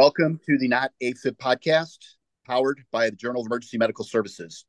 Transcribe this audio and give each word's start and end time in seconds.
Welcome 0.00 0.38
to 0.46 0.56
the 0.56 0.68
Not 0.68 0.92
AFib 1.02 1.38
podcast, 1.38 1.98
powered 2.46 2.84
by 2.92 3.10
the 3.10 3.16
Journal 3.16 3.40
of 3.40 3.46
Emergency 3.46 3.78
Medical 3.78 4.04
Services. 4.04 4.64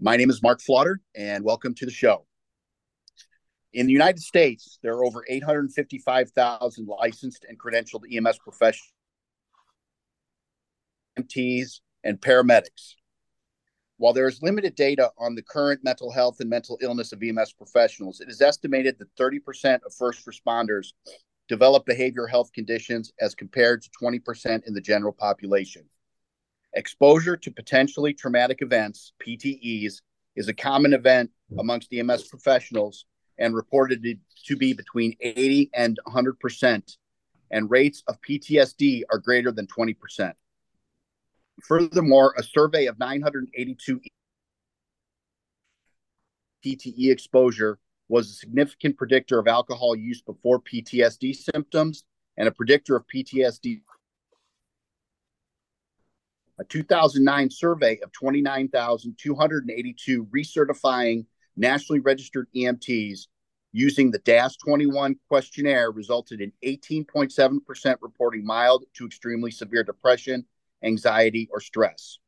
My 0.00 0.16
name 0.16 0.28
is 0.28 0.42
Mark 0.42 0.60
Flaughter, 0.60 1.00
and 1.14 1.44
welcome 1.44 1.72
to 1.76 1.86
the 1.86 1.92
show. 1.92 2.26
In 3.72 3.86
the 3.86 3.92
United 3.92 4.18
States, 4.18 4.80
there 4.82 4.94
are 4.94 5.04
over 5.04 5.24
855,000 5.28 6.88
licensed 6.88 7.46
and 7.48 7.56
credentialed 7.60 8.12
EMS 8.12 8.40
professionals, 8.40 8.92
MTs, 11.16 11.78
and 12.02 12.20
paramedics. 12.20 12.94
While 13.98 14.14
there 14.14 14.26
is 14.26 14.42
limited 14.42 14.74
data 14.74 15.12
on 15.16 15.36
the 15.36 15.42
current 15.42 15.84
mental 15.84 16.10
health 16.10 16.38
and 16.40 16.50
mental 16.50 16.76
illness 16.82 17.12
of 17.12 17.22
EMS 17.22 17.52
professionals, 17.52 18.20
it 18.20 18.28
is 18.28 18.40
estimated 18.40 18.98
that 18.98 19.14
30% 19.14 19.78
of 19.86 19.94
first 19.94 20.26
responders 20.26 20.88
develop 21.52 21.84
behavioral 21.84 22.30
health 22.30 22.50
conditions 22.54 23.12
as 23.20 23.34
compared 23.34 23.82
to 23.82 23.90
20% 24.02 24.66
in 24.66 24.72
the 24.72 24.80
general 24.80 25.12
population. 25.12 25.84
Exposure 26.72 27.36
to 27.36 27.50
potentially 27.50 28.14
traumatic 28.14 28.62
events, 28.62 29.12
PTEs, 29.22 30.00
is 30.34 30.48
a 30.48 30.54
common 30.54 30.94
event 30.94 31.30
amongst 31.58 31.92
EMS 31.92 32.28
professionals 32.28 33.04
and 33.38 33.54
reported 33.54 34.02
to 34.46 34.56
be 34.56 34.72
between 34.72 35.14
80 35.20 35.70
and 35.74 35.98
100%, 36.06 36.96
and 37.50 37.70
rates 37.70 38.02
of 38.08 38.18
PTSD 38.22 39.02
are 39.10 39.18
greater 39.18 39.52
than 39.52 39.66
20%. 39.66 40.32
Furthermore, 41.64 42.34
a 42.38 42.42
survey 42.42 42.86
of 42.86 42.98
982 42.98 44.00
PTE 46.64 47.12
exposure 47.12 47.78
was 48.08 48.30
a 48.30 48.34
significant 48.34 48.96
predictor 48.96 49.38
of 49.38 49.46
alcohol 49.48 49.96
use 49.96 50.22
before 50.22 50.60
PTSD 50.60 51.34
symptoms 51.34 52.04
and 52.36 52.46
a 52.48 52.52
predictor 52.52 52.96
of 52.96 53.06
PTSD. 53.06 53.82
A 56.58 56.64
2009 56.64 57.50
survey 57.50 57.98
of 58.02 58.12
29,282 58.12 60.26
recertifying 60.26 61.24
nationally 61.56 62.00
registered 62.00 62.48
EMTs 62.54 63.26
using 63.72 64.10
the 64.10 64.18
DASS 64.20 64.56
21 64.56 65.16
questionnaire 65.28 65.90
resulted 65.90 66.40
in 66.40 66.52
18.7% 66.64 67.96
reporting 68.00 68.44
mild 68.44 68.84
to 68.94 69.06
extremely 69.06 69.50
severe 69.50 69.82
depression, 69.82 70.44
anxiety, 70.84 71.48
or 71.50 71.60
stress. 71.60 72.18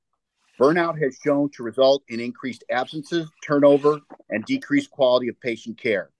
Burnout 0.58 1.00
has 1.02 1.19
shown 1.22 1.50
to 1.50 1.64
result 1.64 2.05
in 2.08 2.20
increased 2.20 2.64
absences, 2.70 3.28
turnover, 3.44 4.00
and 4.30 4.44
decreased 4.44 4.91
quality 4.91 5.28
of 5.28 5.41
patient 5.41 5.78
care. 5.78 6.10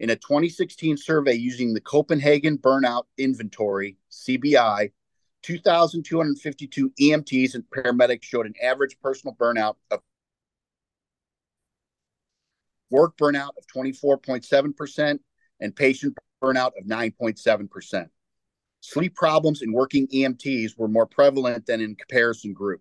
In 0.00 0.10
a 0.10 0.16
2016 0.16 0.96
survey 0.96 1.34
using 1.34 1.74
the 1.74 1.80
Copenhagen 1.80 2.58
Burnout 2.58 3.04
Inventory, 3.18 3.96
CBI, 4.10 4.90
2,252 5.42 6.92
EMTs 7.00 7.54
and 7.54 7.64
paramedics 7.70 8.24
showed 8.24 8.46
an 8.46 8.54
average 8.62 8.96
personal 9.00 9.34
burnout 9.36 9.76
of 9.90 10.00
work 12.90 13.16
burnout 13.16 13.50
of 13.56 13.64
24.7% 13.74 15.18
and 15.60 15.76
patient 15.76 16.16
burnout 16.42 16.72
of 16.78 16.84
9.7%. 16.84 18.08
Sleep 18.80 19.14
problems 19.14 19.62
in 19.62 19.72
working 19.72 20.06
EMTs 20.08 20.76
were 20.76 20.88
more 20.88 21.06
prevalent 21.06 21.66
than 21.66 21.80
in 21.80 21.94
comparison 21.94 22.52
group. 22.52 22.80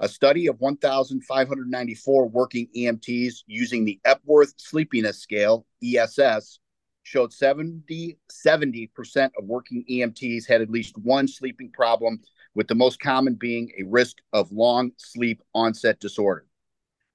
A 0.00 0.08
study 0.08 0.48
of 0.48 0.60
1,594 0.60 2.28
working 2.28 2.68
EMTs 2.76 3.44
using 3.46 3.84
the 3.84 4.00
Epworth 4.04 4.54
Sleepiness 4.56 5.20
Scale, 5.20 5.66
ESS, 5.82 6.58
showed 7.04 7.32
70, 7.32 8.18
70% 8.30 9.30
of 9.38 9.44
working 9.44 9.84
EMTs 9.88 10.48
had 10.48 10.62
at 10.62 10.70
least 10.70 10.98
one 10.98 11.28
sleeping 11.28 11.70
problem, 11.70 12.20
with 12.54 12.66
the 12.66 12.74
most 12.74 12.98
common 12.98 13.34
being 13.34 13.70
a 13.78 13.84
risk 13.84 14.18
of 14.32 14.50
long 14.50 14.90
sleep 14.96 15.42
onset 15.54 16.00
disorder. 16.00 16.46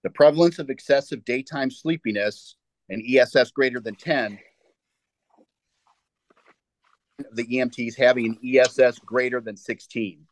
The 0.03 0.09
prevalence 0.09 0.59
of 0.59 0.69
excessive 0.69 1.25
daytime 1.25 1.71
sleepiness, 1.71 2.55
and 2.89 3.03
ESS 3.07 3.51
greater 3.51 3.79
than 3.79 3.95
10, 3.95 4.39
the 7.33 7.45
EMTs 7.45 7.95
having 7.95 8.25
an 8.25 8.37
ESS 8.43 8.99
greater 8.99 9.41
than 9.41 9.57
16. 9.57 10.25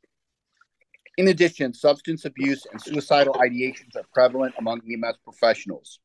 In 1.18 1.30
addition, 1.30 1.74
substance 1.74 2.26
abuse 2.26 2.64
and 2.72 2.80
suicidal 2.80 3.34
ideations 3.34 3.96
are 3.96 4.06
prevalent 4.14 4.54
among 4.60 4.82
EMS 4.88 5.18
professionals. 5.24 6.00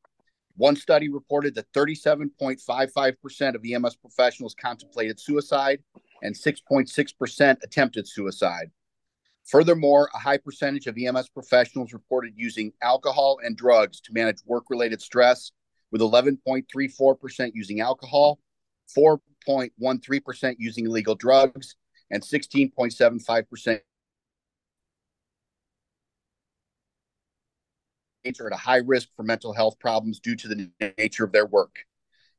One 0.55 0.75
study 0.75 1.07
reported 1.07 1.53
that 1.53 1.71
37.55% 1.73 3.55
of 3.55 3.63
EMS 3.63 3.95
professionals 3.95 4.55
contemplated 4.59 5.19
suicide 5.19 5.83
and 6.23 6.35
6.6% 6.35 7.57
attempted 7.63 8.07
suicide. 8.07 8.71
Furthermore, 9.45 10.09
a 10.15 10.19
high 10.19 10.37
percentage 10.37 10.87
of 10.87 10.97
EMS 10.97 11.29
professionals 11.29 11.93
reported 11.93 12.33
using 12.35 12.73
alcohol 12.81 13.37
and 13.43 13.55
drugs 13.55 14.01
to 14.01 14.13
manage 14.13 14.37
work 14.45 14.63
related 14.69 14.99
stress, 14.99 15.51
with 15.91 16.01
11.34% 16.01 17.51
using 17.53 17.81
alcohol, 17.81 18.39
4.13% 18.97 20.55
using 20.57 20.85
illegal 20.87 21.13
drugs, 21.13 21.75
and 22.09 22.23
16.75% 22.23 23.79
are 28.25 28.47
at 28.47 28.53
a 28.53 28.57
high 28.57 28.81
risk 28.85 29.09
for 29.15 29.23
mental 29.23 29.53
health 29.53 29.77
problems 29.79 30.19
due 30.19 30.35
to 30.35 30.47
the 30.47 30.69
nature 30.97 31.23
of 31.23 31.31
their 31.31 31.45
work. 31.45 31.75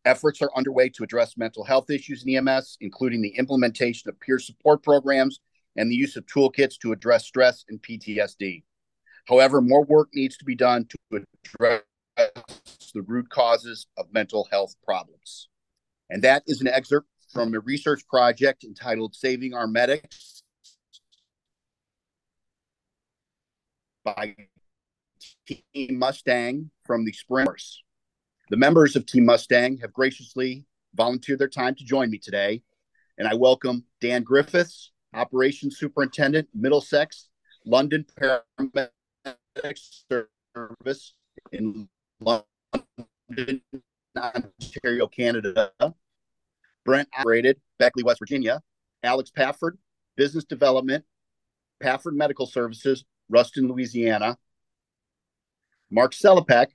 Efforts 0.05 0.43
are 0.43 0.51
underway 0.57 0.89
to 0.91 1.03
address 1.03 1.37
mental 1.37 1.65
health 1.65 1.91
issues 1.91 2.25
in 2.27 2.37
EMS, 2.37 2.77
including 2.81 3.23
the 3.23 3.35
implementation 3.37 4.09
of 4.09 4.21
peer 4.21 4.39
support 4.39 4.83
programs 4.83 5.41
and 5.77 5.91
the 5.91 5.95
use 5.95 6.17
of 6.17 6.27
toolkits 6.27 6.79
to 6.79 6.93
address 6.93 7.25
stress 7.25 7.65
and 7.69 7.83
PTSD. 7.83 8.65
However, 9.27 9.61
more 9.61 9.85
work 9.85 10.09
needs 10.15 10.37
to 10.37 10.45
be 10.45 10.55
done 10.55 10.87
to 10.87 11.23
address 11.57 11.83
the 12.95 13.03
root 13.03 13.29
causes 13.31 13.87
of 13.97 14.13
mental 14.13 14.47
health 14.51 14.75
problems. 14.85 15.49
And 16.11 16.23
that 16.23 16.43
is 16.47 16.61
an 16.61 16.69
excerpt 16.69 17.09
from 17.33 17.55
a 17.55 17.61
research 17.61 18.07
project 18.07 18.63
entitled 18.63 19.15
Saving 19.15 19.55
Our 19.55 19.67
Medics 19.67 20.43
by 24.05 24.37
Team 25.47 25.99
Mustang 25.99 26.71
from 26.85 27.05
the 27.05 27.13
Sprinters. 27.13 27.83
The 28.51 28.57
members 28.57 28.97
of 28.97 29.07
Team 29.07 29.25
Mustang 29.25 29.79
have 29.79 29.93
graciously 29.93 30.65
volunteered 30.95 31.39
their 31.39 31.49
time 31.49 31.75
to 31.75 31.85
join 31.85 32.11
me 32.11 32.19
today, 32.19 32.63
and 33.19 33.27
I 33.27 33.35
welcome 33.35 33.85
Dan 34.01 34.23
Griffiths, 34.23 34.93
Operations 35.15 35.79
Superintendent, 35.79 36.49
Middlesex, 36.55 37.29
London 37.65 38.05
Paramedic 38.21 38.91
Service 40.11 41.15
in 41.53 41.89
London, 42.21 43.63
Ontario, 44.17 45.07
Canada. 45.07 45.73
Brent 46.85 47.09
operated 47.19 47.61
Beckley, 47.79 48.03
West 48.03 48.19
Virginia. 48.19 48.63
Alex 49.03 49.31
Pafford, 49.31 49.79
Business 50.17 50.45
Development, 50.45 51.05
Pafford 51.81 52.15
Medical 52.15 52.47
Services, 52.47 53.05
Ruston, 53.29 53.69
Louisiana. 53.69 54.39
Mark 55.95 56.13
Selapack, 56.13 56.73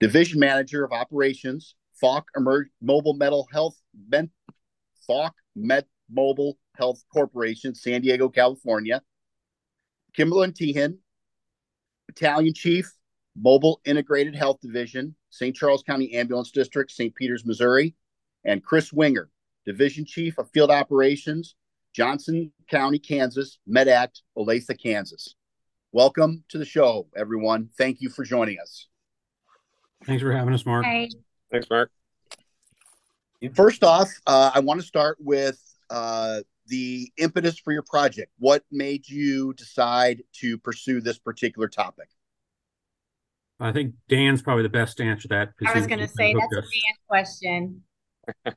Division 0.00 0.40
Manager 0.40 0.82
of 0.82 0.90
Operations, 0.90 1.74
Falck 2.00 2.28
Emer- 2.34 2.70
Mobile 2.80 3.12
Mental 3.12 3.46
Health, 3.52 3.78
ben- 3.92 4.30
Falck 5.06 5.34
Med 5.54 5.84
Mobile 6.10 6.56
Health 6.74 7.04
Corporation, 7.12 7.74
San 7.74 8.00
Diego, 8.00 8.30
California. 8.30 9.02
Kimberlyn 10.16 10.54
Tihen, 10.54 10.98
Battalion 12.06 12.54
Chief, 12.54 12.90
Mobile 13.36 13.82
Integrated 13.84 14.34
Health 14.34 14.60
Division, 14.62 15.14
St. 15.28 15.54
Charles 15.54 15.82
County 15.82 16.14
Ambulance 16.14 16.50
District, 16.50 16.90
St. 16.90 17.14
Peters, 17.14 17.44
Missouri. 17.44 17.94
And 18.46 18.64
Chris 18.64 18.94
Winger, 18.94 19.28
Division 19.66 20.06
Chief 20.06 20.38
of 20.38 20.48
Field 20.52 20.70
Operations, 20.70 21.54
Johnson 21.92 22.50
County, 22.70 22.98
Kansas, 22.98 23.58
Med-Act, 23.66 24.22
Olathe, 24.38 24.80
Kansas. 24.82 25.34
Welcome 25.92 26.44
to 26.50 26.58
the 26.58 26.66
show, 26.66 27.06
everyone. 27.16 27.70
Thank 27.78 28.02
you 28.02 28.10
for 28.10 28.22
joining 28.22 28.58
us. 28.60 28.88
Thanks 30.04 30.22
for 30.22 30.30
having 30.30 30.52
us, 30.52 30.66
Mark. 30.66 30.84
Hi. 30.84 31.08
Thanks, 31.50 31.66
Mark. 31.70 31.90
First 33.54 33.82
off, 33.82 34.10
uh, 34.26 34.50
I 34.54 34.60
want 34.60 34.82
to 34.82 34.86
start 34.86 35.16
with 35.18 35.58
uh, 35.88 36.40
the 36.66 37.10
impetus 37.16 37.58
for 37.58 37.72
your 37.72 37.84
project. 37.84 38.32
What 38.38 38.64
made 38.70 39.08
you 39.08 39.54
decide 39.54 40.24
to 40.40 40.58
pursue 40.58 41.00
this 41.00 41.18
particular 41.18 41.68
topic? 41.68 42.10
I 43.58 43.72
think 43.72 43.94
Dan's 44.10 44.42
probably 44.42 44.64
the 44.64 44.68
best 44.68 44.98
to 44.98 45.04
answer 45.04 45.28
that. 45.28 45.54
I 45.66 45.72
was 45.72 45.86
going 45.86 46.00
to 46.00 46.08
say 46.08 46.34
that's 46.34 46.66
us. 46.66 46.70
a 46.70 46.82
Dan 46.82 46.96
question. 47.08 47.82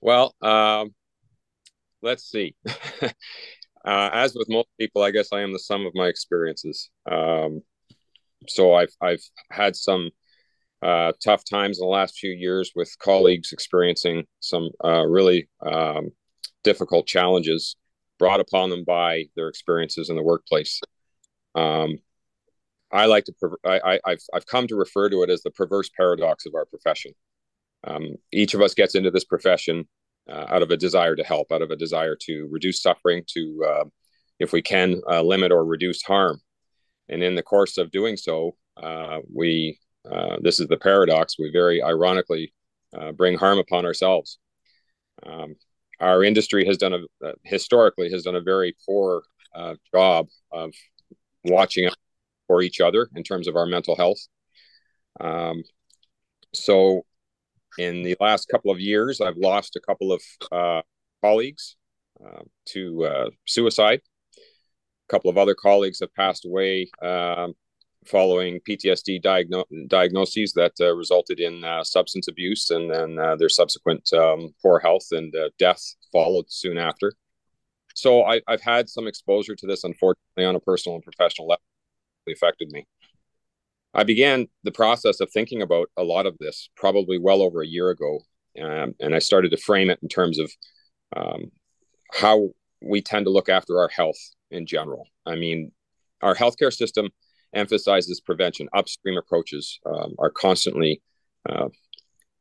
well, 0.00 0.34
um, 0.40 0.94
let's 2.00 2.24
see. 2.24 2.56
Uh, 3.86 4.10
as 4.12 4.34
with 4.34 4.48
most 4.48 4.68
people, 4.78 5.02
I 5.02 5.12
guess 5.12 5.28
I 5.32 5.42
am 5.42 5.52
the 5.52 5.60
sum 5.60 5.86
of 5.86 5.94
my 5.94 6.08
experiences. 6.08 6.90
Um, 7.10 7.62
so 8.48 8.74
I've 8.74 8.94
I've 9.00 9.22
had 9.50 9.76
some 9.76 10.10
uh, 10.82 11.12
tough 11.24 11.44
times 11.48 11.78
in 11.78 11.86
the 11.86 11.90
last 11.90 12.18
few 12.18 12.30
years 12.30 12.72
with 12.74 12.94
colleagues 12.98 13.52
experiencing 13.52 14.24
some 14.40 14.70
uh, 14.84 15.06
really 15.06 15.48
um, 15.64 16.10
difficult 16.64 17.06
challenges 17.06 17.76
brought 18.18 18.40
upon 18.40 18.70
them 18.70 18.84
by 18.84 19.24
their 19.36 19.48
experiences 19.48 20.10
in 20.10 20.16
the 20.16 20.22
workplace. 20.22 20.80
Um, 21.54 21.98
I 22.92 23.06
like 23.06 23.24
to, 23.24 23.32
I, 23.64 24.00
have 24.06 24.18
I've 24.32 24.46
come 24.46 24.66
to 24.68 24.76
refer 24.76 25.08
to 25.10 25.22
it 25.22 25.30
as 25.30 25.42
the 25.42 25.50
perverse 25.50 25.90
paradox 25.96 26.46
of 26.46 26.54
our 26.54 26.64
profession. 26.66 27.12
Um, 27.84 28.16
each 28.32 28.54
of 28.54 28.60
us 28.62 28.74
gets 28.74 28.94
into 28.94 29.10
this 29.10 29.24
profession 29.24 29.86
uh, 30.28 30.46
out 30.48 30.62
of 30.62 30.70
a 30.70 30.76
desire 30.76 31.16
to 31.16 31.24
help, 31.24 31.52
out 31.52 31.62
of 31.62 31.70
a 31.70 31.76
desire 31.76 32.16
to 32.22 32.48
reduce 32.50 32.82
suffering, 32.82 33.22
to, 33.28 33.64
uh, 33.68 33.84
if 34.38 34.52
we 34.52 34.62
can, 34.62 35.00
uh, 35.08 35.22
limit 35.22 35.52
or 35.52 35.64
reduce 35.64 36.02
harm. 36.02 36.40
And 37.08 37.22
in 37.22 37.34
the 37.34 37.42
course 37.42 37.78
of 37.78 37.90
doing 37.90 38.16
so, 38.16 38.56
uh, 38.76 39.20
we, 39.32 39.78
uh, 40.10 40.36
this 40.40 40.60
is 40.60 40.68
the 40.68 40.76
paradox, 40.76 41.38
we 41.38 41.50
very 41.52 41.82
ironically 41.82 42.52
uh, 42.96 43.12
bring 43.12 43.38
harm 43.38 43.58
upon 43.58 43.84
ourselves. 43.84 44.38
Um, 45.24 45.54
our 46.00 46.22
industry 46.24 46.66
has 46.66 46.76
done 46.76 46.94
a, 46.94 47.32
historically 47.44 48.10
has 48.10 48.24
done 48.24 48.36
a 48.36 48.40
very 48.40 48.76
poor 48.84 49.22
job 49.94 50.26
of 50.52 50.74
watching 51.44 51.88
for 52.46 52.60
each 52.60 52.80
other 52.80 53.08
in 53.14 53.22
terms 53.22 53.48
of 53.48 53.56
our 53.56 53.64
mental 53.64 53.96
health. 53.96 54.18
Um, 55.18 55.62
so 56.52 57.05
in 57.78 58.02
the 58.02 58.16
last 58.20 58.48
couple 58.48 58.70
of 58.70 58.80
years, 58.80 59.20
I've 59.20 59.36
lost 59.36 59.76
a 59.76 59.80
couple 59.80 60.12
of 60.12 60.22
uh, 60.52 60.82
colleagues 61.22 61.76
uh, 62.24 62.42
to 62.66 63.04
uh, 63.04 63.30
suicide. 63.46 64.00
A 64.36 65.12
couple 65.12 65.30
of 65.30 65.38
other 65.38 65.54
colleagues 65.54 66.00
have 66.00 66.14
passed 66.14 66.44
away 66.44 66.88
um, 67.02 67.54
following 68.06 68.60
PTSD 68.68 69.22
diagno- 69.22 69.88
diagnoses 69.88 70.52
that 70.54 70.72
uh, 70.80 70.94
resulted 70.94 71.40
in 71.40 71.64
uh, 71.64 71.84
substance 71.84 72.28
abuse 72.28 72.70
and 72.70 72.90
then 72.90 73.18
uh, 73.18 73.36
their 73.36 73.48
subsequent 73.48 74.12
um, 74.12 74.54
poor 74.62 74.78
health 74.78 75.06
and 75.12 75.34
death 75.58 75.82
followed 76.12 76.46
soon 76.48 76.78
after. 76.78 77.12
So 77.94 78.24
I, 78.24 78.42
have 78.48 78.60
had 78.60 78.88
some 78.90 79.06
exposure 79.06 79.56
to 79.56 79.66
this, 79.66 79.84
unfortunately, 79.84 80.44
on 80.44 80.54
a 80.54 80.60
personal 80.60 80.96
and 80.96 81.04
professional 81.04 81.48
level. 81.48 81.62
It 82.26 82.32
affected 82.32 82.70
me. 82.70 82.86
I 83.96 84.04
began 84.04 84.46
the 84.62 84.72
process 84.72 85.20
of 85.20 85.30
thinking 85.30 85.62
about 85.62 85.88
a 85.96 86.04
lot 86.04 86.26
of 86.26 86.36
this 86.38 86.68
probably 86.76 87.18
well 87.18 87.40
over 87.40 87.62
a 87.62 87.66
year 87.66 87.88
ago. 87.88 88.20
Um, 88.62 88.94
and 89.00 89.14
I 89.14 89.18
started 89.18 89.50
to 89.52 89.56
frame 89.56 89.88
it 89.88 89.98
in 90.02 90.08
terms 90.08 90.38
of 90.38 90.52
um, 91.16 91.50
how 92.12 92.50
we 92.82 93.00
tend 93.00 93.24
to 93.24 93.32
look 93.32 93.48
after 93.48 93.78
our 93.80 93.88
health 93.88 94.18
in 94.50 94.66
general. 94.66 95.06
I 95.24 95.36
mean, 95.36 95.72
our 96.22 96.34
healthcare 96.34 96.72
system 96.72 97.08
emphasizes 97.54 98.20
prevention. 98.20 98.68
Upstream 98.74 99.16
approaches 99.16 99.80
um, 99.86 100.14
are 100.18 100.30
constantly 100.30 101.00
uh, 101.48 101.68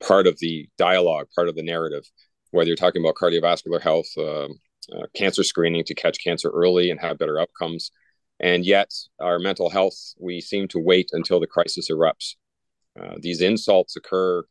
part 0.06 0.28
of 0.28 0.38
the 0.40 0.68
dialogue, 0.78 1.28
part 1.34 1.48
of 1.48 1.56
the 1.56 1.64
narrative, 1.64 2.04
whether 2.52 2.68
you're 2.68 2.76
talking 2.76 3.02
about 3.02 3.16
cardiovascular 3.16 3.82
health, 3.82 4.08
uh, 4.18 4.48
uh, 4.94 5.06
cancer 5.16 5.44
screening 5.44 5.86
to 5.86 5.96
catch 5.96 6.22
cancer 6.22 6.50
early 6.50 6.92
and 6.92 7.00
have 7.00 7.18
better 7.18 7.40
outcomes, 7.40 7.92
and 8.40 8.66
yet, 8.66 8.92
our 9.20 9.40
mental 9.40 9.70
health, 9.70 10.14
we 10.20 10.42
seem 10.42 10.68
to 10.70 10.80
wait 10.80 11.10
until 11.14 11.40
the 11.40 11.48
crisis 11.48 11.90
erupts. 11.90 12.36
Uh, 13.00 13.16
these 13.20 13.42
insults 13.42 13.96
occur 13.96 14.44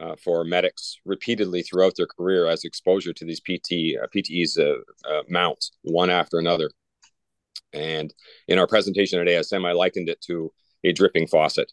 uh, 0.00 0.14
for 0.22 0.44
medics 0.44 0.98
repeatedly 1.04 1.62
throughout 1.62 1.94
their 1.96 2.06
career 2.06 2.46
as 2.46 2.64
exposure 2.64 3.12
to 3.12 3.24
these 3.24 3.40
PT, 3.40 3.96
uh, 4.00 4.06
PTEs 4.14 4.58
uh, 4.58 4.78
uh, 5.08 5.22
mount 5.28 5.64
one 5.82 6.10
after 6.10 6.38
another. 6.38 6.70
And 7.72 8.12
in 8.48 8.58
our 8.58 8.66
presentation 8.66 9.20
at 9.20 9.26
ASM, 9.26 9.66
I 9.66 9.72
likened 9.72 10.08
it 10.08 10.20
to 10.22 10.52
a 10.84 10.92
dripping 10.92 11.26
faucet 11.26 11.72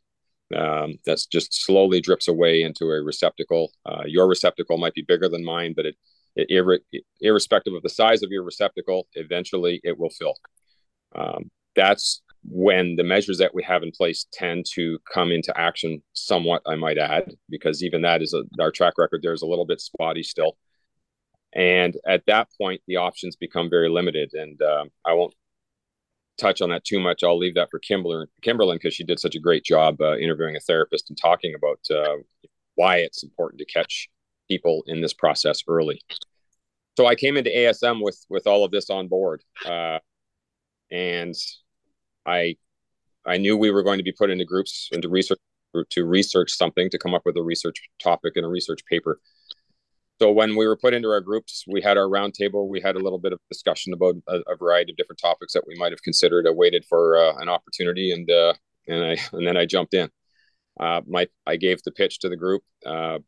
um, 0.56 0.96
that's 1.06 1.26
just 1.26 1.66
slowly 1.66 2.02
drips 2.02 2.28
away 2.28 2.64
into 2.64 2.86
a 2.86 3.02
receptacle. 3.02 3.72
Uh, 3.86 4.04
your 4.06 4.28
receptacle 4.28 4.78
might 4.78 4.94
be 4.94 5.04
bigger 5.08 5.30
than 5.30 5.44
mine, 5.44 5.74
but 5.76 5.86
it, 5.86 5.96
it 6.36 6.48
ir- 6.50 6.80
irrespective 7.22 7.74
of 7.74 7.84
the 7.84 7.90
size 7.90 8.24
of 8.24 8.32
your 8.32 8.44
receptacle, 8.44 9.08
eventually 9.14 9.82
it 9.84 9.98
will 9.98 10.10
fill 10.10 10.36
um, 11.16 11.50
that's 11.76 12.22
when 12.46 12.96
the 12.98 13.04
measures 13.04 13.38
that 13.38 13.56
we 13.56 13.64
have 13.64 13.84
in 13.84 13.92
place 13.92 14.26
tend 14.34 14.66
to 14.74 15.00
come 15.12 15.32
into 15.32 15.58
action 15.58 16.02
somewhat 16.12 16.62
i 16.68 16.76
might 16.76 16.98
add 16.98 17.34
because 17.50 17.84
even 17.84 18.02
that 18.02 18.22
is 18.22 18.34
a, 18.34 18.44
our 18.62 18.72
track 18.72 18.96
record 18.98 19.22
there's 19.24 19.42
a 19.42 19.48
little 19.48 19.66
bit 19.66 19.80
spotty 19.82 20.24
still. 20.24 20.58
And 21.56 21.96
at 22.08 22.26
that 22.28 22.50
point 22.60 22.82
the 22.88 22.98
options 22.98 23.36
become 23.36 23.70
very 23.70 23.90
limited. 23.90 24.34
And 24.34 24.62
um, 24.62 24.90
i 25.06 25.14
won't 25.14 25.34
touch 26.38 26.62
on 26.62 26.70
that 26.70 26.84
too 26.84 27.00
much. 27.00 27.24
I'll 27.24 27.38
leave 27.38 27.56
that 27.56 27.70
for 27.70 27.80
kimberlyn 27.80 28.26
kimberlyn 28.46 28.76
because 28.76 28.94
she 28.94 29.04
did 29.04 29.20
such 29.20 29.36
a 29.36 29.40
great 29.40 29.64
job 29.64 30.02
uh, 30.02 30.18
interviewing 30.18 30.56
a 30.56 30.60
therapist 30.60 31.10
and 31.10 31.18
talking 31.18 31.54
about 31.56 31.80
uh, 31.96 32.18
why 32.76 32.98
it's 32.98 33.24
important 33.24 33.60
to 33.60 33.66
catch 33.66 34.10
people 34.50 34.84
in 34.88 35.02
this 35.02 35.14
process 35.14 35.62
early. 35.68 36.02
So 36.98 37.06
i 37.06 37.16
came 37.16 37.38
into 37.38 37.52
asm 37.52 38.04
with 38.04 38.20
with 38.30 38.48
all 38.48 38.66
of 38.66 38.72
this 38.72 38.90
on 38.90 39.08
board. 39.08 39.44
Uh, 39.66 40.00
and 40.94 41.36
I 42.26 42.56
I 43.26 43.38
knew 43.38 43.58
we 43.58 43.72
were 43.72 43.84
going 43.84 43.98
to 43.98 44.04
be 44.04 44.12
put 44.12 44.30
into 44.30 44.46
groups 44.46 44.90
into 44.94 45.10
research 45.10 45.40
to 45.90 46.06
research 46.06 46.52
something 46.52 46.90
to 46.92 47.00
come 47.00 47.16
up 47.16 47.24
with 47.26 47.36
a 47.36 47.44
research 47.44 47.82
topic 48.02 48.34
and 48.36 48.46
a 48.46 48.50
research 48.50 48.86
paper. 48.86 49.20
So 50.22 50.32
when 50.32 50.56
we 50.56 50.68
were 50.68 50.78
put 50.78 50.94
into 50.94 51.10
our 51.10 51.22
groups, 51.22 51.66
we 51.68 51.82
had 51.82 51.98
our 51.98 52.08
roundtable. 52.08 52.68
We 52.70 52.80
had 52.80 52.96
a 52.96 53.00
little 53.00 53.18
bit 53.18 53.34
of 53.34 53.40
discussion 53.50 53.94
about 53.94 54.16
a, 54.28 54.42
a, 54.48 54.56
variety 54.56 54.92
of 54.92 54.98
different 54.98 55.20
topics 55.20 55.54
that 55.54 55.66
we 55.68 55.76
might 55.76 55.92
have 55.92 56.04
considered. 56.04 56.48
I 56.48 56.52
waited 56.52 56.86
for 56.86 57.18
uh, 57.18 57.36
an 57.38 57.50
opportunity, 57.50 58.12
and 58.12 58.30
uh, 58.30 58.54
and 58.88 59.04
I 59.04 59.18
and 59.34 59.46
then 59.46 59.58
I 59.58 59.66
jumped 59.66 59.94
in. 59.94 60.10
Uh, 60.80 61.02
my 61.08 61.28
I 61.46 61.56
gave 61.56 61.82
the 61.84 61.92
pitch 61.92 62.20
to 62.20 62.30
the 62.30 62.38
group, 62.38 62.64
uh, 62.86 63.20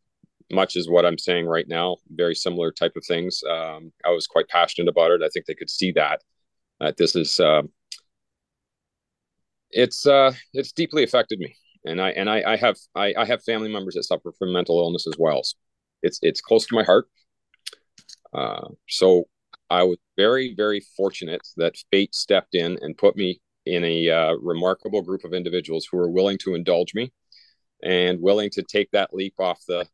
much 0.51 0.75
as 0.75 0.87
what 0.87 1.05
I'm 1.05 1.17
saying 1.17 1.47
right 1.47 1.67
now. 1.67 1.97
Very 2.09 2.35
similar 2.35 2.71
type 2.71 2.93
of 2.95 3.03
things. 3.05 3.41
Um, 3.49 3.91
I 4.05 4.11
was 4.11 4.27
quite 4.27 4.47
passionate 4.47 4.89
about 4.89 5.11
it. 5.11 5.23
I 5.23 5.29
think 5.29 5.47
they 5.47 5.55
could 5.55 5.69
see 5.69 5.91
that, 5.93 6.21
uh, 6.81 6.91
this 6.97 7.15
is 7.15 7.39
uh, 7.39 7.61
it's 9.71 10.05
uh, 10.05 10.33
it's 10.53 10.71
deeply 10.71 11.03
affected 11.03 11.39
me, 11.39 11.55
and 11.85 12.01
I 12.01 12.11
and 12.11 12.29
I, 12.29 12.53
I 12.53 12.55
have 12.57 12.77
I, 12.95 13.13
I 13.17 13.25
have 13.25 13.43
family 13.43 13.71
members 13.71 13.95
that 13.95 14.03
suffer 14.03 14.31
from 14.37 14.53
mental 14.53 14.79
illness 14.79 15.07
as 15.07 15.15
well. 15.17 15.43
So 15.43 15.55
it's 16.01 16.19
it's 16.21 16.41
close 16.41 16.65
to 16.67 16.75
my 16.75 16.83
heart. 16.83 17.07
Uh, 18.33 18.69
so 18.89 19.25
I 19.69 19.83
was 19.83 19.97
very 20.17 20.53
very 20.55 20.81
fortunate 20.97 21.41
that 21.57 21.75
fate 21.91 22.13
stepped 22.15 22.55
in 22.55 22.77
and 22.81 22.97
put 22.97 23.15
me 23.15 23.41
in 23.65 23.83
a 23.83 24.09
uh, 24.09 24.33
remarkable 24.33 25.01
group 25.01 25.23
of 25.23 25.33
individuals 25.33 25.87
who 25.89 25.97
are 25.97 26.09
willing 26.09 26.37
to 26.37 26.53
indulge 26.53 26.93
me 26.93 27.11
and 27.83 28.21
willing 28.21 28.49
to 28.51 28.63
take 28.63 28.91
that 28.91 29.13
leap 29.13 29.33
off 29.39 29.59
the 29.67 29.87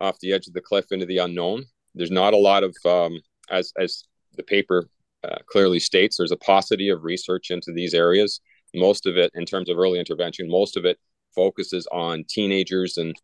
off 0.00 0.18
the 0.20 0.32
edge 0.32 0.46
of 0.46 0.54
the 0.54 0.60
cliff 0.60 0.86
into 0.90 1.06
the 1.06 1.18
unknown. 1.18 1.64
There's 1.94 2.10
not 2.10 2.34
a 2.34 2.38
lot 2.38 2.62
of 2.62 2.76
um, 2.84 3.20
as 3.50 3.72
as 3.78 4.04
the 4.36 4.42
paper 4.42 4.88
uh, 5.24 5.38
clearly 5.48 5.80
states 5.80 6.16
there's 6.16 6.32
a 6.32 6.36
paucity 6.36 6.88
of 6.88 7.04
research 7.04 7.50
into 7.50 7.72
these 7.72 7.94
areas. 7.94 8.40
Most 8.74 9.06
of 9.06 9.16
it, 9.16 9.30
in 9.34 9.44
terms 9.44 9.68
of 9.68 9.78
early 9.78 9.98
intervention, 9.98 10.48
most 10.48 10.76
of 10.76 10.84
it 10.84 10.98
focuses 11.34 11.86
on 11.92 12.24
teenagers 12.28 12.96
and 12.96 13.14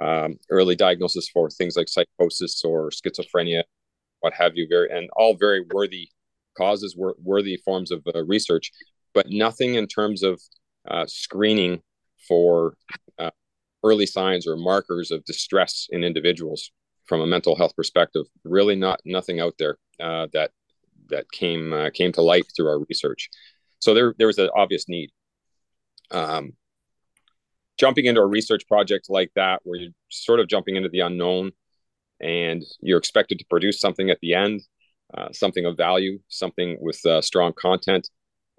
um, 0.00 0.38
early 0.50 0.74
diagnosis 0.74 1.28
for 1.28 1.48
things 1.50 1.76
like 1.76 1.88
psychosis 1.88 2.64
or 2.64 2.90
schizophrenia, 2.90 3.62
what 4.20 4.32
have 4.34 4.52
you. 4.56 4.66
Very 4.68 4.90
and 4.90 5.08
all 5.14 5.36
very 5.36 5.64
worthy 5.72 6.08
causes, 6.56 6.96
wor- 6.96 7.16
worthy 7.22 7.56
forms 7.64 7.90
of 7.90 8.02
uh, 8.14 8.24
research, 8.24 8.70
but 9.12 9.26
nothing 9.28 9.74
in 9.74 9.86
terms 9.86 10.22
of 10.22 10.40
uh, 10.88 11.04
screening 11.06 11.80
for 12.26 12.76
uh, 13.18 13.30
early 13.84 14.06
signs 14.06 14.46
or 14.46 14.56
markers 14.56 15.10
of 15.10 15.24
distress 15.24 15.86
in 15.90 16.02
individuals 16.02 16.70
from 17.06 17.20
a 17.20 17.26
mental 17.26 17.54
health 17.54 17.76
perspective. 17.76 18.24
Really, 18.44 18.76
not 18.76 19.00
nothing 19.04 19.40
out 19.40 19.54
there 19.58 19.76
uh, 20.00 20.26
that 20.32 20.50
that 21.14 21.30
came 21.30 21.72
uh, 21.72 21.90
came 21.90 22.12
to 22.12 22.22
light 22.22 22.46
through 22.54 22.68
our 22.68 22.80
research. 22.88 23.30
So 23.78 23.94
there 23.94 24.14
there 24.18 24.26
was 24.26 24.38
an 24.38 24.50
obvious 24.54 24.88
need. 24.88 25.10
Um, 26.10 26.52
jumping 27.76 28.06
into 28.06 28.20
a 28.20 28.26
research 28.26 28.66
project 28.68 29.06
like 29.08 29.30
that, 29.34 29.60
where 29.64 29.78
you're 29.80 29.92
sort 30.10 30.40
of 30.40 30.48
jumping 30.48 30.76
into 30.76 30.88
the 30.88 31.00
unknown, 31.00 31.52
and 32.20 32.62
you're 32.80 32.98
expected 32.98 33.38
to 33.38 33.46
produce 33.50 33.80
something 33.80 34.10
at 34.10 34.20
the 34.20 34.34
end, 34.34 34.60
uh, 35.16 35.28
something 35.32 35.66
of 35.66 35.76
value, 35.76 36.18
something 36.28 36.76
with 36.80 37.04
uh, 37.06 37.20
strong 37.20 37.52
content. 37.52 38.08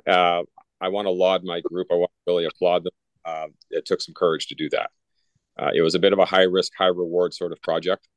Uh, 0.07 0.43
I 0.81 0.89
want 0.89 1.05
to 1.05 1.12
laud 1.12 1.43
my 1.43 1.62
group. 1.62 1.88
I 1.91 1.95
want 1.95 2.12
to 2.12 2.31
really 2.31 2.45
applaud 2.45 2.83
them. 2.83 2.93
Uh, 3.24 3.47
it 3.71 3.85
took 3.85 4.01
some 4.01 4.13
courage 4.13 4.47
to 4.47 4.55
do 4.55 4.69
that. 4.69 4.89
Uh, 5.57 5.71
it 5.74 5.81
was 5.81 5.95
a 5.95 6.00
bit 6.00 6.13
of 6.13 6.19
a 6.19 6.25
high 6.25 6.43
risk, 6.43 6.74
high 6.77 6.88
reward 6.88 7.33
sort 7.33 7.51
of 7.53 7.62
project, 7.62 8.07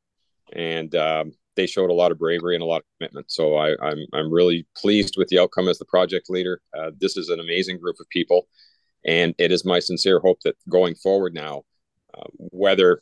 and 0.52 0.94
um, 0.94 1.32
they 1.58 1.66
showed 1.66 1.90
a 1.90 1.92
lot 1.92 2.12
of 2.12 2.20
bravery 2.20 2.54
and 2.54 2.62
a 2.62 2.66
lot 2.66 2.82
of 2.82 2.84
commitment. 2.96 3.30
So 3.32 3.56
I, 3.56 3.70
am 3.70 3.76
I'm, 3.82 3.98
I'm 4.12 4.32
really 4.32 4.64
pleased 4.76 5.16
with 5.18 5.26
the 5.26 5.40
outcome 5.40 5.68
as 5.68 5.76
the 5.76 5.84
project 5.84 6.30
leader. 6.30 6.60
Uh, 6.72 6.92
this 7.00 7.16
is 7.16 7.30
an 7.30 7.40
amazing 7.40 7.78
group 7.80 7.96
of 7.98 8.08
people, 8.10 8.46
and 9.04 9.34
it 9.38 9.50
is 9.50 9.64
my 9.64 9.80
sincere 9.80 10.20
hope 10.20 10.38
that 10.44 10.54
going 10.68 10.94
forward 10.94 11.34
now, 11.34 11.64
uh, 12.16 12.28
whether 12.36 13.00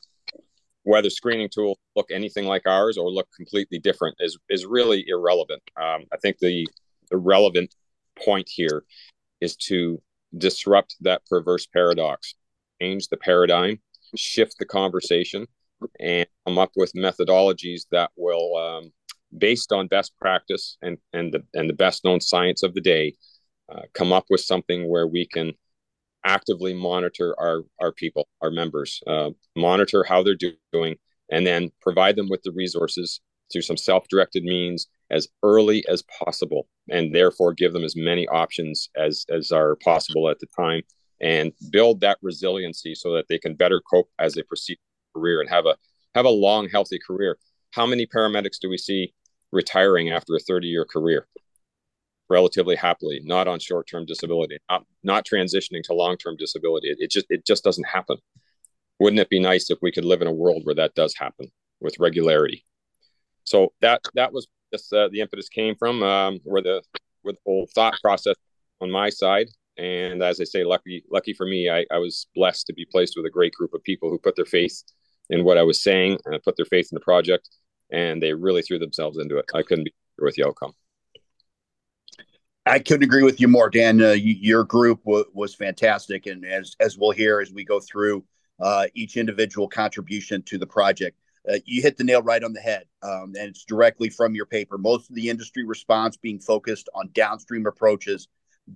whether 0.84 1.10
screening 1.10 1.50
tools 1.52 1.76
look 1.96 2.10
anything 2.10 2.46
like 2.46 2.62
ours 2.66 2.96
or 2.96 3.10
look 3.10 3.28
completely 3.36 3.78
different 3.78 4.16
is 4.20 4.38
is 4.48 4.64
really 4.64 5.04
irrelevant. 5.06 5.62
Um, 5.76 6.04
I 6.10 6.16
think 6.16 6.38
the 6.38 6.66
the 7.10 7.18
relevant 7.18 7.74
point 8.24 8.48
here 8.48 8.84
is 9.42 9.54
to 9.56 10.00
disrupt 10.38 10.96
that 11.02 11.26
perverse 11.26 11.66
paradox, 11.66 12.34
change 12.80 13.08
the 13.08 13.18
paradigm, 13.18 13.80
shift 14.16 14.56
the 14.58 14.64
conversation, 14.64 15.46
and 16.00 16.26
come 16.46 16.58
up 16.58 16.70
with 16.76 16.92
methodologies 16.94 17.82
that 17.90 18.10
will 18.16 18.56
um, 18.56 18.92
based 19.36 19.72
on 19.72 19.86
best 19.88 20.12
practice 20.18 20.76
and 20.82 20.98
and 21.12 21.32
the 21.32 21.44
and 21.54 21.68
the 21.68 21.74
best 21.74 22.04
known 22.04 22.20
science 22.20 22.62
of 22.62 22.74
the 22.74 22.80
day, 22.80 23.14
uh, 23.72 23.82
come 23.94 24.12
up 24.12 24.24
with 24.30 24.40
something 24.40 24.88
where 24.88 25.06
we 25.06 25.26
can 25.26 25.52
actively 26.24 26.74
monitor 26.74 27.34
our 27.38 27.62
our 27.80 27.92
people, 27.92 28.28
our 28.42 28.50
members, 28.50 29.00
uh, 29.06 29.30
monitor 29.56 30.04
how 30.04 30.22
they're 30.22 30.34
do- 30.34 30.52
doing, 30.72 30.96
and 31.30 31.46
then 31.46 31.70
provide 31.80 32.16
them 32.16 32.28
with 32.28 32.42
the 32.42 32.52
resources 32.52 33.20
through 33.52 33.62
some 33.62 33.76
self-directed 33.76 34.42
means 34.42 34.88
as 35.10 35.28
early 35.44 35.86
as 35.88 36.02
possible, 36.24 36.66
and 36.90 37.14
therefore 37.14 37.52
give 37.54 37.72
them 37.72 37.84
as 37.84 37.94
many 37.96 38.26
options 38.28 38.88
as 38.96 39.24
as 39.30 39.52
are 39.52 39.76
possible 39.76 40.28
at 40.28 40.38
the 40.40 40.46
time, 40.58 40.82
and 41.20 41.52
build 41.70 42.00
that 42.00 42.18
resiliency 42.22 42.94
so 42.94 43.12
that 43.12 43.26
they 43.28 43.38
can 43.38 43.54
better 43.54 43.80
cope 43.88 44.10
as 44.18 44.34
they 44.34 44.42
proceed 44.42 44.78
career 45.16 45.40
and 45.40 45.50
have 45.50 45.66
a 45.66 45.76
have 46.14 46.26
a 46.26 46.30
long, 46.30 46.68
healthy 46.68 46.98
career. 47.06 47.38
How 47.72 47.86
many 47.86 48.06
paramedics 48.06 48.58
do 48.60 48.68
we 48.70 48.78
see 48.78 49.12
retiring 49.52 50.10
after 50.10 50.34
a 50.34 50.40
30 50.40 50.68
year 50.68 50.84
career? 50.84 51.26
relatively 52.28 52.76
happily, 52.76 53.20
not 53.24 53.48
on 53.48 53.58
short-term 53.58 54.04
disability, 54.06 54.58
not, 54.68 54.84
not 55.02 55.24
transitioning 55.24 55.82
to 55.84 55.94
long-term 55.94 56.36
disability. 56.36 56.88
It, 56.88 56.98
it, 57.00 57.10
just 57.10 57.26
it 57.30 57.46
just 57.46 57.64
doesn't 57.64 57.86
happen. 57.86 58.16
Wouldn't 58.98 59.20
it 59.20 59.30
be 59.30 59.40
nice 59.40 59.70
if 59.70 59.78
we 59.82 59.92
could 59.92 60.04
live 60.04 60.22
in 60.22 60.28
a 60.28 60.32
world 60.32 60.62
where 60.64 60.74
that 60.74 60.94
does 60.94 61.14
happen 61.14 61.48
with 61.80 61.98
regularity? 61.98 62.64
So 63.44 63.72
that 63.80 64.00
that 64.14 64.32
was 64.32 64.48
just, 64.72 64.92
uh, 64.92 65.08
the 65.12 65.20
impetus 65.20 65.48
came 65.48 65.76
from, 65.76 66.02
um, 66.02 66.40
where 66.44 66.62
the 66.62 66.82
with 67.22 67.36
whole 67.44 67.68
thought 67.74 67.94
process 68.02 68.34
on 68.80 68.90
my 68.90 69.10
side. 69.10 69.48
And 69.76 70.22
as 70.22 70.40
I 70.40 70.44
say, 70.44 70.64
lucky 70.64 71.04
lucky 71.10 71.34
for 71.34 71.46
me, 71.46 71.68
I, 71.68 71.84
I 71.90 71.98
was 71.98 72.26
blessed 72.34 72.66
to 72.68 72.72
be 72.72 72.86
placed 72.90 73.14
with 73.16 73.26
a 73.26 73.30
great 73.30 73.52
group 73.52 73.74
of 73.74 73.84
people 73.84 74.08
who 74.08 74.18
put 74.18 74.34
their 74.34 74.46
faith 74.46 74.82
in 75.30 75.44
what 75.44 75.58
I 75.58 75.62
was 75.62 75.82
saying 75.82 76.18
and 76.24 76.42
put 76.42 76.56
their 76.56 76.66
faith 76.66 76.88
in 76.90 76.96
the 76.96 77.00
project, 77.00 77.48
and 77.90 78.22
they 78.22 78.32
really 78.32 78.62
threw 78.62 78.78
themselves 78.78 79.18
into 79.18 79.38
it. 79.38 79.46
I 79.54 79.62
couldn't 79.62 79.84
be 79.84 79.94
with 80.18 80.34
the 80.34 80.46
outcome. 80.46 80.72
I 82.64 82.80
couldn't 82.80 83.04
agree 83.04 83.22
with 83.22 83.40
you 83.40 83.46
more, 83.46 83.70
Dan. 83.70 84.02
Uh, 84.02 84.10
your 84.12 84.64
group 84.64 85.04
w- 85.04 85.24
was 85.32 85.54
fantastic, 85.54 86.26
and 86.26 86.44
as 86.44 86.74
as 86.80 86.98
we'll 86.98 87.12
hear 87.12 87.40
as 87.40 87.52
we 87.52 87.64
go 87.64 87.78
through 87.78 88.24
uh, 88.60 88.86
each 88.94 89.16
individual 89.16 89.68
contribution 89.68 90.42
to 90.42 90.58
the 90.58 90.66
project, 90.66 91.16
uh, 91.48 91.58
you 91.64 91.80
hit 91.80 91.96
the 91.96 92.02
nail 92.02 92.22
right 92.22 92.42
on 92.42 92.52
the 92.52 92.60
head, 92.60 92.86
um, 93.02 93.34
and 93.38 93.50
it's 93.50 93.64
directly 93.64 94.08
from 94.08 94.34
your 94.34 94.46
paper. 94.46 94.78
Most 94.78 95.08
of 95.08 95.14
the 95.14 95.28
industry 95.28 95.64
response 95.64 96.16
being 96.16 96.40
focused 96.40 96.88
on 96.92 97.10
downstream 97.12 97.66
approaches 97.66 98.26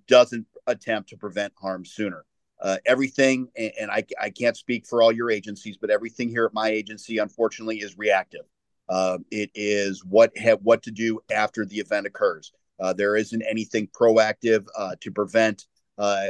doesn't 0.07 0.47
attempt 0.69 1.09
to 1.09 1.17
prevent 1.17 1.53
harm 1.61 1.85
sooner. 1.85 2.25
Uh, 2.63 2.77
everything, 2.85 3.49
and, 3.57 3.73
and 3.81 3.91
I, 3.91 4.05
I 4.21 4.31
can't 4.31 4.57
speak 4.57 4.87
for 4.87 5.03
all 5.03 5.13
your 5.13 5.31
agencies, 5.31 5.79
but 5.81 5.91
everything 5.91 6.29
here 6.29 6.45
at 6.45 6.53
my 6.53 6.69
agency, 6.69 7.19
unfortunately, 7.19 7.79
is 7.79 7.97
reactive. 7.97 8.43
Uh, 8.91 9.19
it 9.31 9.51
is 9.55 10.05
what 10.05 10.37
have 10.37 10.59
what 10.63 10.83
to 10.83 10.91
do 10.91 11.21
after 11.33 11.65
the 11.65 11.77
event 11.77 12.07
occurs. 12.07 12.53
Uh, 12.81 12.93
there 12.93 13.17
isn't 13.17 13.43
anything 13.49 13.87
proactive 13.89 14.67
uh, 14.77 14.97
to 15.01 15.13
prevent 15.13 15.67
uh, 15.97 16.27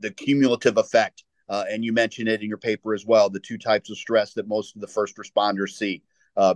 the 0.00 0.10
cumulative 0.10 0.78
effect. 0.78 1.24
Uh, 1.48 1.64
and 1.70 1.84
you 1.84 1.92
mentioned 1.92 2.28
it 2.28 2.42
in 2.42 2.48
your 2.48 2.58
paper 2.58 2.94
as 2.94 3.04
well 3.04 3.28
the 3.28 3.38
two 3.38 3.58
types 3.58 3.90
of 3.90 3.96
stress 3.96 4.32
that 4.32 4.48
most 4.48 4.74
of 4.74 4.80
the 4.80 4.86
first 4.86 5.16
responders 5.16 5.70
see. 5.70 6.02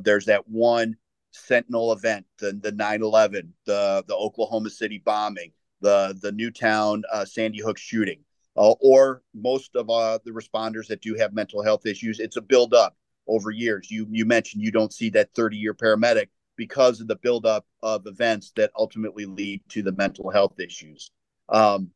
There's 0.02 0.24
that 0.26 0.48
one 0.48 0.96
sentinel 1.32 1.92
event, 1.92 2.24
the, 2.38 2.52
the 2.52 2.72
9-11, 2.72 3.48
the, 3.66 4.04
the 4.08 4.14
Oklahoma 4.14 4.70
City 4.70 4.98
bombing, 5.04 5.52
the, 5.80 6.16
the 6.22 6.32
Newtown 6.32 7.02
Sandy 7.26 7.60
Hook 7.60 7.78
shooting, 7.78 8.20
or 8.56 9.22
most 9.34 9.76
of 9.76 9.86
the 9.86 10.30
responders 10.30 10.86
that 10.88 11.02
do 11.02 11.14
have 11.14 11.32
mental 11.32 11.62
health 11.62 11.86
issues. 11.86 12.20
It's 12.20 12.36
a 12.36 12.42
buildup 12.42 12.96
over 13.26 13.50
years. 13.50 13.90
You, 13.90 14.06
you 14.10 14.24
mentioned 14.24 14.62
you 14.62 14.70
don't 14.70 14.92
see 14.92 15.10
that 15.10 15.34
30 15.34 15.56
year 15.56 15.74
paramedic 15.74 16.28
because 16.56 17.00
of 17.00 17.08
the 17.08 17.16
buildup 17.16 17.66
of 17.82 18.06
events 18.06 18.52
that 18.56 18.70
ultimately 18.76 19.26
lead 19.26 19.62
to 19.68 19.82
the 19.82 19.92
mental 19.92 20.30
health 20.30 20.58
issues. 20.58 21.10
Um, 21.48 21.90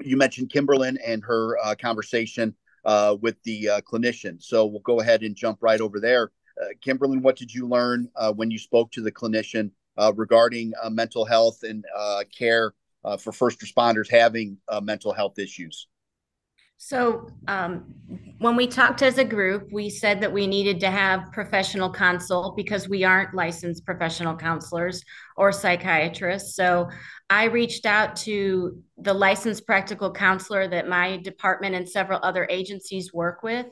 you 0.00 0.16
mentioned 0.16 0.50
Kimberlyn 0.50 0.96
and 1.04 1.22
her 1.24 1.56
uh, 1.62 1.74
conversation 1.74 2.54
uh, 2.84 3.16
with 3.20 3.42
the 3.44 3.68
uh, 3.68 3.80
clinician. 3.80 4.42
So 4.42 4.66
we'll 4.66 4.80
go 4.80 5.00
ahead 5.00 5.22
and 5.22 5.34
jump 5.34 5.58
right 5.62 5.80
over 5.80 5.98
there. 5.98 6.30
Uh, 6.60 6.68
Kimberlyn, 6.84 7.22
what 7.22 7.36
did 7.36 7.52
you 7.52 7.66
learn 7.66 8.08
uh, 8.16 8.32
when 8.32 8.50
you 8.50 8.58
spoke 8.58 8.92
to 8.92 9.02
the 9.02 9.12
clinician 9.12 9.70
uh, 9.96 10.12
regarding 10.14 10.72
mental 10.90 11.24
health 11.24 11.62
and 11.62 11.84
care 12.36 12.74
for 13.20 13.32
first 13.32 13.60
responders 13.60 14.10
having 14.10 14.58
mental 14.82 15.12
health 15.12 15.38
issues? 15.38 15.86
So 16.78 17.30
um, 17.48 17.94
when 18.38 18.54
we 18.54 18.66
talked 18.66 19.00
as 19.00 19.16
a 19.16 19.24
group, 19.24 19.68
we 19.72 19.88
said 19.88 20.20
that 20.20 20.32
we 20.32 20.46
needed 20.46 20.78
to 20.80 20.90
have 20.90 21.32
professional 21.32 21.90
counsel 21.90 22.52
because 22.54 22.86
we 22.86 23.02
aren't 23.02 23.34
licensed 23.34 23.86
professional 23.86 24.36
counselors 24.36 25.02
or 25.38 25.52
psychiatrists. 25.52 26.54
So 26.54 26.90
I 27.30 27.44
reached 27.44 27.86
out 27.86 28.14
to 28.16 28.82
the 28.98 29.14
licensed 29.14 29.66
practical 29.66 30.12
counselor 30.12 30.68
that 30.68 30.86
my 30.86 31.16
department 31.16 31.74
and 31.74 31.88
several 31.88 32.20
other 32.22 32.46
agencies 32.50 33.12
work 33.12 33.42
with, 33.42 33.66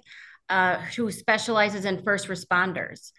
uh, 0.48 0.78
who 0.96 1.10
specializes 1.10 1.84
in 1.84 2.02
first 2.02 2.28
responders. 2.28 3.12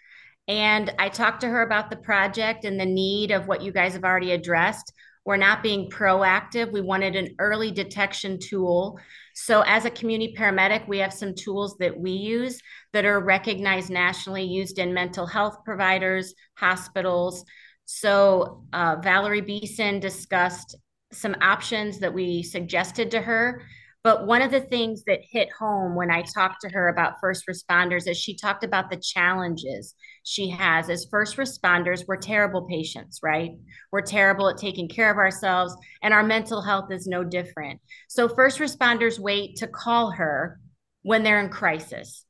And 0.48 0.92
I 0.98 1.08
talked 1.10 1.40
to 1.42 1.48
her 1.48 1.62
about 1.62 1.90
the 1.90 1.96
project 1.96 2.64
and 2.64 2.78
the 2.78 2.86
need 2.86 3.30
of 3.30 3.46
what 3.46 3.62
you 3.62 3.70
guys 3.72 3.94
have 3.94 4.04
already 4.04 4.32
addressed. 4.32 4.92
We're 5.26 5.36
not 5.36 5.62
being 5.62 5.90
proactive. 5.90 6.72
We 6.72 6.80
wanted 6.80 7.16
an 7.16 7.34
early 7.38 7.70
detection 7.70 8.38
tool 8.38 8.98
so, 9.38 9.60
as 9.66 9.84
a 9.84 9.90
community 9.90 10.34
paramedic, 10.34 10.88
we 10.88 10.96
have 10.98 11.12
some 11.12 11.34
tools 11.34 11.76
that 11.76 12.00
we 12.00 12.12
use 12.12 12.58
that 12.94 13.04
are 13.04 13.20
recognized 13.20 13.90
nationally, 13.90 14.44
used 14.44 14.78
in 14.78 14.94
mental 14.94 15.26
health 15.26 15.58
providers, 15.62 16.34
hospitals. 16.54 17.44
So, 17.84 18.64
uh, 18.72 18.96
Valerie 19.02 19.42
Beeson 19.42 20.00
discussed 20.00 20.74
some 21.12 21.36
options 21.42 21.98
that 21.98 22.14
we 22.14 22.42
suggested 22.42 23.10
to 23.10 23.20
her. 23.20 23.62
But 24.02 24.26
one 24.26 24.40
of 24.40 24.50
the 24.50 24.62
things 24.62 25.04
that 25.06 25.20
hit 25.22 25.50
home 25.52 25.94
when 25.94 26.10
I 26.10 26.22
talked 26.22 26.62
to 26.62 26.70
her 26.70 26.88
about 26.88 27.20
first 27.20 27.44
responders 27.46 28.08
is 28.08 28.16
she 28.16 28.36
talked 28.36 28.64
about 28.64 28.88
the 28.88 28.96
challenges 28.96 29.94
she 30.28 30.48
has 30.50 30.90
as 30.90 31.06
first 31.08 31.36
responders. 31.36 32.02
We're 32.08 32.16
terrible 32.16 32.62
patients, 32.62 33.20
right? 33.22 33.52
We're 33.92 34.02
terrible 34.02 34.48
at 34.48 34.58
taking 34.58 34.88
care 34.88 35.08
of 35.08 35.18
ourselves, 35.18 35.76
and 36.02 36.12
our 36.12 36.24
mental 36.24 36.60
health 36.60 36.90
is 36.90 37.06
no 37.06 37.22
different. 37.22 37.80
So, 38.08 38.28
first 38.28 38.58
responders 38.58 39.20
wait 39.20 39.54
to 39.58 39.68
call 39.68 40.10
her 40.10 40.58
when 41.02 41.22
they're 41.22 41.38
in 41.38 41.48
crisis. 41.48 42.24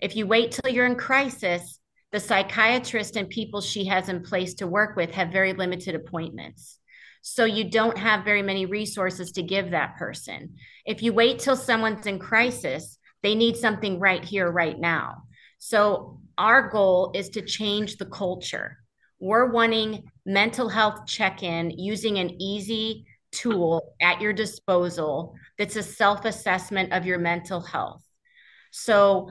If 0.00 0.16
you 0.16 0.26
wait 0.26 0.52
till 0.52 0.72
you're 0.72 0.86
in 0.86 0.96
crisis, 0.96 1.78
the 2.10 2.20
psychiatrist 2.20 3.16
and 3.16 3.28
people 3.28 3.60
she 3.60 3.84
has 3.84 4.08
in 4.08 4.22
place 4.22 4.54
to 4.54 4.66
work 4.66 4.96
with 4.96 5.10
have 5.10 5.28
very 5.28 5.52
limited 5.52 5.94
appointments. 5.94 6.78
So 7.20 7.44
you 7.44 7.64
don't 7.64 7.98
have 7.98 8.24
very 8.24 8.42
many 8.42 8.64
resources 8.64 9.32
to 9.32 9.42
give 9.42 9.72
that 9.72 9.98
person. 9.98 10.56
If 10.86 11.02
you 11.02 11.12
wait 11.12 11.38
till 11.38 11.56
someone's 11.56 12.06
in 12.06 12.18
crisis, 12.18 12.96
they 13.22 13.34
need 13.34 13.58
something 13.58 14.00
right 14.00 14.24
here, 14.24 14.50
right 14.50 14.78
now. 14.78 15.24
So 15.58 16.21
our 16.38 16.68
goal 16.68 17.12
is 17.14 17.28
to 17.30 17.42
change 17.42 17.96
the 17.96 18.06
culture. 18.06 18.78
We're 19.20 19.50
wanting 19.50 20.04
mental 20.26 20.68
health 20.68 21.06
check 21.06 21.42
in 21.42 21.70
using 21.70 22.18
an 22.18 22.40
easy 22.40 23.06
tool 23.30 23.94
at 24.00 24.20
your 24.20 24.32
disposal 24.32 25.34
that's 25.58 25.76
a 25.76 25.82
self 25.82 26.24
assessment 26.24 26.92
of 26.92 27.06
your 27.06 27.18
mental 27.18 27.60
health. 27.60 28.02
So 28.72 29.30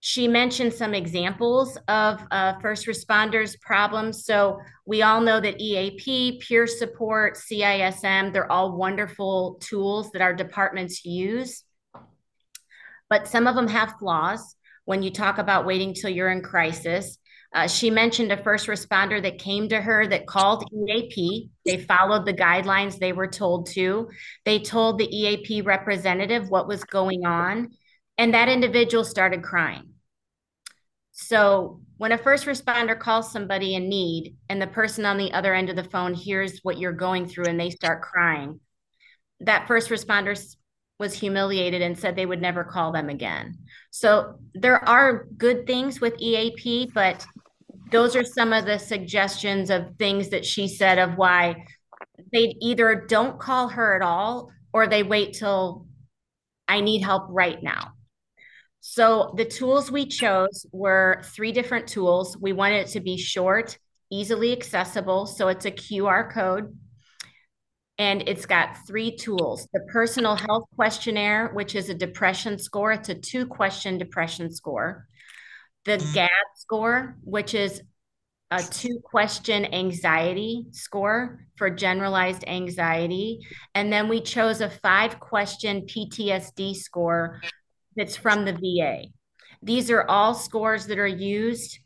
she 0.00 0.28
mentioned 0.28 0.72
some 0.72 0.94
examples 0.94 1.76
of 1.88 2.22
uh, 2.30 2.58
first 2.60 2.86
responders 2.86 3.60
problems. 3.60 4.24
So 4.24 4.60
we 4.84 5.02
all 5.02 5.20
know 5.20 5.40
that 5.40 5.60
EAP, 5.60 6.40
peer 6.46 6.66
support, 6.66 7.36
CISM, 7.36 8.32
they're 8.32 8.50
all 8.50 8.76
wonderful 8.76 9.58
tools 9.60 10.12
that 10.12 10.22
our 10.22 10.34
departments 10.34 11.04
use. 11.04 11.64
But 13.08 13.26
some 13.26 13.46
of 13.46 13.54
them 13.54 13.68
have 13.68 13.94
flaws 13.98 14.56
when 14.86 15.02
you 15.02 15.10
talk 15.10 15.36
about 15.36 15.66
waiting 15.66 15.92
till 15.92 16.08
you're 16.08 16.30
in 16.30 16.40
crisis. 16.40 17.18
Uh, 17.54 17.66
she 17.66 17.90
mentioned 17.90 18.32
a 18.32 18.42
first 18.42 18.66
responder 18.66 19.22
that 19.22 19.38
came 19.38 19.68
to 19.68 19.80
her 19.80 20.06
that 20.06 20.26
called 20.26 20.64
EAP. 20.72 21.50
They 21.64 21.78
followed 21.78 22.24
the 22.24 22.32
guidelines 22.32 22.98
they 22.98 23.12
were 23.12 23.28
told 23.28 23.66
to. 23.70 24.08
They 24.44 24.58
told 24.58 24.98
the 24.98 25.08
EAP 25.14 25.62
representative 25.62 26.48
what 26.48 26.68
was 26.68 26.84
going 26.84 27.24
on, 27.24 27.70
and 28.16 28.34
that 28.34 28.48
individual 28.48 29.04
started 29.04 29.42
crying. 29.42 29.90
So 31.12 31.80
when 31.96 32.12
a 32.12 32.18
first 32.18 32.44
responder 32.44 32.98
calls 32.98 33.32
somebody 33.32 33.74
in 33.74 33.88
need 33.88 34.36
and 34.48 34.60
the 34.60 34.66
person 34.66 35.06
on 35.06 35.16
the 35.16 35.32
other 35.32 35.54
end 35.54 35.70
of 35.70 35.76
the 35.76 35.84
phone 35.84 36.12
hears 36.12 36.60
what 36.62 36.78
you're 36.78 36.92
going 36.92 37.26
through 37.26 37.46
and 37.46 37.58
they 37.58 37.70
start 37.70 38.02
crying, 38.02 38.60
that 39.40 39.66
first 39.66 39.88
responder 39.88 40.36
was 40.98 41.14
humiliated 41.14 41.82
and 41.82 41.98
said 41.98 42.16
they 42.16 42.26
would 42.26 42.40
never 42.40 42.64
call 42.64 42.92
them 42.92 43.08
again. 43.08 43.58
So 43.90 44.38
there 44.54 44.82
are 44.88 45.26
good 45.36 45.66
things 45.66 46.00
with 46.00 46.20
EAP, 46.20 46.90
but 46.94 47.26
those 47.90 48.16
are 48.16 48.24
some 48.24 48.52
of 48.52 48.64
the 48.64 48.78
suggestions 48.78 49.70
of 49.70 49.96
things 49.98 50.30
that 50.30 50.44
she 50.44 50.68
said 50.68 50.98
of 50.98 51.16
why 51.16 51.66
they 52.32 52.56
either 52.60 53.06
don't 53.08 53.38
call 53.38 53.68
her 53.68 53.94
at 53.94 54.02
all 54.02 54.50
or 54.72 54.86
they 54.86 55.02
wait 55.02 55.34
till 55.34 55.86
I 56.66 56.80
need 56.80 57.02
help 57.02 57.24
right 57.28 57.62
now. 57.62 57.92
So 58.80 59.34
the 59.36 59.44
tools 59.44 59.90
we 59.90 60.06
chose 60.06 60.66
were 60.72 61.22
three 61.34 61.52
different 61.52 61.88
tools. 61.88 62.36
We 62.40 62.52
wanted 62.52 62.86
it 62.86 62.88
to 62.92 63.00
be 63.00 63.16
short, 63.18 63.78
easily 64.10 64.52
accessible. 64.52 65.26
So 65.26 65.48
it's 65.48 65.66
a 65.66 65.70
QR 65.70 66.32
code. 66.32 66.76
And 67.98 68.28
it's 68.28 68.44
got 68.44 68.86
three 68.86 69.16
tools 69.16 69.68
the 69.72 69.80
personal 69.90 70.36
health 70.36 70.64
questionnaire, 70.74 71.50
which 71.54 71.74
is 71.74 71.88
a 71.88 71.94
depression 71.94 72.58
score, 72.58 72.92
it's 72.92 73.08
a 73.08 73.14
two 73.14 73.46
question 73.46 73.98
depression 73.98 74.52
score. 74.52 75.06
The 75.86 75.98
mm. 75.98 76.14
GAD 76.14 76.30
score, 76.56 77.16
which 77.22 77.54
is 77.54 77.82
a 78.50 78.62
two 78.62 79.00
question 79.02 79.72
anxiety 79.74 80.66
score 80.70 81.46
for 81.56 81.68
generalized 81.70 82.44
anxiety. 82.46 83.40
And 83.74 83.92
then 83.92 84.08
we 84.08 84.20
chose 84.20 84.60
a 84.60 84.70
five 84.70 85.18
question 85.18 85.82
PTSD 85.82 86.76
score 86.76 87.40
that's 87.96 88.16
from 88.16 88.44
the 88.44 88.52
VA. 88.52 89.06
These 89.62 89.90
are 89.90 90.08
all 90.08 90.34
scores 90.34 90.86
that 90.86 90.98
are 90.98 91.06
used 91.06 91.78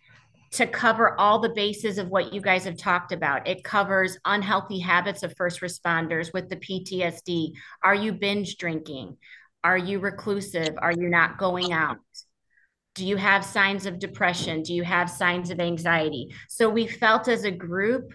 to 0.53 0.67
cover 0.67 1.19
all 1.19 1.39
the 1.39 1.51
bases 1.51 1.99
of 1.99 2.09
what 2.09 2.33
you 2.33 2.41
guys 2.41 2.65
have 2.65 2.77
talked 2.77 3.13
about. 3.13 3.47
It 3.47 3.63
covers 3.63 4.19
unhealthy 4.25 4.81
habits 4.81 5.23
of 5.23 5.35
first 5.37 5.61
responders 5.61 6.33
with 6.33 6.49
the 6.49 6.57
PTSD. 6.57 7.53
Are 7.85 7.95
you 7.95 8.13
binge 8.13 8.57
drinking? 8.57 9.17
Are 9.63 9.79
you 9.79 10.01
reclusive? 10.01 10.75
Are 10.79 10.93
you 10.93 11.09
not 11.09 11.39
going 11.39 11.73
out? 11.73 11.99
Do 12.97 13.07
you 13.07 13.17
have 13.17 13.45
signs 13.45 13.87
of 13.87 14.01
depression? 14.01 14.63
Do 14.63 14.75
you 14.75 14.83
have 14.83 15.09
signs 15.09 15.51
of 15.51 15.61
anxiety? 15.61 16.35
So 16.49 16.69
we 16.69 16.87
felt 16.89 17.29
as 17.29 17.45
a 17.45 17.51
group, 17.51 18.13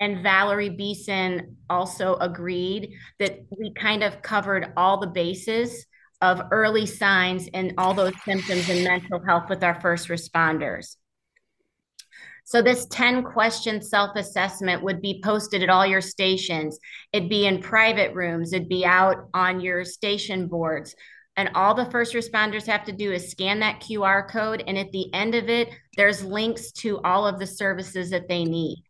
and 0.00 0.22
Valerie 0.22 0.70
Beeson 0.70 1.56
also 1.70 2.16
agreed 2.16 2.92
that 3.18 3.38
we 3.56 3.72
kind 3.72 4.02
of 4.02 4.20
covered 4.20 4.72
all 4.76 4.98
the 5.00 5.06
bases 5.06 5.86
of 6.20 6.42
early 6.50 6.86
signs 6.86 7.48
and 7.54 7.72
all 7.78 7.94
those 7.94 8.12
symptoms 8.24 8.68
in 8.68 8.84
mental 8.84 9.20
health 9.26 9.48
with 9.48 9.64
our 9.64 9.80
first 9.80 10.08
responders. 10.08 10.96
So 12.44 12.60
this 12.60 12.86
10 12.86 13.22
question 13.22 13.80
self-assessment 13.80 14.82
would 14.82 15.00
be 15.00 15.20
posted 15.24 15.62
at 15.62 15.70
all 15.70 15.86
your 15.86 16.00
stations. 16.00 16.78
It'd 17.12 17.28
be 17.28 17.46
in 17.46 17.60
private 17.60 18.14
rooms, 18.14 18.52
it'd 18.52 18.68
be 18.68 18.84
out 18.84 19.28
on 19.32 19.60
your 19.60 19.84
station 19.84 20.48
boards. 20.48 20.94
And 21.36 21.50
all 21.54 21.74
the 21.74 21.90
first 21.90 22.14
responders 22.14 22.66
have 22.66 22.84
to 22.84 22.92
do 22.92 23.10
is 23.10 23.30
scan 23.30 23.60
that 23.60 23.80
QR 23.80 24.28
code. 24.28 24.62
And 24.66 24.76
at 24.76 24.92
the 24.92 25.12
end 25.14 25.34
of 25.34 25.48
it, 25.48 25.70
there's 25.96 26.22
links 26.22 26.72
to 26.72 27.00
all 27.02 27.26
of 27.26 27.38
the 27.38 27.46
services 27.46 28.10
that 28.10 28.28
they 28.28 28.44
need. 28.44 28.82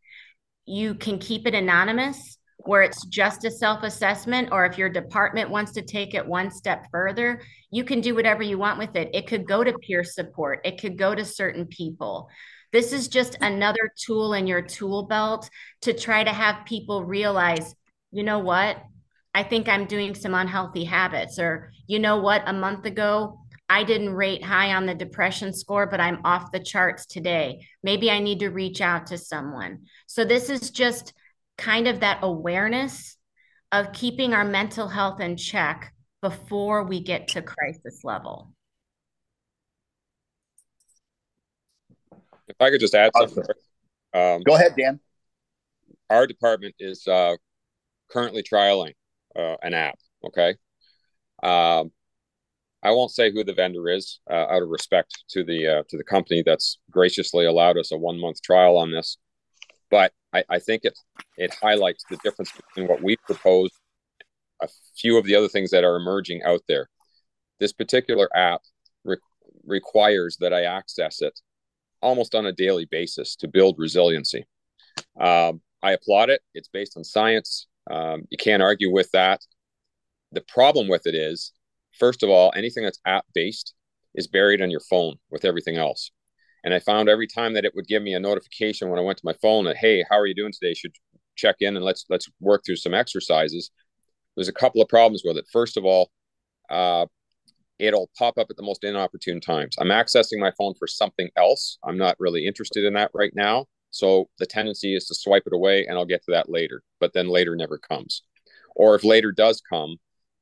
You 0.64 0.94
can 0.94 1.18
keep 1.18 1.46
it 1.46 1.54
anonymous 1.54 2.38
where 2.64 2.82
it's 2.82 3.04
just 3.06 3.44
a 3.44 3.50
self 3.50 3.82
assessment, 3.82 4.48
or 4.52 4.64
if 4.64 4.78
your 4.78 4.88
department 4.88 5.50
wants 5.50 5.72
to 5.72 5.82
take 5.82 6.14
it 6.14 6.26
one 6.26 6.50
step 6.50 6.86
further, 6.90 7.40
you 7.70 7.84
can 7.84 8.00
do 8.00 8.14
whatever 8.14 8.42
you 8.42 8.58
want 8.58 8.78
with 8.78 8.94
it. 8.96 9.10
It 9.14 9.26
could 9.26 9.46
go 9.46 9.64
to 9.64 9.72
peer 9.78 10.04
support, 10.04 10.60
it 10.64 10.80
could 10.80 10.98
go 10.98 11.14
to 11.14 11.24
certain 11.24 11.66
people. 11.66 12.28
This 12.72 12.92
is 12.92 13.08
just 13.08 13.34
mm-hmm. 13.34 13.54
another 13.54 13.92
tool 13.96 14.34
in 14.34 14.46
your 14.46 14.62
tool 14.62 15.04
belt 15.04 15.48
to 15.82 15.92
try 15.92 16.24
to 16.24 16.32
have 16.32 16.64
people 16.66 17.04
realize, 17.04 17.74
you 18.10 18.22
know 18.22 18.38
what? 18.38 18.78
I 19.34 19.42
think 19.42 19.68
I'm 19.68 19.86
doing 19.86 20.14
some 20.14 20.34
unhealthy 20.34 20.84
habits. 20.84 21.38
Or, 21.38 21.72
you 21.86 21.98
know 21.98 22.18
what? 22.18 22.42
A 22.46 22.52
month 22.52 22.84
ago, 22.84 23.40
I 23.68 23.84
didn't 23.84 24.14
rate 24.14 24.44
high 24.44 24.74
on 24.74 24.84
the 24.84 24.94
depression 24.94 25.54
score, 25.54 25.86
but 25.86 26.00
I'm 26.00 26.20
off 26.24 26.52
the 26.52 26.60
charts 26.60 27.06
today. 27.06 27.66
Maybe 27.82 28.10
I 28.10 28.18
need 28.18 28.40
to 28.40 28.50
reach 28.50 28.80
out 28.82 29.06
to 29.06 29.18
someone. 29.18 29.86
So, 30.06 30.24
this 30.24 30.50
is 30.50 30.70
just 30.70 31.14
kind 31.56 31.88
of 31.88 32.00
that 32.00 32.18
awareness 32.22 33.16
of 33.70 33.92
keeping 33.92 34.34
our 34.34 34.44
mental 34.44 34.88
health 34.88 35.20
in 35.20 35.36
check 35.38 35.94
before 36.20 36.84
we 36.84 37.00
get 37.00 37.28
to 37.28 37.40
crisis 37.40 38.00
level. 38.04 38.51
If 42.52 42.60
I 42.60 42.70
could 42.70 42.80
just 42.80 42.94
add 42.94 43.12
something. 43.16 43.44
Um, 44.14 44.42
Go 44.42 44.54
ahead, 44.54 44.74
Dan. 44.76 45.00
Our 46.10 46.26
department 46.26 46.74
is 46.78 47.06
uh, 47.06 47.36
currently 48.10 48.42
trialing 48.42 48.92
uh, 49.34 49.56
an 49.62 49.74
app. 49.74 49.98
Okay. 50.24 50.54
Um, 51.42 51.90
I 52.82 52.90
won't 52.90 53.10
say 53.10 53.32
who 53.32 53.44
the 53.44 53.54
vendor 53.54 53.88
is 53.88 54.20
uh, 54.30 54.34
out 54.34 54.62
of 54.62 54.68
respect 54.68 55.24
to 55.30 55.44
the 55.44 55.66
uh, 55.66 55.82
to 55.88 55.96
the 55.96 56.04
company 56.04 56.42
that's 56.44 56.78
graciously 56.90 57.46
allowed 57.46 57.78
us 57.78 57.92
a 57.92 57.96
one 57.96 58.20
month 58.20 58.42
trial 58.42 58.76
on 58.76 58.90
this, 58.90 59.18
but 59.90 60.12
I, 60.32 60.44
I 60.50 60.58
think 60.58 60.84
it 60.84 60.98
it 61.36 61.54
highlights 61.62 62.04
the 62.10 62.18
difference 62.24 62.50
between 62.52 62.88
what 62.88 63.02
we 63.02 63.16
propose, 63.24 63.70
a 64.60 64.68
few 64.96 65.16
of 65.16 65.24
the 65.24 65.36
other 65.36 65.48
things 65.48 65.70
that 65.70 65.84
are 65.84 65.96
emerging 65.96 66.42
out 66.42 66.62
there. 66.68 66.88
This 67.60 67.72
particular 67.72 68.28
app 68.36 68.62
re- 69.04 69.16
requires 69.64 70.36
that 70.40 70.52
I 70.52 70.64
access 70.64 71.22
it 71.22 71.38
almost 72.02 72.34
on 72.34 72.46
a 72.46 72.52
daily 72.52 72.86
basis 72.90 73.36
to 73.36 73.48
build 73.48 73.76
resiliency. 73.78 74.44
Um, 75.20 75.60
I 75.82 75.92
applaud 75.92 76.30
it. 76.30 76.42
It's 76.54 76.68
based 76.68 76.96
on 76.96 77.04
science. 77.04 77.66
Um, 77.90 78.22
you 78.30 78.38
can't 78.38 78.62
argue 78.62 78.90
with 78.90 79.10
that. 79.12 79.40
The 80.32 80.42
problem 80.42 80.88
with 80.88 81.06
it 81.06 81.14
is, 81.14 81.52
first 81.98 82.22
of 82.22 82.30
all, 82.30 82.52
anything 82.56 82.84
that's 82.84 83.00
app 83.06 83.24
based 83.34 83.74
is 84.14 84.28
buried 84.28 84.62
on 84.62 84.70
your 84.70 84.80
phone 84.80 85.16
with 85.30 85.44
everything 85.44 85.76
else. 85.76 86.10
And 86.64 86.72
I 86.72 86.78
found 86.78 87.08
every 87.08 87.26
time 87.26 87.54
that 87.54 87.64
it 87.64 87.74
would 87.74 87.88
give 87.88 88.02
me 88.02 88.14
a 88.14 88.20
notification 88.20 88.88
when 88.88 88.98
I 88.98 89.02
went 89.02 89.18
to 89.18 89.26
my 89.26 89.34
phone 89.42 89.64
that, 89.64 89.76
hey, 89.76 90.04
how 90.08 90.18
are 90.18 90.26
you 90.26 90.34
doing 90.34 90.52
today? 90.52 90.74
Should 90.74 90.94
check 91.34 91.56
in 91.60 91.76
and 91.76 91.84
let's 91.84 92.04
let's 92.08 92.28
work 92.40 92.62
through 92.64 92.76
some 92.76 92.94
exercises. 92.94 93.70
There's 94.36 94.48
a 94.48 94.52
couple 94.52 94.80
of 94.80 94.88
problems 94.88 95.22
with 95.24 95.36
it. 95.36 95.46
First 95.52 95.76
of 95.76 95.84
all, 95.84 96.10
uh, 96.70 97.06
it'll 97.78 98.10
pop 98.16 98.38
up 98.38 98.48
at 98.50 98.56
the 98.56 98.62
most 98.62 98.84
inopportune 98.84 99.40
times. 99.40 99.76
I'm 99.78 99.88
accessing 99.88 100.38
my 100.38 100.52
phone 100.56 100.74
for 100.78 100.86
something 100.86 101.30
else. 101.36 101.78
I'm 101.84 101.98
not 101.98 102.16
really 102.18 102.46
interested 102.46 102.84
in 102.84 102.94
that 102.94 103.10
right 103.14 103.32
now. 103.34 103.66
So 103.90 104.28
the 104.38 104.46
tendency 104.46 104.96
is 104.96 105.06
to 105.06 105.14
swipe 105.14 105.42
it 105.46 105.52
away 105.52 105.86
and 105.86 105.98
I'll 105.98 106.06
get 106.06 106.24
to 106.24 106.32
that 106.32 106.48
later, 106.48 106.82
but 107.00 107.12
then 107.12 107.28
later 107.28 107.56
never 107.56 107.78
comes. 107.78 108.22
Or 108.74 108.94
if 108.94 109.04
later 109.04 109.32
does 109.32 109.60
come, 109.68 109.96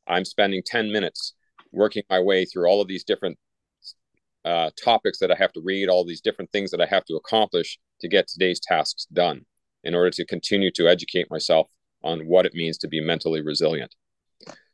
I'm 0.07 0.25
spending 0.25 0.62
10 0.64 0.93
minutes 0.93 1.35
working 1.73 2.03
my 2.09 2.21
way 2.21 2.45
through 2.45 2.69
all 2.69 2.81
of 2.81 2.88
these 2.88 3.05
different 3.05 3.38
uh, 4.45 4.71
topics 4.83 5.19
that 5.19 5.31
I 5.31 5.35
have 5.37 5.53
to 5.53 5.61
read, 5.61 5.88
all 5.88 6.05
these 6.05 6.21
different 6.21 6.51
things 6.53 6.71
that 6.71 6.81
I 6.81 6.87
have 6.87 7.05
to 7.07 7.16
accomplish 7.16 7.79
to 8.01 8.09
get 8.09 8.29
today's 8.29 8.61
tasks 8.61 9.07
done 9.12 9.45
in 9.85 9.95
order 9.95 10.11
to 10.11 10.27
continue 10.27 10.71
to 10.73 10.88
educate 10.88 11.31
myself 11.31 11.69
on 12.03 12.21
what 12.27 12.47
it 12.47 12.55
means 12.55 12.79
to 12.79 12.88
be 12.88 13.01
mentally 13.01 13.43
resilient. 13.43 13.95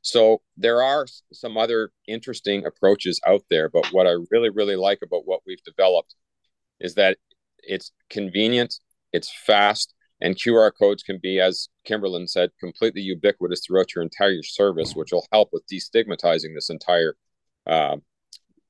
So 0.06 0.40
there 0.56 0.84
are 0.84 1.04
some 1.32 1.56
other 1.56 1.90
interesting 2.06 2.64
approaches 2.64 3.20
out 3.26 3.42
there, 3.50 3.68
but 3.68 3.92
what 3.92 4.06
I 4.06 4.14
really, 4.30 4.50
really 4.50 4.76
like 4.76 5.00
about 5.02 5.26
what 5.26 5.40
we've 5.44 5.62
developed 5.64 6.14
is 6.78 6.94
that 6.94 7.18
it's 7.58 7.90
convenient, 8.08 8.78
it's 9.12 9.32
fast, 9.44 9.94
and 10.20 10.36
QR 10.36 10.70
codes 10.78 11.02
can 11.02 11.18
be, 11.20 11.40
as 11.40 11.68
Kimberlyn 11.88 12.28
said, 12.28 12.50
completely 12.60 13.00
ubiquitous 13.00 13.62
throughout 13.66 13.96
your 13.96 14.02
entire 14.02 14.44
service, 14.44 14.94
which 14.94 15.10
will 15.10 15.26
help 15.32 15.48
with 15.52 15.66
destigmatizing 15.66 16.54
this 16.54 16.70
entire 16.70 17.16
uh, 17.66 17.96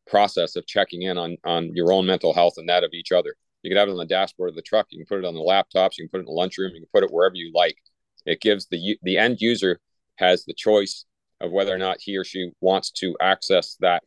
process 0.06 0.56
of 0.56 0.66
checking 0.66 1.02
in 1.02 1.18
on 1.18 1.36
on 1.44 1.70
your 1.74 1.92
own 1.92 2.06
mental 2.06 2.32
health 2.32 2.54
and 2.56 2.70
that 2.70 2.82
of 2.82 2.94
each 2.94 3.12
other. 3.12 3.34
You 3.62 3.68
can 3.68 3.76
have 3.76 3.88
it 3.88 3.92
on 3.92 3.98
the 3.98 4.06
dashboard 4.06 4.48
of 4.48 4.56
the 4.56 4.62
truck. 4.62 4.86
You 4.88 4.98
can 5.00 5.06
put 5.06 5.22
it 5.22 5.28
on 5.28 5.34
the 5.34 5.40
laptops. 5.40 5.98
You 5.98 6.04
can 6.04 6.08
put 6.08 6.18
it 6.18 6.20
in 6.20 6.26
the 6.26 6.32
lunchroom. 6.32 6.72
You 6.74 6.80
can 6.80 6.88
put 6.94 7.04
it 7.04 7.12
wherever 7.12 7.34
you 7.34 7.52
like. 7.54 7.76
It 8.24 8.40
gives 8.40 8.68
the 8.68 8.96
the 9.02 9.18
end 9.18 9.42
user 9.42 9.80
has 10.16 10.46
the 10.46 10.54
choice 10.54 11.04
of 11.40 11.52
whether 11.52 11.74
or 11.74 11.78
not 11.78 12.00
he 12.00 12.16
or 12.16 12.24
she 12.24 12.50
wants 12.60 12.90
to 12.90 13.16
access 13.20 13.76
that 13.80 14.02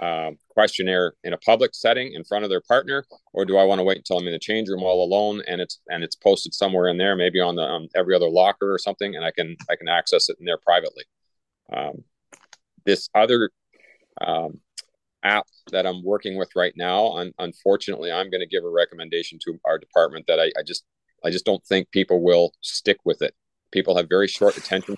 um, 0.00 0.38
questionnaire 0.48 1.12
in 1.22 1.34
a 1.34 1.38
public 1.38 1.74
setting 1.74 2.14
in 2.14 2.24
front 2.24 2.44
of 2.44 2.50
their 2.50 2.62
partner, 2.62 3.04
or 3.32 3.44
do 3.44 3.58
I 3.58 3.64
want 3.64 3.78
to 3.78 3.84
wait 3.84 3.98
until 3.98 4.18
I'm 4.18 4.26
in 4.26 4.32
the 4.32 4.38
change 4.38 4.68
room 4.68 4.82
all 4.82 5.04
alone 5.04 5.42
and 5.46 5.60
it's 5.60 5.80
and 5.90 6.02
it's 6.02 6.16
posted 6.16 6.54
somewhere 6.54 6.88
in 6.88 6.96
there, 6.96 7.14
maybe 7.14 7.40
on 7.40 7.56
the 7.56 7.62
on 7.62 7.88
every 7.94 8.14
other 8.14 8.30
locker 8.30 8.72
or 8.72 8.78
something, 8.78 9.14
and 9.14 9.24
I 9.24 9.30
can 9.30 9.56
I 9.70 9.76
can 9.76 9.88
access 9.88 10.30
it 10.30 10.36
in 10.38 10.46
there 10.46 10.58
privately. 10.58 11.04
Um, 11.72 12.04
this 12.84 13.08
other 13.14 13.50
um, 14.20 14.60
app 15.22 15.46
that 15.70 15.86
I'm 15.86 16.02
working 16.02 16.36
with 16.36 16.50
right 16.56 16.72
now, 16.76 17.12
un- 17.12 17.34
unfortunately, 17.38 18.10
I'm 18.10 18.30
going 18.30 18.40
to 18.40 18.46
give 18.46 18.64
a 18.64 18.70
recommendation 18.70 19.38
to 19.44 19.58
our 19.64 19.78
department 19.78 20.26
that 20.26 20.40
I, 20.40 20.50
I 20.58 20.62
just 20.66 20.84
I 21.24 21.30
just 21.30 21.44
don't 21.44 21.64
think 21.66 21.90
people 21.90 22.22
will 22.22 22.52
stick 22.62 22.98
with 23.04 23.20
it. 23.20 23.34
People 23.70 23.96
have 23.96 24.08
very 24.08 24.28
short 24.28 24.56
attention, 24.56 24.96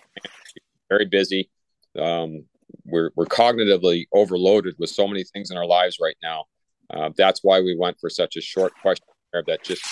very 0.88 1.06
busy. 1.06 1.50
Um, 1.98 2.44
we're 2.84 3.10
we're 3.14 3.26
cognitively 3.26 4.06
overloaded 4.12 4.74
with 4.78 4.90
so 4.90 5.06
many 5.06 5.24
things 5.24 5.50
in 5.50 5.56
our 5.56 5.66
lives 5.66 5.98
right 6.00 6.16
now. 6.22 6.44
Uh, 6.90 7.10
that's 7.16 7.42
why 7.42 7.60
we 7.60 7.76
went 7.76 7.98
for 8.00 8.10
such 8.10 8.36
a 8.36 8.40
short 8.40 8.72
questionnaire 8.80 9.44
that 9.46 9.62
just. 9.62 9.82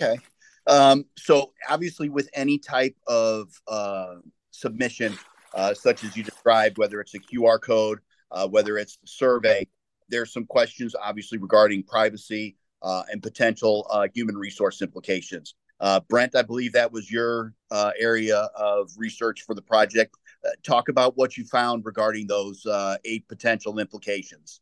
Okay. 0.00 0.18
Um, 0.66 1.06
so 1.16 1.52
obviously, 1.68 2.08
with 2.08 2.28
any 2.34 2.58
type 2.58 2.96
of 3.06 3.48
uh, 3.68 4.16
submission, 4.50 5.16
uh, 5.54 5.74
such 5.74 6.04
as 6.04 6.16
you 6.16 6.22
described, 6.22 6.76
whether 6.78 7.00
it's 7.00 7.14
a 7.14 7.18
QR 7.18 7.60
code, 7.60 8.00
uh, 8.30 8.46
whether 8.46 8.76
it's 8.76 8.96
the 8.98 9.06
survey, 9.06 9.66
there's 10.08 10.32
some 10.32 10.44
questions 10.44 10.94
obviously 11.00 11.38
regarding 11.38 11.82
privacy 11.82 12.56
uh, 12.82 13.04
and 13.10 13.22
potential 13.22 13.86
uh, 13.90 14.06
human 14.14 14.36
resource 14.36 14.82
implications. 14.82 15.54
Uh, 15.78 16.00
Brent, 16.08 16.34
I 16.34 16.42
believe 16.42 16.72
that 16.72 16.92
was 16.92 17.10
your 17.10 17.52
uh, 17.70 17.90
area 17.98 18.48
of 18.56 18.90
research 18.96 19.42
for 19.42 19.54
the 19.54 19.62
project. 19.62 20.16
Uh, 20.46 20.50
talk 20.62 20.88
about 20.88 21.16
what 21.16 21.36
you 21.36 21.44
found 21.44 21.84
regarding 21.84 22.26
those 22.26 22.64
uh, 22.66 22.96
eight 23.04 23.26
potential 23.28 23.78
implications. 23.78 24.60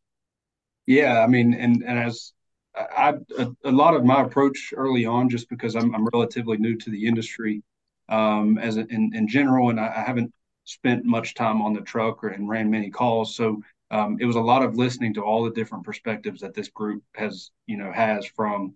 Yeah, 0.85 1.21
I 1.21 1.27
mean, 1.27 1.53
and 1.53 1.83
and 1.83 1.97
as 1.99 2.33
I, 2.75 3.13
a, 3.37 3.71
lot 3.71 3.95
of 3.95 4.03
my 4.03 4.21
approach 4.21 4.73
early 4.75 5.05
on, 5.05 5.29
just 5.29 5.49
because 5.49 5.75
I'm 5.75 5.95
I'm 5.95 6.07
relatively 6.13 6.57
new 6.57 6.75
to 6.77 6.89
the 6.89 7.07
industry, 7.07 7.63
um, 8.09 8.57
as 8.57 8.77
a, 8.77 8.85
in 8.87 9.11
in 9.15 9.27
general, 9.27 9.69
and 9.69 9.79
I, 9.79 9.87
I 9.87 10.01
haven't 10.01 10.33
spent 10.65 11.05
much 11.05 11.33
time 11.33 11.61
on 11.61 11.73
the 11.73 11.81
truck 11.81 12.23
or 12.23 12.29
and 12.29 12.49
ran 12.49 12.69
many 12.69 12.89
calls, 12.89 13.35
so 13.35 13.61
um, 13.91 14.17
it 14.19 14.25
was 14.25 14.35
a 14.35 14.41
lot 14.41 14.63
of 14.63 14.75
listening 14.75 15.13
to 15.13 15.21
all 15.21 15.43
the 15.43 15.51
different 15.51 15.83
perspectives 15.83 16.41
that 16.41 16.53
this 16.53 16.69
group 16.69 17.03
has, 17.15 17.51
you 17.67 17.77
know, 17.77 17.91
has 17.91 18.25
from 18.25 18.75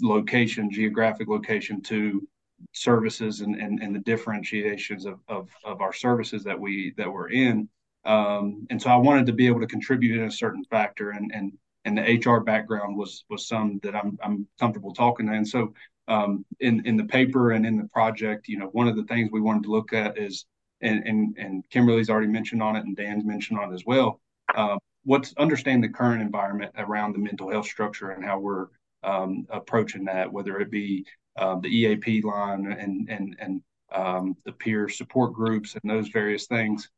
location, 0.00 0.70
geographic 0.70 1.28
location 1.28 1.82
to 1.82 2.26
services 2.72 3.40
and, 3.40 3.56
and, 3.56 3.80
and 3.80 3.94
the 3.94 4.00
differentiations 4.00 5.06
of, 5.06 5.20
of, 5.28 5.48
of 5.64 5.80
our 5.80 5.92
services 5.92 6.44
that 6.44 6.58
we 6.58 6.92
that 6.96 7.10
we're 7.10 7.30
in. 7.30 7.68
Um, 8.04 8.66
and 8.70 8.80
so 8.80 8.90
I 8.90 8.96
wanted 8.96 9.26
to 9.26 9.32
be 9.32 9.46
able 9.46 9.60
to 9.60 9.66
contribute 9.66 10.18
in 10.18 10.26
a 10.26 10.30
certain 10.30 10.64
factor 10.64 11.10
and 11.10 11.30
and 11.34 11.52
and 11.84 11.96
the 11.96 12.02
HR 12.02 12.40
background 12.40 12.96
was 12.96 13.24
was 13.30 13.48
some 13.48 13.80
that 13.82 13.94
I'm 13.94 14.18
I'm 14.22 14.46
comfortable 14.58 14.92
talking 14.92 15.26
to. 15.26 15.32
And 15.32 15.46
so 15.46 15.74
um, 16.08 16.44
in 16.60 16.84
in 16.86 16.96
the 16.96 17.04
paper 17.04 17.52
and 17.52 17.64
in 17.66 17.76
the 17.76 17.88
project, 17.88 18.48
you 18.48 18.58
know, 18.58 18.66
one 18.66 18.88
of 18.88 18.96
the 18.96 19.04
things 19.04 19.30
we 19.32 19.40
wanted 19.40 19.64
to 19.64 19.70
look 19.70 19.92
at 19.92 20.18
is 20.18 20.46
and 20.80 21.06
and 21.06 21.36
and 21.38 21.68
Kimberly's 21.70 22.10
already 22.10 22.28
mentioned 22.28 22.62
on 22.62 22.76
it 22.76 22.84
and 22.84 22.96
Dan's 22.96 23.24
mentioned 23.24 23.58
on 23.58 23.72
it 23.72 23.74
as 23.74 23.84
well. 23.86 24.20
Uh, 24.54 24.76
what's 25.04 25.34
understand 25.38 25.82
the 25.82 25.88
current 25.88 26.22
environment 26.22 26.72
around 26.76 27.12
the 27.12 27.18
mental 27.18 27.50
health 27.50 27.66
structure 27.66 28.10
and 28.10 28.24
how 28.24 28.38
we're 28.38 28.66
um, 29.02 29.46
approaching 29.50 30.04
that, 30.04 30.32
whether 30.32 30.58
it 30.58 30.70
be 30.70 31.06
um, 31.36 31.60
the 31.60 31.68
EAP 31.68 32.22
line 32.22 32.70
and 32.72 33.08
and 33.08 33.36
and 33.40 33.62
um, 33.92 34.36
the 34.44 34.52
peer 34.52 34.88
support 34.88 35.32
groups 35.32 35.76
and 35.80 35.90
those 35.90 36.08
various 36.08 36.46
things. 36.46 36.88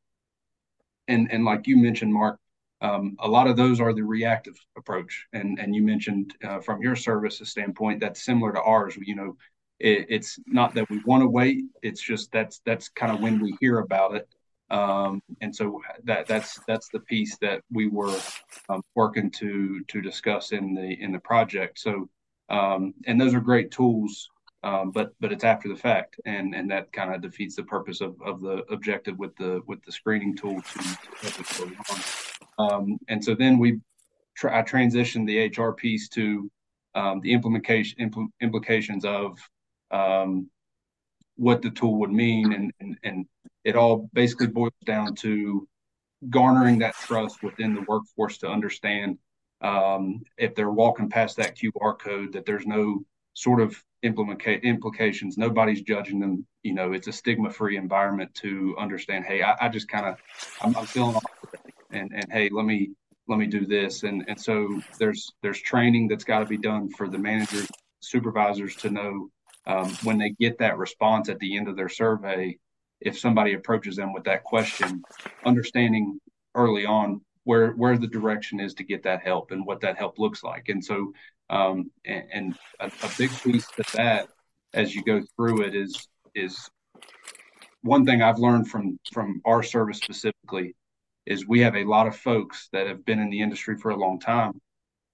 And 1.09 1.31
and 1.33 1.45
like 1.45 1.67
you 1.67 1.77
mentioned, 1.77 2.13
Mark, 2.13 2.39
um, 2.81 3.17
a 3.21 3.29
lot 3.29 3.47
of 3.47 3.57
those 3.57 3.81
are 3.81 3.93
the 3.93 4.03
reactive 4.03 4.57
approach. 4.77 5.27
And 5.33 5.59
and 5.59 5.75
you 5.75 5.83
mentioned 5.83 6.35
uh, 6.45 6.61
from 6.61 6.83
your 6.83 6.97
services 6.97 7.51
standpoint 7.51 8.01
that's 8.01 8.25
similar 8.25 8.53
to 8.53 8.63
ours. 8.63 8.97
You 9.01 9.15
know, 9.15 9.37
it, 9.79 10.07
it's 10.09 10.39
not 10.47 10.75
that 10.75 10.91
we 10.91 11.01
want 11.05 11.23
to 11.23 11.29
wait; 11.29 11.65
it's 11.83 12.01
just 12.01 12.33
that's 12.33 12.61
that's 12.67 12.89
kind 12.89 13.13
of 13.13 13.21
when 13.21 13.41
we 13.41 13.57
hear 13.61 13.79
about 13.79 14.15
it. 14.15 14.29
Um, 14.73 15.23
and 15.43 15.55
so 15.55 15.83
that 16.05 16.27
that's 16.27 16.59
that's 16.67 16.89
the 16.89 17.01
piece 17.01 17.37
that 17.39 17.61
we 17.71 17.89
were 17.89 18.19
um, 18.71 18.83
working 18.95 19.31
to 19.33 19.85
to 19.89 20.01
discuss 20.01 20.53
in 20.53 20.75
the 20.75 20.97
in 21.01 21.13
the 21.13 21.19
project. 21.19 21.79
So 21.79 22.09
um, 22.49 22.95
and 23.07 23.21
those 23.21 23.35
are 23.35 23.41
great 23.41 23.71
tools, 23.71 24.31
um, 24.63 24.91
but 24.91 25.13
but 25.21 25.31
it's 25.31 25.45
after 25.45 25.69
the 25.69 25.77
fact, 25.77 26.19
and 26.25 26.55
and 26.55 26.71
that 26.71 26.91
kind 26.93 27.15
of 27.15 27.21
defeats 27.21 27.55
the 27.55 27.65
purpose 27.65 28.01
of, 28.01 28.17
of 28.23 28.41
the 28.41 28.65
objective 28.71 29.19
with 29.19 29.37
the 29.37 29.61
with 29.67 29.83
the 29.85 29.93
screening 29.93 30.35
tool 30.35 30.63
to, 30.63 31.77
um, 32.59 32.99
and 33.09 33.23
so 33.23 33.35
then 33.35 33.59
we 33.59 33.79
tra- 34.35 34.59
I 34.59 34.63
transitioned 34.63 35.27
the 35.27 35.63
HR 35.63 35.73
piece 35.73 36.09
to 36.11 36.51
um, 36.95 37.21
the 37.21 37.33
implementation 37.35 38.11
impl- 38.11 38.33
implications 38.41 39.05
of 39.05 39.39
what 41.37 41.63
the 41.63 41.71
tool 41.71 41.99
would 41.99 42.13
mean 42.13 42.53
and, 42.53 42.73
and 42.81 42.97
and 43.03 43.27
it 43.65 43.77
all 43.77 44.09
basically 44.13 44.49
boils 44.49 44.73
down 44.85 45.15
to 45.17 45.67
garnering 46.29 46.79
that 46.79 46.95
trust 46.95 47.43
within 47.43 47.75
the 47.75 47.83
workforce 47.83 48.39
to 48.39 48.49
understand 48.49 49.19
um, 49.61 50.23
if 50.37 50.55
they're 50.55 50.71
walking 50.71 51.09
past 51.09 51.37
that 51.37 51.57
QR 51.57 51.99
code 51.99 52.33
that 52.33 52.45
there's 52.45 52.67
no 52.67 53.05
sort 53.35 53.61
of 53.61 53.83
implica- 54.05 54.63
implications. 54.63 55.39
Nobody's 55.39 55.83
judging 55.83 56.21
them. 56.21 56.47
You 56.63 56.75
know, 56.75 56.93
it's 56.93 57.09
a 57.09 57.13
stigma-free 57.13 57.77
environment 57.77 58.35
to 58.37 58.75
understand. 58.79 59.25
Hey, 59.25 59.43
I, 59.43 59.57
I 59.61 59.69
just 59.69 59.89
kind 59.89 60.07
of 60.07 60.19
I'm, 60.61 60.77
I'm, 60.77 60.87
feeling 60.87 61.17
off, 61.17 61.25
and 61.91 62.13
and 62.13 62.27
hey, 62.31 62.51
let 62.53 62.65
me 62.65 62.91
let 63.29 63.39
me 63.39 63.47
do 63.47 63.67
this. 63.67 64.03
And 64.03 64.25
and 64.29 64.41
so 64.41 64.81
there's 64.99 65.33
there's 65.43 65.61
training 65.61 66.09
that's 66.09 66.25
got 66.25 66.41
to 66.41 66.47
be 66.47 66.59
done 66.59 66.89
for 66.91 67.09
the 67.09 67.19
managers, 67.19 67.69
supervisors 68.01 68.77
to 68.77 68.91
know 68.91 69.29
um, 69.67 69.97
when 70.03 70.19
they 70.19 70.31
get 70.31 70.59
that 70.59 70.79
response 70.79 71.29
at 71.29 71.39
the 71.39 71.57
end 71.57 71.69
of 71.69 71.77
their 71.77 71.89
survey 71.89 72.59
if 73.05 73.19
somebody 73.19 73.55
approaches 73.55 73.97
them 73.97 74.13
with 74.13 74.25
that 74.25 74.45
question, 74.45 75.03
understanding 75.45 76.19
early 76.55 76.85
on 76.85 77.21
where 77.45 77.73
where 77.73 77.99
the 77.99 78.07
direction 78.07 78.61
is 78.61 78.75
to 78.75 78.85
get 78.85 79.03
that 79.03 79.23
help 79.23 79.51
and 79.51 79.67
what 79.67 79.81
that 79.81 79.99
help 79.99 80.19
looks 80.19 80.45
like. 80.45 80.69
And 80.69 80.85
so, 80.85 81.13
um, 81.51 81.91
and, 82.05 82.25
and 82.33 82.59
a, 82.81 82.87
a, 82.87 83.11
big 83.19 83.31
piece 83.43 83.67
to 83.73 83.85
that 83.97 84.29
as 84.75 84.95
you 84.95 85.03
go 85.03 85.23
through 85.37 85.63
it 85.63 85.75
is 85.75 86.09
is 86.35 86.69
one 87.83 88.07
thing 88.07 88.23
I've 88.23 88.39
learned 88.39 88.69
from 88.69 88.99
from 89.13 89.41
our 89.45 89.63
service 89.63 89.99
specifically 89.99 90.75
is 91.27 91.47
we 91.47 91.61
have 91.61 91.77
a 91.77 91.85
lot 91.85 92.07
of 92.07 92.17
folks 92.17 92.69
that 92.73 92.87
have 92.87 93.05
been 93.05 93.19
in 93.19 93.31
the 93.31 93.41
industry 93.41 93.77
for 93.77 93.91
a 93.91 93.97
long 93.97 94.19
time 94.19 94.61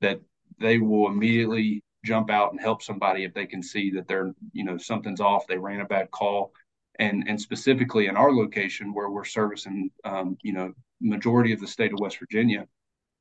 that 0.00 0.20
they 0.58 0.78
will 0.78 1.08
immediately 1.08 1.82
jump 2.04 2.30
out 2.30 2.52
and 2.52 2.60
help 2.60 2.82
somebody 2.82 3.24
if 3.24 3.34
they 3.34 3.46
can 3.46 3.62
see 3.62 3.90
that 3.90 4.06
they're 4.06 4.32
you 4.52 4.64
know 4.64 4.78
something's 4.78 5.20
off 5.20 5.46
they 5.46 5.58
ran 5.58 5.80
a 5.80 5.84
bad 5.84 6.10
call 6.10 6.52
and 6.98 7.24
and 7.28 7.40
specifically 7.40 8.06
in 8.06 8.16
our 8.16 8.32
location 8.32 8.92
where 8.92 9.10
we're 9.10 9.24
servicing 9.24 9.90
um, 10.04 10.36
you 10.42 10.52
know 10.52 10.72
majority 11.00 11.52
of 11.52 11.60
the 11.60 11.66
state 11.66 11.92
of 11.92 12.00
West 12.00 12.18
Virginia. 12.18 12.66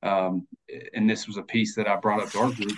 Um, 0.03 0.47
and 0.93 1.09
this 1.09 1.27
was 1.27 1.37
a 1.37 1.43
piece 1.43 1.75
that 1.75 1.87
I 1.87 1.95
brought 1.95 2.21
up 2.21 2.29
to 2.31 2.39
our 2.39 2.51
group. 2.51 2.77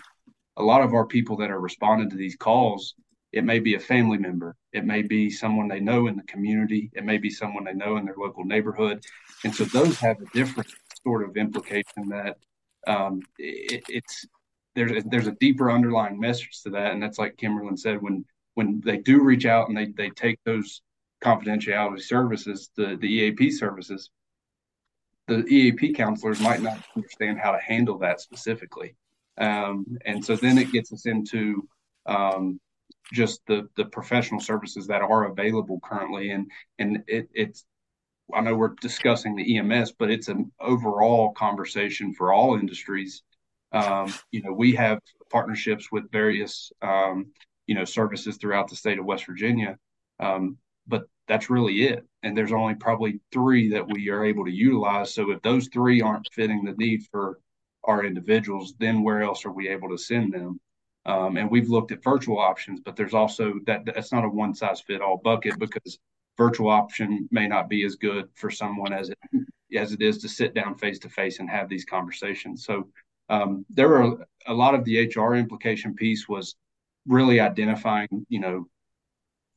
A 0.58 0.64
lot 0.64 0.82
of 0.82 0.94
our 0.94 1.06
people 1.06 1.38
that 1.38 1.52
are 1.52 1.60
responding 1.60 2.10
to 2.10 2.16
these 2.16 2.36
calls, 2.36 2.96
it 3.32 3.44
may 3.44 3.60
be 3.60 3.76
a 3.76 3.80
family 3.80 4.18
member, 4.18 4.56
it 4.74 4.86
may 4.86 5.02
be 5.02 5.30
someone 5.30 5.68
they 5.68 5.80
know 5.80 6.08
in 6.08 6.16
the 6.16 6.24
community, 6.24 6.90
it 6.94 7.04
may 7.04 7.18
be 7.18 7.30
someone 7.30 7.64
they 7.64 7.74
know 7.74 7.98
in 7.98 8.06
their 8.06 8.16
local 8.18 8.46
neighborhood, 8.46 9.04
and 9.44 9.54
so 9.54 9.66
those 9.66 10.00
have 10.00 10.18
a 10.22 10.26
different 10.34 10.70
sort 11.04 11.24
of 11.24 11.38
implication 11.38 12.10
that 12.10 12.38
um, 12.88 13.22
it, 13.38 13.84
it's 13.90 14.26
there's 14.76 15.04
there's 15.06 15.28
a 15.28 15.32
deeper 15.40 15.72
underlying 15.72 16.20
message 16.20 16.62
to 16.64 16.70
that, 16.72 16.94
and 16.94 17.02
that's 17.02 17.20
like 17.20 17.38
Kimberlyn 17.38 17.78
said 17.78 18.02
when 18.02 18.26
when 18.56 18.82
they 18.84 18.98
do 18.98 19.22
reach 19.22 19.46
out 19.46 19.68
and 19.68 19.78
they 19.78 19.88
they 19.88 20.10
take 20.10 20.40
those 20.46 20.82
confidentiality 21.24 22.02
services, 22.02 22.70
the, 22.76 22.98
the 23.00 23.08
EAP 23.08 23.52
services, 23.52 24.10
the 25.28 25.46
EAP 25.46 25.94
counselors 25.94 26.40
might 26.40 26.62
not 26.62 26.80
understand 26.96 27.40
how 27.40 27.52
to 27.52 27.60
handle 27.60 28.00
that 28.00 28.20
specifically. 28.20 28.96
Um, 29.38 29.86
and 30.06 30.24
so 30.24 30.36
then 30.36 30.58
it 30.58 30.72
gets 30.72 30.92
us 30.92 31.06
into 31.06 31.68
um, 32.06 32.60
just 33.14 33.42
the 33.48 33.68
the 33.76 33.86
professional 33.86 34.40
services 34.40 34.88
that 34.88 35.02
are 35.02 35.26
available 35.26 35.80
currently, 35.84 36.32
and 36.32 36.52
and 36.78 37.04
it, 37.08 37.30
it's 37.34 37.66
I 38.34 38.42
know 38.42 38.56
we're 38.56 38.76
discussing 38.82 39.36
the 39.36 39.58
EMS, 39.58 39.94
but 39.94 40.12
it's 40.12 40.28
an 40.28 40.52
overall 40.60 41.32
conversation 41.32 42.14
for 42.14 42.34
all 42.34 42.58
industries. 42.58 43.24
Um, 43.72 44.14
you 44.32 44.42
know, 44.44 44.52
we 44.52 44.76
have 44.76 45.00
partnerships 45.32 45.92
with 45.92 46.12
various 46.12 46.72
um, 46.82 47.28
you 47.66 47.76
know 47.76 47.86
services 47.86 48.38
throughout 48.38 48.70
the 48.70 48.76
state 48.76 49.00
of 49.00 49.06
West 49.06 49.26
Virginia, 49.26 49.78
um, 50.20 50.58
but 50.90 51.04
that's 51.28 51.50
really 51.50 51.84
it. 51.84 52.06
And 52.24 52.38
there's 52.38 52.52
only 52.52 52.76
probably 52.76 53.22
three 53.32 53.70
that 53.70 53.88
we 53.88 54.10
are 54.10 54.26
able 54.26 54.44
to 54.46 54.52
utilize. 54.52 55.14
So 55.14 55.32
if 55.32 55.42
those 55.42 55.68
three 55.68 56.02
aren't 56.02 56.28
fitting 56.34 56.66
the 56.66 56.74
need 56.74 57.06
for 57.12 57.40
our 57.84 58.04
individuals, 58.04 58.74
then 58.80 59.04
where 59.04 59.22
else 59.22 59.46
are 59.46 59.52
we 59.52 59.70
able 59.70 59.90
to 59.90 59.98
send 59.98 60.34
them? 60.34 60.60
Um, 61.06 61.38
and 61.38 61.50
we've 61.50 61.70
looked 61.70 61.92
at 61.92 62.04
virtual 62.04 62.40
options, 62.40 62.82
but 62.82 62.96
there's 62.96 63.14
also 63.14 63.54
that 63.66 63.86
that's 63.86 64.12
not 64.12 64.26
a 64.26 64.30
one 64.30 64.54
size 64.54 64.82
fit 64.82 65.02
all 65.02 65.18
bucket 65.18 65.58
because 65.58 66.00
virtual 66.38 66.70
option 66.70 67.28
may 67.32 67.48
not 67.48 67.70
be 67.70 67.86
as 67.86 67.96
good 67.96 68.28
for 68.36 68.50
someone 68.50 68.94
as 68.94 69.10
it 69.10 69.18
as 69.78 69.92
it 69.92 70.02
is 70.02 70.18
to 70.18 70.30
sit 70.30 70.54
down 70.54 70.76
face 70.76 71.00
to 71.00 71.10
face 71.10 71.40
and 71.40 71.50
have 71.50 71.70
these 71.70 71.86
conversations. 71.86 72.66
So 72.66 72.90
um, 73.30 73.66
there 73.70 73.96
are 74.02 74.18
a 74.48 74.54
lot 74.54 74.74
of 74.74 74.84
the 74.84 75.06
HR 75.06 75.36
implication 75.36 75.94
piece 75.94 76.28
was 76.28 76.56
really 77.08 77.40
identifying, 77.40 78.26
you 78.30 78.40
know, 78.40 78.68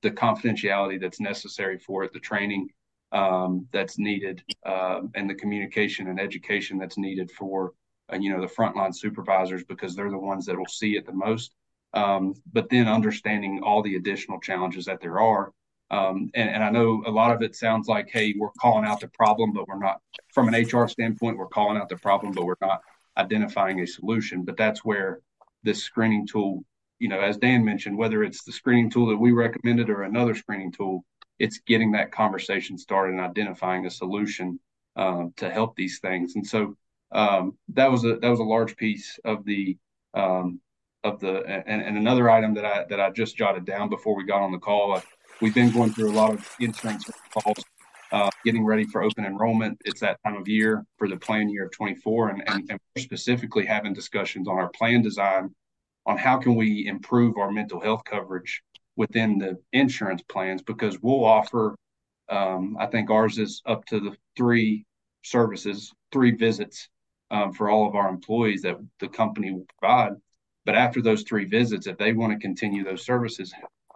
the 0.03 0.11
confidentiality 0.11 1.01
that's 1.01 1.21
necessary 1.21 1.79
for 1.79 2.05
it, 2.05 2.13
the 2.13 2.21
training 2.21 2.69
um, 3.13 3.67
that's 3.73 3.99
needed, 3.99 4.43
uh, 4.65 5.01
and 5.15 5.29
the 5.29 5.35
communication 5.35 6.09
and 6.09 6.21
education 6.21 6.79
that's 6.79 6.99
needed 6.99 7.31
for 7.31 7.73
uh, 8.13 8.17
you 8.17 8.33
know 8.33 8.41
the 8.41 8.53
frontline 8.53 8.95
supervisors 8.95 9.65
because 9.65 9.95
they're 9.95 10.11
the 10.11 10.19
ones 10.19 10.47
that 10.47 10.59
will 10.59 10.67
see 10.67 10.97
it 10.97 11.07
the 11.07 11.13
most. 11.13 11.55
Um, 11.95 12.35
but 12.53 12.71
then 12.71 12.89
understanding 12.89 13.61
all 13.63 13.83
the 13.83 13.97
additional 13.97 14.41
challenges 14.41 14.87
that 14.87 15.01
there 15.01 15.21
are. 15.21 15.53
Um, 15.91 16.31
and, 16.35 16.49
and, 16.49 16.65
I 16.65 16.71
know 16.71 17.03
a 17.05 17.11
lot 17.11 17.33
of 17.33 17.43
it 17.43 17.55
sounds 17.55 17.87
like, 17.87 18.09
hey, 18.11 18.35
we're 18.39 18.49
calling 18.59 18.87
out 18.87 19.01
the 19.01 19.09
problem, 19.09 19.53
but 19.53 19.69
we're 19.69 19.79
not, 19.79 20.01
from 20.33 20.49
an 20.49 20.55
HR 20.55 20.89
standpoint, 20.89 21.37
we're 21.37 21.49
calling 21.49 21.77
out 21.77 21.91
the 21.91 21.99
problem, 21.99 22.33
but 22.33 22.47
we're 22.47 22.55
not 22.63 22.81
identifying 23.19 23.79
a 23.81 23.87
solution. 23.87 24.43
But 24.43 24.57
that's 24.57 24.83
where 24.83 25.21
this 25.65 25.83
screening 25.83 26.27
tool 26.27 26.65
you 27.03 27.09
know, 27.09 27.21
as 27.21 27.37
Dan 27.37 27.65
mentioned, 27.65 27.99
whether 27.99 28.23
it's 28.23 28.45
the 28.45 28.53
screening 28.53 28.89
tool 28.89 29.09
that 29.09 29.17
we 29.17 29.33
recommended 29.33 29.91
or 29.91 30.05
another 30.05 30.37
screening 30.37 30.71
tool, 30.71 31.05
it's 31.41 31.59
getting 31.67 31.91
that 31.93 32.13
conversation 32.13 32.79
started 32.79 33.15
and 33.15 33.21
identifying 33.21 33.87
a 33.87 33.91
solution 33.91 34.61
um, 34.95 35.33
to 35.37 35.51
help 35.51 35.75
these 35.75 35.99
things. 35.99 36.37
And 36.37 36.47
so 36.47 36.77
um, 37.11 37.59
that 37.75 37.91
was 37.91 38.05
a 38.05 38.19
that 38.21 38.29
was 38.29 38.39
a 38.39 38.45
large 38.45 38.77
piece 38.77 39.19
of 39.25 39.45
the 39.45 39.77
um, 40.15 40.61
of 41.03 41.19
the 41.19 41.45
and, 41.45 41.83
and 41.83 41.99
another 41.99 42.31
item 42.31 42.55
that 42.55 42.65
I 42.65 42.85
that 42.89 43.01
I 43.01 43.11
just 43.11 43.37
jotted 43.37 43.65
down 43.65 43.91
before 43.91 44.15
we 44.15 44.25
got 44.25 44.41
on 44.41 44.53
the 44.53 44.59
call. 44.59 44.95
Uh, 44.95 45.01
we've 45.41 45.57
been 45.57 45.73
going 45.73 45.93
through 45.93 46.13
a 46.13 46.15
lot 46.15 46.33
of 46.33 46.49
insurance 46.61 47.11
calls 47.35 47.65
uh, 48.13 48.31
getting 48.45 48.65
ready 48.65 48.85
for 48.85 49.03
open 49.03 49.25
enrollment. 49.25 49.77
It's 49.85 50.01
that 50.03 50.21
time 50.25 50.37
of 50.37 50.47
year 50.47 50.85
for 50.99 51.09
the 51.09 51.17
plan 51.17 51.49
year 51.49 51.65
of 51.65 51.73
24, 51.73 52.29
and, 52.29 52.43
and, 52.47 52.71
and 52.71 52.81
specifically 52.97 53.67
having 53.67 53.93
discussions 53.93 54.47
on 54.47 54.57
our 54.57 54.69
plan 54.69 55.03
design 55.03 55.53
on 56.07 56.19
how 56.19 56.39
can 56.39 56.55
we 56.55 56.87
improve 56.87 57.37
our 57.37 57.51
mental 57.51 57.81
health 57.81 58.05
coverage 58.05 58.63
within 58.97 59.39
the 59.39 59.59
insurance 59.73 60.23
plans 60.29 60.63
because 60.63 61.01
we'll 61.01 61.25
offer 61.25 61.75
um, 62.29 62.77
i 62.79 62.87
think 62.87 63.11
ours 63.11 63.39
is 63.39 63.63
up 63.67 63.85
to 63.85 64.01
the 64.01 64.17
three 64.37 64.85
services 65.23 65.93
three 66.13 66.33
visits 66.33 66.89
um, 67.31 67.53
for 67.53 67.71
all 67.71 67.89
of 67.89 67.95
our 67.95 68.09
employees 68.09 68.63
that 68.63 68.77
the 69.01 69.09
company 69.09 69.53
will 69.53 69.67
provide. 69.79 70.13
But 70.67 70.75
after 70.75 71.01
those 71.01 71.23
three 71.23 71.47
visits 71.47 71.87
if 71.87 71.97
they 71.97 72.13
want 72.13 72.33
to 72.33 72.39
continue 72.39 72.85
those 72.85 73.05
services 73.05 73.53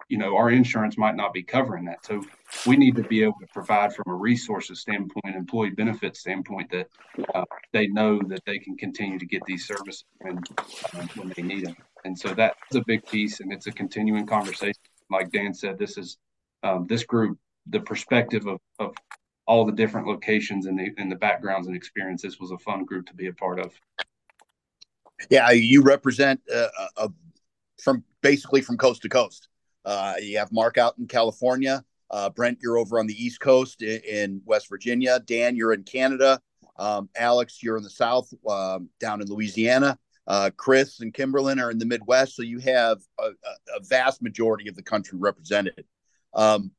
you 0.09 0.19
know 0.19 0.37
our 0.37 0.51
insurance 0.51 0.97
might 0.97 1.16
not 1.16 1.33
be 1.33 1.42
covering 1.42 1.85
that. 1.87 2.05
So 2.05 2.23
we 2.64 2.77
need 2.77 2.97
to 2.97 3.03
be 3.03 3.23
able 3.23 3.38
to 3.40 3.47
provide 3.53 3.95
from 3.95 4.05
a 4.09 4.14
resources 4.14 4.81
standpoint 4.81 5.35
employee 5.35 5.71
benefit 5.71 6.16
standpoint 6.16 6.71
that 6.71 6.88
uh, 7.35 7.45
they 7.73 7.88
know 7.88 8.21
that 8.29 8.45
they 8.47 8.59
can 8.59 8.77
continue 8.77 9.19
to 9.19 9.27
get 9.27 9.45
these 9.47 9.66
services 9.66 10.05
when, 10.21 10.38
uh, 10.59 11.07
when 11.16 11.33
they 11.37 11.42
need 11.42 11.66
them 11.66 11.77
and 12.07 12.16
so 12.19 12.33
that's 12.33 12.75
a 12.75 12.83
big 12.87 13.05
piece, 13.05 13.40
and 13.40 13.53
it's 13.53 13.66
a 13.66 13.73
continuing 13.73 14.27
conversation. 14.27 14.81
Like 15.11 15.31
Dan 15.33 15.53
said, 15.53 15.77
this 15.79 15.99
is 15.99 16.19
um, 16.62 16.87
this 16.88 17.05
group, 17.05 17.38
the 17.69 17.81
perspective 17.81 18.47
of, 18.47 18.61
of 18.79 18.95
all 19.47 19.66
the 19.66 19.73
different 19.73 20.07
locations 20.07 20.66
and 20.66 20.79
the 20.79 20.90
and 20.97 21.11
the 21.11 21.16
backgrounds 21.16 21.66
and 21.66 21.77
experiences 21.77 22.38
was 22.40 22.53
a 22.53 22.59
fun 22.59 22.85
group 22.85 23.07
to 23.07 23.14
be 23.14 23.27
a 23.27 23.33
part 23.33 23.59
of. 23.59 23.73
Yeah, 25.31 25.51
you 25.51 25.83
represent 25.83 26.40
uh, 26.55 26.69
a, 26.97 27.11
from 27.83 28.05
basically 28.23 28.61
from 28.61 28.77
coast 28.77 29.03
to 29.03 29.09
coast. 29.09 29.49
Uh, 29.85 30.14
you 30.21 30.38
have 30.38 30.53
Mark 30.53 30.79
out 30.79 30.95
in 30.99 31.07
California. 31.07 31.85
Uh, 32.11 32.31
Brent, 32.31 32.59
you're 32.62 32.79
over 32.79 33.01
on 33.01 33.07
the 33.07 33.25
East 33.25 33.40
Coast 33.40 33.83
in, 33.83 34.01
in 34.01 34.42
West 34.45 34.69
Virginia. 34.69 35.19
Dan, 35.27 35.57
you're 35.57 35.73
in 35.73 35.83
Canada. 35.83 36.40
Um, 36.77 37.09
Alex, 37.16 37.62
you're 37.62 37.77
in 37.77 37.83
the 37.83 37.90
South, 37.90 38.33
um, 38.49 38.90
down 39.01 39.21
in 39.21 39.29
Louisiana. 39.29 39.99
Uh, 40.27 40.51
Chris 40.57 41.01
and 41.01 41.15
Kimberlyn 41.15 41.62
are 41.62 41.71
in 41.71 41.79
the 41.79 41.87
Midwest, 41.87 42.35
so 42.35 42.43
you 42.43 42.59
have 42.59 42.99
a, 43.19 43.31
a 43.77 43.81
vast 43.83 44.23
majority 44.23 44.69
of 44.69 44.75
the 44.75 44.83
country 44.83 45.19
represented. 45.19 45.85
Um, 46.35 46.73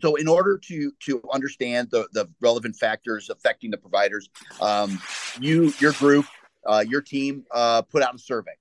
so, 0.00 0.14
in 0.16 0.28
order 0.28 0.58
to 0.58 0.92
to 1.06 1.22
understand 1.32 1.88
the 1.90 2.06
the 2.12 2.28
relevant 2.40 2.76
factors 2.76 3.30
affecting 3.30 3.70
the 3.70 3.78
providers, 3.78 4.28
um, 4.60 5.00
you 5.40 5.72
your 5.78 5.92
group, 5.92 6.26
uh, 6.66 6.84
your 6.86 7.00
team 7.00 7.44
uh, 7.50 7.82
put 7.82 8.02
out 8.02 8.14
a 8.14 8.18
survey. 8.18 8.52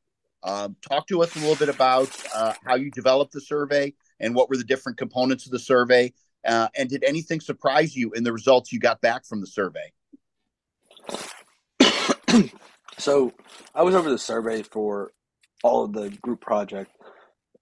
Um, 0.44 0.78
talk 0.82 1.06
to 1.08 1.22
us 1.22 1.36
a 1.36 1.40
little 1.40 1.58
bit 1.58 1.68
about 1.68 2.10
uh, 2.34 2.54
how 2.66 2.76
you 2.76 2.90
developed 2.92 3.34
the 3.34 3.42
survey 3.42 3.94
and 4.22 4.34
what 4.34 4.50
were 4.50 4.56
the 4.56 4.64
different 4.64 4.98
components 4.98 5.46
of 5.46 5.52
the 5.52 5.60
survey, 5.60 6.14
uh, 6.48 6.70
and 6.78 6.90
did 6.90 7.04
anything 7.04 7.42
surprise 7.42 7.96
you 7.96 8.14
in 8.14 8.24
the 8.24 8.32
results 8.32 8.72
you 8.72 8.80
got 8.80 9.02
back 9.02 9.26
from 9.26 9.42
the 9.42 9.48
survey? 9.48 9.92
So 13.00 13.32
I 13.74 13.84
was 13.84 13.96
over 13.96 14.10
the 14.10 14.18
survey 14.18 14.62
for 14.62 15.12
all 15.64 15.86
of 15.86 15.94
the 15.94 16.10
group 16.22 16.42
project. 16.42 16.92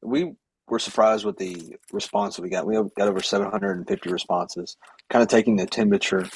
We 0.02 0.34
were 0.68 0.80
surprised 0.80 1.26
with 1.26 1.38
the 1.38 1.76
response 1.94 2.36
that 2.36 2.42
we 2.42 2.50
got. 2.50 2.66
We 2.66 2.76
got 2.98 3.08
over 3.08 3.22
750 3.22 4.12
responses, 4.12 4.78
kind 5.10 5.22
of 5.22 5.30
taking 5.30 5.56
the 5.56 5.68
temperature 5.68 6.28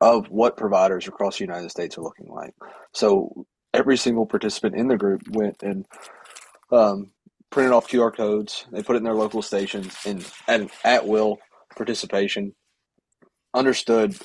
of 0.00 0.26
what 0.28 0.56
providers 0.56 1.08
across 1.08 1.38
the 1.38 1.44
United 1.44 1.70
States 1.70 1.98
are 1.98 2.02
looking 2.02 2.28
like. 2.28 2.54
So 2.94 3.46
every 3.74 3.96
single 3.96 4.26
participant 4.26 4.76
in 4.76 4.88
the 4.88 4.96
group 4.96 5.22
went 5.30 5.62
and 5.62 5.84
um, 6.70 7.10
printed 7.50 7.72
off 7.72 7.88
QR 7.88 8.14
codes. 8.14 8.64
They 8.70 8.82
put 8.82 8.94
it 8.94 8.98
in 8.98 9.04
their 9.04 9.14
local 9.14 9.42
stations 9.42 9.96
and 10.06 10.24
at, 10.46 10.70
at 10.84 11.06
will 11.06 11.38
participation, 11.76 12.54
understood 13.54 14.16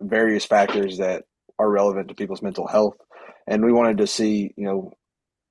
various 0.00 0.44
factors 0.44 0.98
that 0.98 1.24
are 1.58 1.70
relevant 1.70 2.08
to 2.08 2.14
people's 2.14 2.42
mental 2.42 2.66
health 2.66 2.96
and 3.46 3.64
we 3.64 3.72
wanted 3.72 3.98
to 3.98 4.06
see, 4.06 4.52
you 4.56 4.64
know, 4.64 4.92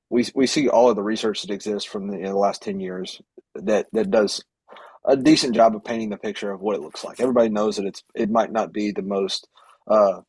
we 0.10 0.26
we 0.36 0.48
see 0.48 0.70
all 0.70 0.90
of 0.90 0.96
the 0.96 1.04
research 1.04 1.42
that 1.42 1.52
exists 1.52 1.90
from 1.90 2.08
the, 2.08 2.18
you 2.18 2.24
know, 2.24 2.30
the 2.30 2.38
last 2.38 2.62
ten 2.62 2.80
years 2.80 3.22
that 3.56 3.88
that 3.94 4.12
does 4.12 4.44
a 5.06 5.18
decent 5.18 5.56
job 5.56 5.76
of 5.76 5.84
painting 5.84 6.10
the 6.10 6.18
picture 6.18 6.52
of 6.52 6.62
what 6.62 6.76
it 6.76 6.82
looks 6.82 7.04
like. 7.04 7.20
Everybody 7.20 7.50
knows 7.50 7.78
that 7.78 7.86
it's 7.86 8.04
it 8.16 8.30
might 8.30 8.52
not 8.52 8.72
be 8.72 8.92
the 8.92 9.02
most 9.02 9.48
uh, 9.88 10.22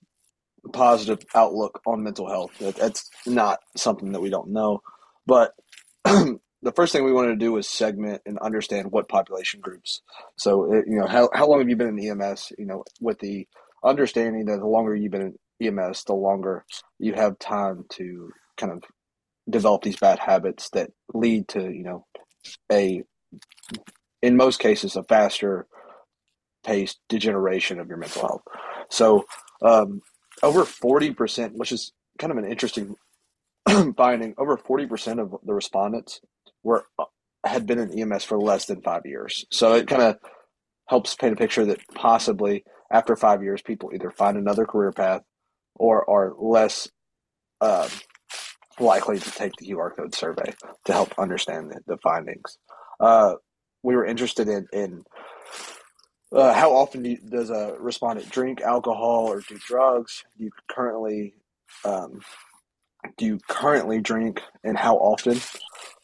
positive 0.73 1.21
outlook 1.35 1.81
on 1.87 2.03
mental 2.03 2.29
health. 2.29 2.59
That, 2.59 2.77
that's 2.77 3.09
not 3.27 3.61
something 3.77 4.13
that 4.13 4.21
we 4.21 4.31
don't 4.31 4.51
know, 4.51 4.83
but 5.27 5.53
the 6.05 6.73
first 6.75 6.93
thing 6.93 7.05
we 7.05 7.13
wanted 7.13 7.29
to 7.29 7.37
do 7.37 7.53
was 7.53 7.69
segment 7.69 8.23
and 8.27 8.39
understand 8.39 8.91
what 8.91 9.09
population 9.09 9.61
groups. 9.61 10.03
So, 10.37 10.73
it, 10.73 10.87
you 10.89 10.99
know, 10.99 11.07
how, 11.07 11.29
how 11.33 11.47
long 11.47 11.61
have 11.61 11.69
you 11.69 11.77
been 11.77 11.99
in 11.99 12.21
EMS? 12.21 12.53
You 12.59 12.67
know, 12.67 12.85
with 13.01 13.19
the 13.21 13.47
understanding 13.85 14.47
that 14.47 14.59
the 14.59 14.67
longer 14.67 14.95
you've 14.97 15.13
been 15.13 15.35
EMS, 15.63 16.05
the 16.05 16.15
longer 16.15 16.65
you 16.99 17.15
have 17.15 17.39
time 17.39 17.85
to 17.91 18.31
kind 18.57 18.73
of 18.73 18.83
develop 19.49 19.83
these 19.83 19.97
bad 19.97 20.19
habits 20.19 20.71
that 20.71 20.91
lead 21.13 21.49
to, 21.49 21.61
you 21.61 21.85
know, 21.85 22.07
a, 22.71 23.03
in 24.23 24.37
most 24.37 24.61
cases, 24.61 24.97
a 24.97 25.03
faster 25.05 25.67
paced 26.65 26.99
degeneration 27.09 27.79
of 27.79 27.89
your 27.89 27.99
mental 27.99 28.23
health. 28.23 28.43
So, 28.91 29.25
um, 29.63 30.01
over 30.43 30.63
40%, 30.63 31.53
which 31.55 31.73
is 31.73 31.93
kind 32.19 32.31
of 32.31 32.39
an 32.39 32.51
interesting 32.51 32.97
finding, 33.97 34.35
over 34.39 34.57
40% 34.57 35.21
of 35.21 35.35
the 35.45 35.55
respondents 35.55 36.21
were 36.63 36.85
uh, 36.99 37.05
had 37.45 37.67
been 37.67 37.79
in 37.79 37.99
EMS 37.99 38.25
for 38.25 38.41
less 38.41 38.67
than 38.67 38.83
five 38.83 39.03
years. 39.05 39.45
So 39.51 39.75
it 39.75 39.87
kind 39.87 40.03
of 40.03 40.17
helps 40.87 41.15
paint 41.15 41.35
a 41.35 41.37
picture 41.37 41.65
that 41.67 41.81
possibly 41.95 42.65
after 42.91 43.17
five 43.17 43.43
years, 43.43 43.63
people 43.63 43.91
either 43.95 44.11
find 44.11 44.37
another 44.37 44.65
career 44.65 44.93
path 44.93 45.23
or 45.77 46.09
are 46.09 46.35
less 46.39 46.89
um, 47.61 47.89
likely 48.79 49.19
to 49.19 49.31
take 49.31 49.53
the 49.57 49.69
QR 49.69 49.95
code 49.97 50.15
survey 50.15 50.53
to 50.87 50.93
help 50.93 51.19
understand 51.19 51.71
the, 51.71 51.81
the 51.87 51.97
findings. 51.99 52.59
Uh, 53.01 53.35
we 53.83 53.97
were 53.97 54.05
interested 54.05 54.49
in, 54.49 54.67
in 54.73 55.05
uh, 56.33 56.53
how 56.53 56.73
often 56.75 57.03
do 57.03 57.11
you, 57.11 57.19
does 57.19 57.51
a 57.51 57.77
respondent 57.79 58.31
drink 58.31 58.61
alcohol 58.61 59.27
or 59.27 59.41
do 59.41 59.59
drugs? 59.67 60.25
Do 60.37 60.45
you 60.45 60.51
currently 60.69 61.35
um, 61.85 62.21
do 63.17 63.27
you 63.27 63.39
currently 63.49 64.01
drink, 64.01 64.41
and 64.63 64.77
how 64.77 64.97
often? 64.97 65.41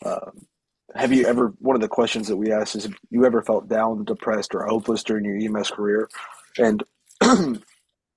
Um, 0.04 0.46
have 0.94 1.12
you 1.12 1.26
ever? 1.26 1.54
One 1.58 1.76
of 1.76 1.82
the 1.82 1.88
questions 1.88 2.28
that 2.28 2.36
we 2.36 2.52
asked 2.52 2.76
is: 2.76 2.84
Have 2.84 2.94
you 3.10 3.24
ever 3.24 3.42
felt 3.42 3.68
down, 3.68 4.04
depressed, 4.04 4.54
or 4.54 4.66
hopeless 4.66 5.02
during 5.02 5.24
your 5.24 5.36
EMS 5.36 5.70
career? 5.70 6.08
And 6.58 6.82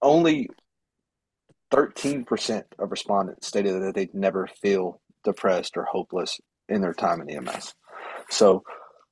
only 0.02 0.50
13% 1.74 2.64
of 2.78 2.92
respondents 2.92 3.48
stated 3.48 3.82
that 3.82 3.96
they'd 3.96 4.14
never 4.14 4.48
feel 4.48 5.02
depressed 5.24 5.76
or 5.76 5.86
hopeless 5.86 6.40
in 6.70 6.82
their 6.82 6.94
time 6.94 7.22
in 7.22 7.30
EMS. 7.30 7.74
So, 8.30 8.64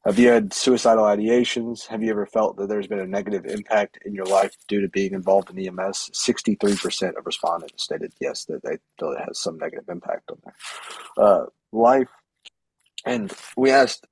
have 0.06 0.18
you 0.18 0.30
had 0.30 0.52
suicidal 0.52 1.04
ideations? 1.04 1.86
Have 1.88 2.02
you 2.02 2.10
ever 2.10 2.26
felt 2.26 2.58
that 2.58 2.70
there's 2.70 2.88
been 2.88 3.00
a 3.00 3.06
negative 3.06 3.46
impact 3.46 4.00
in 4.04 4.16
your 4.16 4.26
life 4.26 4.56
due 4.68 4.82
to 4.82 4.90
being 4.90 5.14
involved 5.14 5.52
in 5.52 5.60
EMS? 5.60 6.10
63% 6.14 7.18
of 7.18 7.26
respondents 7.26 7.84
stated 7.84 8.12
yes, 8.20 8.46
that 8.46 8.64
they 8.64 8.78
feel 9.00 9.12
it 9.12 9.24
has 9.28 9.40
some 9.40 9.60
negative 9.60 9.88
impact 9.90 10.32
on 10.32 10.38
their 10.44 11.24
uh, 11.24 11.46
life. 11.72 12.08
And 13.06 13.32
we 13.56 13.70
asked 13.70 14.08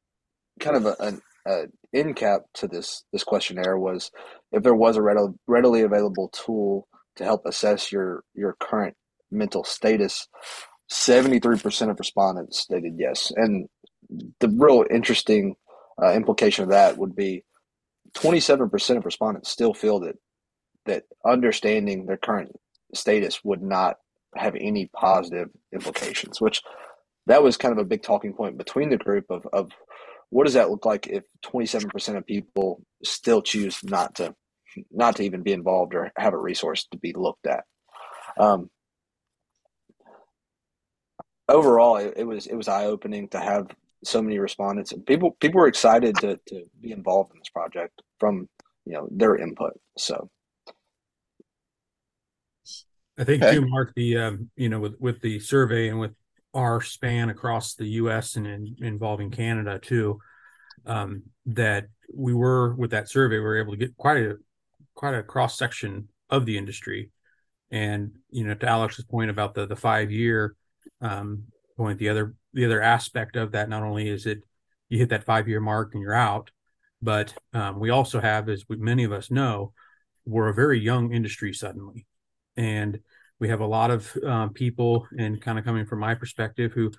kind 0.59 0.75
of 0.75 0.85
a, 0.85 0.95
an 0.99 1.21
a 1.47 1.63
end 1.93 2.15
cap 2.15 2.41
to 2.53 2.67
this 2.67 3.03
this 3.11 3.23
questionnaire 3.23 3.77
was 3.77 4.11
if 4.51 4.61
there 4.61 4.75
was 4.75 4.97
a 4.97 5.33
readily 5.47 5.81
available 5.81 6.29
tool 6.29 6.87
to 7.19 7.23
help 7.23 7.45
assess 7.45 7.91
your 7.91 8.23
your 8.33 8.55
current 8.59 8.95
mental 9.31 9.63
status 9.63 10.27
73% 10.91 11.91
of 11.91 11.99
respondents 11.99 12.59
stated 12.59 12.95
yes. 12.97 13.31
And 13.35 13.67
the 14.39 14.49
real 14.49 14.85
interesting 14.89 15.55
uh, 16.01 16.13
implication 16.13 16.63
of 16.63 16.69
that 16.71 16.97
would 16.97 17.15
be 17.15 17.43
27% 18.15 18.97
of 18.97 19.05
respondents 19.05 19.49
still 19.49 19.73
feel 19.73 19.99
that 19.99 20.15
that 20.85 21.03
understanding 21.25 22.05
their 22.05 22.17
current 22.17 22.51
status 22.95 23.43
would 23.43 23.61
not 23.61 23.97
have 24.35 24.55
any 24.55 24.89
positive 24.95 25.49
implications 25.73 26.39
which 26.39 26.63
that 27.27 27.43
was 27.43 27.57
kind 27.57 27.71
of 27.71 27.77
a 27.77 27.85
big 27.85 28.01
talking 28.01 28.33
point 28.33 28.57
between 28.57 28.89
the 28.89 28.97
group 28.97 29.25
of, 29.29 29.45
of 29.53 29.71
what 30.29 30.45
does 30.45 30.53
that 30.53 30.69
look 30.71 30.85
like 30.85 31.07
if 31.07 31.23
27% 31.45 32.15
of 32.15 32.25
people 32.25 32.81
still 33.03 33.41
choose 33.41 33.83
not 33.83 34.15
to 34.15 34.33
not 34.91 35.15
to 35.17 35.23
even 35.23 35.43
be 35.43 35.53
involved 35.53 35.93
or 35.93 36.11
have 36.17 36.33
a 36.33 36.37
resource 36.37 36.87
to 36.91 36.97
be 36.97 37.13
looked 37.13 37.47
at. 37.47 37.63
Um, 38.37 38.69
overall, 41.47 41.97
it, 41.97 42.13
it, 42.17 42.23
was 42.23 42.47
it 42.47 42.55
was 42.55 42.67
eye 42.67 42.85
opening 42.85 43.27
to 43.29 43.39
have 43.39 43.67
so 44.03 44.21
many 44.21 44.39
respondents 44.39 44.93
and 44.93 45.05
people 45.05 45.31
people 45.41 45.59
were 45.59 45.67
excited 45.67 46.15
to 46.15 46.39
to 46.47 46.63
be 46.79 46.91
involved 46.91 47.33
in 47.33 47.39
this 47.39 47.49
project 47.49 48.01
from 48.17 48.47
you 48.85 48.93
know 48.93 49.07
their 49.11 49.35
input. 49.35 49.73
So. 49.97 50.29
I 53.17 53.25
think 53.25 53.43
okay. 53.43 53.55
too, 53.55 53.67
Mark. 53.67 53.93
The 53.95 54.17
um, 54.17 54.49
you 54.55 54.69
know 54.69 54.79
with 54.79 54.95
with 54.99 55.21
the 55.21 55.39
survey 55.39 55.89
and 55.89 55.99
with 55.99 56.13
our 56.53 56.81
span 56.81 57.29
across 57.29 57.75
the 57.75 57.87
U.S. 57.87 58.37
and 58.37 58.47
in, 58.47 58.75
involving 58.79 59.29
Canada 59.29 59.77
too, 59.77 60.19
um, 60.85 61.23
that 61.45 61.87
we 62.13 62.33
were 62.33 62.73
with 62.75 62.91
that 62.91 63.09
survey, 63.09 63.35
we 63.35 63.41
were 63.41 63.59
able 63.59 63.73
to 63.73 63.77
get 63.77 63.97
quite 63.97 64.17
a 64.17 64.37
quite 64.99 65.15
a 65.15 65.23
cross 65.23 65.57
section 65.57 66.09
of 66.29 66.45
the 66.45 66.57
industry. 66.57 67.09
And 67.71 68.11
you 68.31 68.43
know, 68.43 68.53
to 68.53 68.67
Alex's 68.67 69.05
point 69.05 69.29
about 69.29 69.53
the 69.53 69.65
the 69.65 69.75
five 69.77 70.11
year 70.11 70.55
um, 70.99 71.43
point, 71.77 71.99
the 71.99 72.09
other 72.09 72.35
the 72.53 72.65
other 72.65 72.81
aspect 72.81 73.37
of 73.37 73.53
that 73.53 73.69
not 73.69 73.81
only 73.81 74.09
is 74.09 74.25
it 74.25 74.43
you 74.89 74.97
hit 74.97 75.09
that 75.09 75.23
five 75.23 75.47
year 75.47 75.61
mark 75.61 75.91
and 75.93 76.01
you're 76.01 76.13
out, 76.13 76.51
but 77.01 77.33
um, 77.53 77.79
we 77.79 77.91
also 77.91 78.19
have, 78.19 78.49
as 78.49 78.65
we, 78.67 78.75
many 78.75 79.05
of 79.05 79.13
us 79.13 79.31
know, 79.31 79.71
we're 80.25 80.49
a 80.49 80.53
very 80.53 80.79
young 80.79 81.13
industry 81.13 81.53
suddenly, 81.53 82.05
and 82.57 82.99
we 83.39 83.47
have 83.47 83.61
a 83.61 83.67
lot 83.67 83.91
of 83.91 84.17
um, 84.25 84.49
people, 84.51 85.07
and 85.17 85.41
kind 85.41 85.57
of 85.57 85.63
coming 85.63 85.85
from 85.85 85.99
my 85.99 86.13
perspective, 86.13 86.73
who 86.73 86.91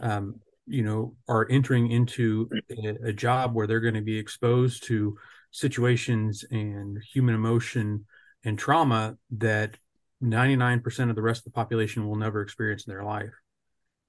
um, 0.00 0.34
you 0.66 0.82
know 0.82 1.14
are 1.26 1.46
entering 1.48 1.90
into 1.90 2.50
a, 2.70 3.08
a 3.08 3.12
job 3.14 3.54
where 3.54 3.66
they're 3.66 3.80
going 3.80 3.94
to 3.94 4.02
be 4.02 4.18
exposed 4.18 4.84
to 4.88 5.16
situations 5.50 6.44
and 6.50 6.98
human 7.12 7.34
emotion 7.34 8.06
and 8.44 8.58
trauma 8.58 9.16
that 9.38 9.76
99% 10.22 11.10
of 11.10 11.16
the 11.16 11.22
rest 11.22 11.40
of 11.40 11.44
the 11.44 11.50
population 11.56 12.06
will 12.06 12.16
never 12.16 12.40
experience 12.40 12.86
in 12.86 12.92
their 12.92 13.04
life. 13.04 13.32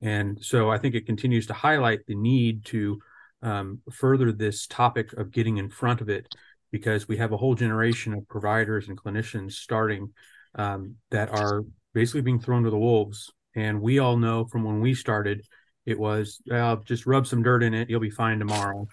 And 0.02 0.38
so 0.44 0.70
I 0.70 0.78
think 0.78 0.96
it 0.96 1.06
continues 1.06 1.48
to 1.48 1.54
highlight 1.54 2.06
the 2.06 2.16
need 2.16 2.66
to 2.66 3.00
um, 3.42 3.80
further 3.92 4.32
this 4.32 4.68
topic 4.68 5.14
of 5.14 5.32
getting 5.32 5.58
in 5.58 5.70
front 5.70 6.02
of 6.02 6.10
it 6.10 6.28
because 6.72 7.08
we 7.08 7.18
have 7.18 7.32
a 7.32 7.38
whole 7.38 7.56
generation 7.56 8.14
of 8.14 8.28
providers 8.28 8.88
and 8.88 8.98
clinicians 8.98 9.54
starting 9.54 10.14
um, 10.56 10.96
that 11.12 11.30
are 11.30 11.64
basically 11.94 12.22
being 12.22 12.40
thrown 12.40 12.64
to 12.64 12.70
the 12.70 12.78
wolves. 12.78 13.32
And 13.56 13.82
we 13.82 14.00
all 14.00 14.18
know 14.18 14.46
from 14.46 14.64
when 14.64 14.82
we 14.82 14.94
started, 14.94 15.46
it 15.86 15.98
was 15.98 16.42
just 16.86 17.06
rub 17.06 17.26
some 17.26 17.42
dirt 17.42 17.64
in 17.64 17.74
it, 17.74 17.90
you'll 17.90 18.00
be 18.00 18.10
fine 18.10 18.40
tomorrow. 18.40 18.88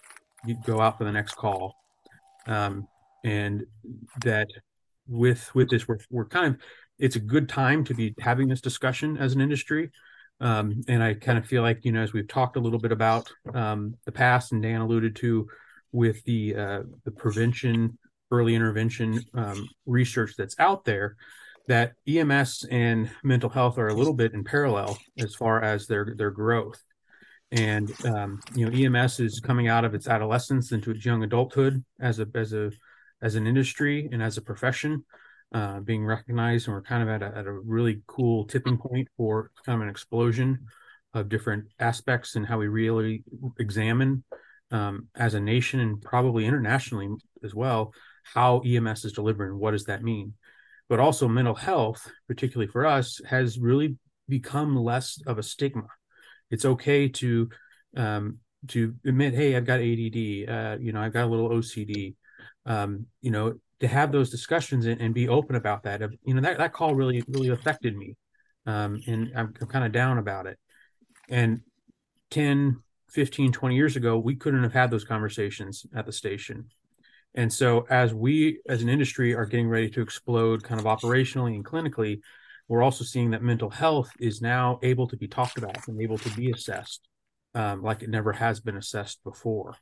You 0.46 0.57
go 0.64 0.80
out 0.80 0.98
for 0.98 1.04
the 1.04 1.12
next 1.12 1.35
call. 1.35 1.74
Um, 2.46 2.88
and 3.24 3.64
that 4.22 4.48
with 5.07 5.54
with 5.54 5.70
this, 5.70 5.87
we're, 5.88 6.26
kind 6.26 6.54
of 6.54 6.61
it's 6.98 7.16
a 7.16 7.20
good 7.20 7.48
time 7.48 7.85
to 7.85 7.94
be 7.94 8.14
having 8.20 8.48
this 8.48 8.61
discussion 8.61 9.16
as 9.16 9.33
an 9.33 9.40
industry. 9.40 9.90
Um, 10.40 10.83
and 10.88 11.02
I 11.02 11.14
kind 11.14 11.38
of 11.38 11.46
feel 11.46 11.62
like, 11.62 11.85
you 11.85 11.92
know, 11.92 12.02
as 12.02 12.12
we've 12.12 12.28
talked 12.28 12.57
a 12.57 12.61
little 12.61 12.78
bit 12.78 12.92
about 12.92 13.30
um, 13.54 13.94
the 14.04 14.12
past, 14.12 14.52
and 14.52 14.62
Dan 14.62 14.80
alluded 14.80 15.16
to 15.16 15.48
with 15.92 16.22
the 16.24 16.57
uh, 16.57 16.83
the 17.04 17.11
prevention, 17.11 17.98
early 18.30 18.54
intervention 18.54 19.22
um, 19.35 19.68
research 19.87 20.35
that's 20.37 20.57
out 20.59 20.85
there, 20.85 21.16
that 21.68 21.92
EMS 22.07 22.66
and 22.70 23.11
mental 23.22 23.48
health 23.48 23.78
are 23.78 23.88
a 23.88 23.94
little 23.94 24.12
bit 24.12 24.35
in 24.35 24.44
parallel 24.44 24.98
as 25.18 25.35
far 25.35 25.62
as 25.62 25.87
their 25.87 26.14
their 26.16 26.30
growth. 26.30 26.83
And 27.55 27.93
um, 28.05 28.40
you 28.55 28.69
know, 28.69 28.99
EMS 29.01 29.21
is 29.21 29.40
coming 29.40 29.69
out 29.69 29.85
of 29.85 29.95
its 29.95 30.09
adolescence 30.09 30.73
into 30.73 30.90
its 30.90 31.05
young 31.05 31.23
adulthood 31.23 31.85
as 32.01 32.19
a 32.19 32.27
as 32.35 32.53
a 32.53 32.73
as 33.23 33.37
an 33.37 33.47
industry 33.47 34.09
and 34.12 34.23
as 34.23 34.37
a 34.37 34.43
profession 34.43 35.05
uh, 35.55 35.81
being 35.81 36.05
recognized, 36.05 36.67
and 36.67 36.75
we're 36.75 36.83
kind 36.83 37.03
of 37.03 37.09
at 37.09 37.23
a, 37.23 37.38
at 37.38 37.47
a 37.47 37.53
really 37.53 38.03
cool 38.07 38.45
tipping 38.45 38.77
point 38.77 39.09
for 39.17 39.51
kind 39.64 39.77
of 39.77 39.83
an 39.83 39.88
explosion 39.88 40.67
of 41.14 41.29
different 41.29 41.67
aspects 41.79 42.35
and 42.35 42.45
how 42.45 42.59
we 42.59 42.67
really 42.67 43.23
examine 43.61 44.25
um, 44.73 45.07
as 45.14 45.35
a 45.35 45.40
nation 45.40 45.79
and 45.79 46.03
probably 46.03 46.45
internationally 46.45 47.09
as 47.45 47.55
well 47.55 47.95
how 48.25 48.61
EMS 48.61 49.05
is 49.05 49.12
delivering. 49.12 49.59
What 49.59 49.73
does 49.73 49.85
that 49.85 50.03
mean? 50.03 50.35
But 50.88 51.01
also, 51.01 51.29
mental 51.29 51.55
health, 51.55 52.11
particularly 52.27 52.71
for 52.71 52.87
us, 52.87 53.21
has 53.27 53.59
really 53.59 53.97
become 54.29 54.77
less 54.77 55.21
of 55.27 55.38
a 55.38 55.43
stigma. 55.43 55.87
It's 56.50 56.64
okay 56.64 57.09
to 57.09 57.48
um, 57.96 58.38
to 58.68 58.94
admit, 59.04 59.35
hey, 59.35 59.57
I've 59.57 59.66
got 59.66 59.80
ADD. 59.80 60.48
Uh, 60.48 60.76
you 60.80 60.92
know, 60.92 61.00
I've 61.00 61.12
got 61.12 61.24
a 61.24 61.30
little 61.30 61.50
OCD. 61.50 62.14
Um, 62.66 63.07
you 63.20 63.30
know, 63.30 63.54
to 63.80 63.88
have 63.88 64.12
those 64.12 64.30
discussions 64.30 64.87
and, 64.87 65.00
and 65.00 65.14
be 65.14 65.28
open 65.28 65.57
about 65.57 65.83
that. 65.85 66.00
You 66.24 66.35
know, 66.35 66.40
that, 66.40 66.59
that 66.59 66.72
call 66.72 66.94
really, 66.94 67.22
really 67.28 67.48
affected 67.48 67.96
me. 67.96 68.16
Um, 68.66 69.00
and 69.07 69.33
I'm, 69.37 69.52
I'm 69.61 69.66
kind 69.66 69.85
of 69.85 69.92
down 69.92 70.18
about 70.18 70.46
it. 70.46 70.59
And 71.28 71.61
10, 72.30 72.80
15, 73.11 73.52
20 73.52 73.76
years 73.76 73.96
ago, 73.96 74.18
we 74.18 74.37
couldn't 74.37 74.62
have 74.62 74.72
had 74.72 74.90
those 74.90 75.04
conversations 75.04 75.87
at 75.94 76.07
the 76.07 76.12
station. 76.12 76.66
And 77.35 77.52
so, 77.52 77.85
as 77.90 78.14
we 78.14 78.61
as 78.68 78.83
an 78.83 78.88
industry 78.88 79.35
are 79.35 79.44
getting 79.44 79.68
ready 79.68 79.90
to 79.90 80.00
explode 80.00 80.62
kind 80.62 80.80
of 80.80 80.87
operationally 80.87 81.54
and 81.57 81.64
clinically, 81.64 82.20
we're 82.68 82.83
also 82.83 83.05
seeing 83.05 83.31
that 83.31 83.42
mental 83.42 83.70
health 83.70 84.11
is 84.18 84.40
now 84.40 84.79
able 84.83 85.07
to 85.09 85.16
be 85.16 85.29
talked 85.29 85.59
about 85.59 85.87
and 85.88 86.00
able 86.00 86.18
to 86.18 86.31
be 86.31 86.50
assessed 86.50 87.09
um, 87.55 87.83
like 87.83 88.03
it 88.03 88.11
never 88.11 88.33
has 88.33 88.61
been 88.61 88.77
assessed 88.77 89.22
before. 89.22 89.77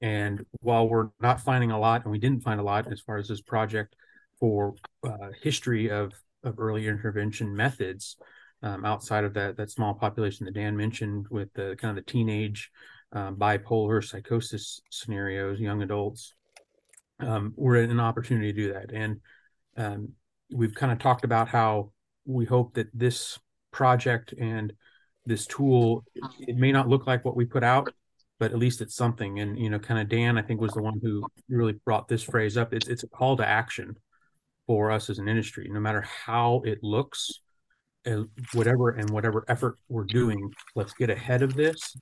And 0.00 0.46
while 0.60 0.88
we're 0.88 1.08
not 1.20 1.40
finding 1.40 1.70
a 1.70 1.78
lot, 1.78 2.04
and 2.04 2.12
we 2.12 2.18
didn't 2.18 2.42
find 2.42 2.58
a 2.58 2.64
lot 2.64 2.90
as 2.90 3.00
far 3.00 3.18
as 3.18 3.28
this 3.28 3.42
project 3.42 3.94
for 4.38 4.74
uh, 5.04 5.28
history 5.42 5.90
of, 5.90 6.12
of 6.42 6.58
early 6.58 6.86
intervention 6.86 7.54
methods, 7.54 8.16
um, 8.62 8.84
outside 8.84 9.24
of 9.24 9.34
that 9.34 9.56
that 9.56 9.70
small 9.70 9.94
population 9.94 10.44
that 10.44 10.54
Dan 10.54 10.76
mentioned 10.76 11.26
with 11.30 11.52
the 11.54 11.76
kind 11.78 11.96
of 11.96 12.04
the 12.04 12.10
teenage 12.10 12.70
um, 13.12 13.36
bipolar 13.36 14.04
psychosis 14.04 14.80
scenarios, 14.90 15.58
young 15.58 15.82
adults, 15.82 16.34
um, 17.20 17.52
we're 17.56 17.76
in 17.76 17.90
an 17.90 18.00
opportunity 18.00 18.52
to 18.52 18.58
do 18.58 18.72
that. 18.72 18.92
And 18.92 19.20
um, 19.76 20.10
we've 20.52 20.74
kind 20.74 20.92
of 20.92 20.98
talked 20.98 21.24
about 21.24 21.48
how 21.48 21.92
we 22.24 22.44
hope 22.44 22.74
that 22.74 22.88
this 22.92 23.38
project 23.72 24.32
and 24.38 24.72
this 25.26 25.46
tool 25.46 26.04
it 26.40 26.56
may 26.56 26.72
not 26.72 26.88
look 26.88 27.06
like 27.06 27.24
what 27.24 27.36
we 27.36 27.44
put 27.44 27.62
out 27.62 27.92
but 28.40 28.52
at 28.52 28.58
least 28.58 28.80
it's 28.80 28.96
something. 28.96 29.38
And 29.38 29.56
you 29.56 29.70
know, 29.70 29.78
kind 29.78 30.00
of 30.00 30.08
Dan, 30.08 30.36
I 30.36 30.42
think 30.42 30.60
was 30.60 30.72
the 30.72 30.82
one 30.82 30.98
who 31.00 31.22
really 31.48 31.74
brought 31.84 32.08
this 32.08 32.22
phrase 32.22 32.56
up. 32.56 32.72
It's 32.72 32.88
it's 32.88 33.04
a 33.04 33.08
call 33.08 33.36
to 33.36 33.46
action 33.46 33.94
for 34.66 34.90
us 34.90 35.10
as 35.10 35.18
an 35.18 35.28
industry, 35.28 35.68
no 35.70 35.78
matter 35.78 36.00
how 36.00 36.62
it 36.64 36.78
looks, 36.82 37.40
uh, 38.06 38.22
whatever 38.54 38.90
and 38.90 39.10
whatever 39.10 39.44
effort 39.46 39.78
we're 39.88 40.04
doing. 40.04 40.50
Let's 40.74 40.94
get 40.94 41.10
ahead 41.10 41.42
of 41.42 41.54
this 41.54 41.94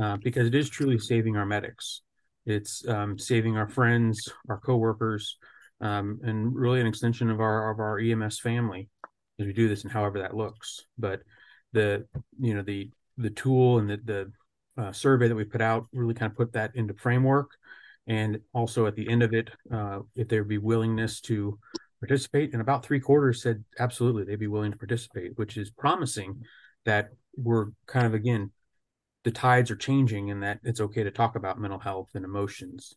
uh, 0.00 0.16
because 0.24 0.48
it 0.48 0.54
is 0.54 0.70
truly 0.70 0.98
saving 0.98 1.36
our 1.36 1.46
medics. 1.46 2.00
It's 2.46 2.88
um, 2.88 3.18
saving 3.18 3.56
our 3.56 3.68
friends, 3.68 4.28
our 4.48 4.58
coworkers, 4.58 5.36
um, 5.80 6.20
and 6.24 6.56
really 6.56 6.80
an 6.80 6.86
extension 6.86 7.30
of 7.30 7.40
our 7.40 7.70
of 7.70 7.78
our 7.78 7.98
EMS 7.98 8.40
family 8.40 8.88
as 9.38 9.46
we 9.46 9.52
do 9.52 9.68
this 9.68 9.82
and 9.82 9.92
however 9.92 10.20
that 10.20 10.36
looks. 10.36 10.84
But 10.98 11.22
the 11.72 12.06
you 12.38 12.54
know 12.54 12.62
the 12.62 12.90
the 13.18 13.30
tool 13.30 13.78
and 13.78 13.90
the 13.90 13.96
the 14.04 14.32
uh, 14.82 14.92
survey 14.92 15.28
that 15.28 15.34
we 15.34 15.44
put 15.44 15.60
out 15.60 15.86
really 15.92 16.14
kind 16.14 16.30
of 16.30 16.36
put 16.36 16.52
that 16.52 16.74
into 16.74 16.94
framework. 16.94 17.50
And 18.06 18.40
also 18.52 18.86
at 18.86 18.96
the 18.96 19.08
end 19.08 19.22
of 19.22 19.32
it, 19.32 19.50
uh, 19.72 20.00
if 20.16 20.28
there 20.28 20.42
would 20.42 20.48
be 20.48 20.58
willingness 20.58 21.20
to 21.22 21.58
participate, 22.00 22.52
and 22.52 22.60
about 22.60 22.84
three 22.84 22.98
quarters 22.98 23.42
said 23.42 23.62
absolutely 23.78 24.24
they'd 24.24 24.36
be 24.36 24.48
willing 24.48 24.72
to 24.72 24.78
participate, 24.78 25.38
which 25.38 25.56
is 25.56 25.70
promising 25.70 26.42
that 26.84 27.10
we're 27.36 27.66
kind 27.86 28.06
of 28.06 28.14
again 28.14 28.50
the 29.24 29.30
tides 29.30 29.70
are 29.70 29.76
changing 29.76 30.30
and 30.30 30.42
that 30.42 30.58
it's 30.64 30.80
okay 30.80 31.04
to 31.04 31.10
talk 31.10 31.36
about 31.36 31.60
mental 31.60 31.78
health 31.78 32.10
and 32.14 32.24
emotions. 32.24 32.96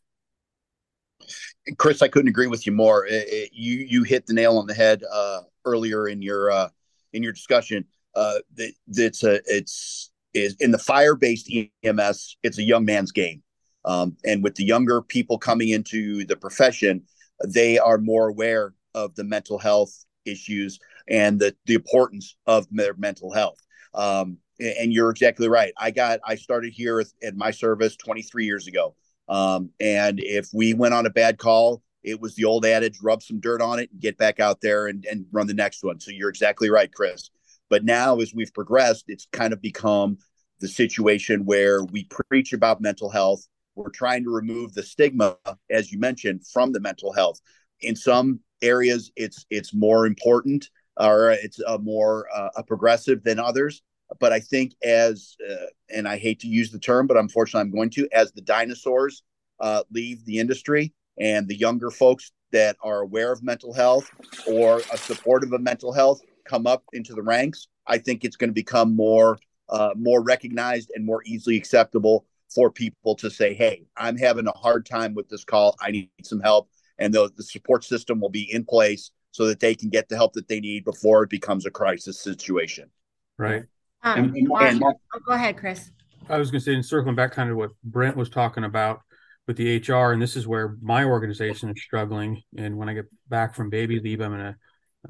Chris, 1.78 2.02
I 2.02 2.08
couldn't 2.08 2.30
agree 2.30 2.48
with 2.48 2.66
you 2.66 2.72
more. 2.72 3.06
It, 3.06 3.28
it, 3.28 3.50
you 3.54 3.86
you 3.88 4.04
hit 4.04 4.26
the 4.26 4.34
nail 4.34 4.58
on 4.58 4.68
the 4.68 4.74
head 4.74 5.04
uh, 5.12 5.42
earlier 5.66 6.08
in 6.08 6.22
your 6.22 6.52
uh, 6.52 6.70
in 7.14 7.24
your 7.24 7.34
discussion. 7.34 7.86
Uh, 8.16 8.40
that 8.56 9.24
a 9.24 9.42
it's 9.46 10.12
is 10.34 10.56
in 10.60 10.72
the 10.72 10.78
fire 10.78 11.16
based 11.16 11.52
EMS, 11.84 12.38
it's 12.44 12.58
a 12.58 12.64
young 12.64 12.86
man's 12.86 13.12
game. 13.12 13.42
Um, 13.86 14.18
and 14.26 14.44
with 14.44 14.56
the 14.56 14.66
younger 14.66 15.02
people 15.02 15.38
coming 15.38 15.70
into 15.70 16.26
the 16.26 16.36
profession, 16.36 17.04
they 17.46 17.78
are 17.78 17.98
more 17.98 18.28
aware 18.28 18.74
of 18.94 19.16
the 19.16 19.24
mental 19.24 19.58
health 19.58 20.06
issues 20.26 20.80
and 21.08 21.40
the, 21.40 21.56
the 21.66 21.76
importance 21.76 22.36
of 22.48 22.68
their 22.72 22.96
mental 22.96 23.32
health. 23.32 23.60
Um, 23.94 24.38
and 24.60 24.92
you're 24.92 25.12
exactly 25.12 25.48
right. 25.48 25.74
I 25.78 25.92
got, 25.92 26.20
I 26.26 26.36
started 26.36 26.74
here 26.74 27.04
at 27.24 27.36
my 27.36 27.52
service 27.52 27.96
23 27.98 28.46
years 28.46 28.68
ago. 28.68 28.96
Um, 29.28 29.70
and 29.80 30.20
if 30.20 30.50
we 30.54 30.74
went 30.74 30.94
on 30.94 31.06
a 31.06 31.10
bad 31.10 31.38
call, 31.38 31.82
it 32.06 32.22
was 32.22 32.36
the 32.36 32.46
old 32.46 32.66
adage, 32.66 33.00
rub 33.02 33.24
some 33.24 33.40
dirt 33.40 33.62
on 33.62 33.80
it 33.80 33.90
and 33.92 34.00
get 34.00 34.18
back 34.18 34.40
out 34.40 34.62
there 34.62 34.88
and, 34.88 35.06
and 35.06 35.26
run 35.32 35.48
the 35.48 35.54
next 35.54 35.84
one. 35.84 36.00
So 36.00 36.12
you're 36.12 36.30
exactly 36.30 36.70
right, 36.70 36.92
Chris. 36.94 37.32
But 37.68 37.84
now, 37.84 38.20
as 38.20 38.34
we've 38.34 38.54
progressed, 38.54 39.06
it's 39.08 39.28
kind 39.32 39.52
of 39.52 39.62
become 39.62 40.20
the 40.60 40.68
situation 40.68 41.46
where 41.46 41.84
we 41.84 42.08
preach 42.30 42.54
about 42.54 42.80
mental 42.80 43.10
health. 43.10 43.46
We're 43.74 43.90
trying 43.90 44.24
to 44.24 44.30
remove 44.30 44.74
the 44.74 44.84
stigma, 44.84 45.38
as 45.70 45.92
you 45.92 46.00
mentioned, 46.00 46.46
from 46.48 46.72
the 46.72 46.80
mental 46.80 47.12
health. 47.12 47.42
In 47.82 47.96
some 47.96 48.40
areas, 48.62 49.12
it's 49.16 49.46
it's 49.50 49.74
more 49.74 50.06
important 50.06 50.70
or 50.98 51.32
it's 51.32 51.60
a 51.60 51.80
more 51.80 52.28
uh, 52.34 52.50
a 52.56 52.64
progressive 52.64 53.24
than 53.24 53.40
others. 53.40 53.82
But 54.20 54.32
I 54.32 54.40
think 54.40 54.76
as 54.84 55.36
uh, 55.50 55.66
and 55.90 56.08
I 56.08 56.18
hate 56.18 56.40
to 56.42 56.48
use 56.48 56.72
the 56.72 56.80
term, 56.80 57.08
but 57.08 57.18
unfortunately, 57.18 57.62
I'm 57.62 57.76
going 57.76 57.90
to. 57.92 58.08
As 58.14 58.32
the 58.32 58.42
dinosaurs 58.42 59.24
uh, 59.60 59.84
leave 59.92 60.24
the 60.26 60.40
industry 60.40 60.94
and 61.18 61.48
the 61.48 61.56
younger 61.56 61.90
folks 61.92 62.32
that 62.52 62.78
are 62.84 63.00
aware 63.02 63.32
of 63.32 63.44
mental 63.44 63.74
health 63.74 64.10
or 64.48 64.82
a 64.92 64.98
supportive 64.98 65.52
of 65.54 65.62
mental 65.62 65.92
health 65.92 66.22
come 66.46 66.68
up 66.68 66.84
into 66.94 67.14
the 67.14 67.22
ranks, 67.24 67.68
I 67.88 67.98
think 67.98 68.24
it's 68.24 68.36
going 68.36 68.50
to 68.50 68.54
become 68.54 68.96
more 68.96 69.38
uh, 69.70 69.92
more 69.98 70.22
recognized 70.22 70.92
and 70.94 71.04
more 71.06 71.22
easily 71.26 71.58
acceptable 71.58 72.26
for 72.54 72.70
people 72.70 73.16
to 73.16 73.30
say, 73.32 73.54
"Hey, 73.54 73.86
I'm 73.98 74.16
having 74.18 74.48
a 74.48 74.52
hard 74.52 74.86
time 74.86 75.16
with 75.16 75.28
this 75.30 75.44
call. 75.44 75.76
I 75.82 75.92
need 75.92 76.10
some 76.24 76.40
help." 76.40 76.70
and 76.98 77.14
the, 77.14 77.30
the 77.36 77.44
support 77.44 77.84
system 77.84 78.22
will 78.22 78.30
be 78.30 78.50
in 78.54 78.64
place 78.64 79.12
so 79.32 79.46
that 79.48 79.60
they 79.60 79.76
can 79.76 79.90
get 79.90 80.08
the 80.08 80.16
help 80.16 80.32
that 80.32 80.48
they 80.48 80.62
need 80.62 80.86
before 80.86 81.24
it 81.24 81.30
becomes 81.30 81.66
a 81.66 81.70
crisis 81.70 82.22
situation. 82.22 82.90
Right. 83.38 83.64
Um, 84.02 84.18
And- 84.18 84.38
and- 84.38 84.48
and 84.62 84.84
oh, 84.86 85.20
go 85.28 85.34
ahead, 85.34 85.58
Chris. 85.58 85.92
I 86.30 86.38
was 86.38 86.52
going 86.52 86.60
to 86.62 86.64
say, 86.64 86.74
and 86.74 86.86
circling 86.86 87.14
back 87.16 87.34
kind 87.34 87.50
of 87.50 87.58
what 87.58 87.72
Brent 87.84 88.16
was 88.16 88.30
talking 88.30 88.64
about 88.64 89.02
with 89.48 89.58
the 89.58 89.78
HR, 89.78 90.12
and 90.12 90.22
this 90.22 90.36
is 90.36 90.48
where 90.48 90.78
my 90.82 91.04
organization 91.04 91.70
is 91.70 91.82
struggling. 91.82 92.42
And 92.58 92.78
when 92.78 92.90
I 92.90 92.94
get 92.94 93.06
back 93.30 93.56
from 93.56 93.70
baby 93.70 94.00
leave, 94.00 94.22
I'm 94.22 94.32
going 94.32 94.54
to 94.54 94.56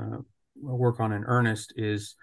uh, 0.03 0.17
work 0.61 0.99
on 0.99 1.11
in 1.11 1.23
earnest 1.23 1.73
is 1.77 2.15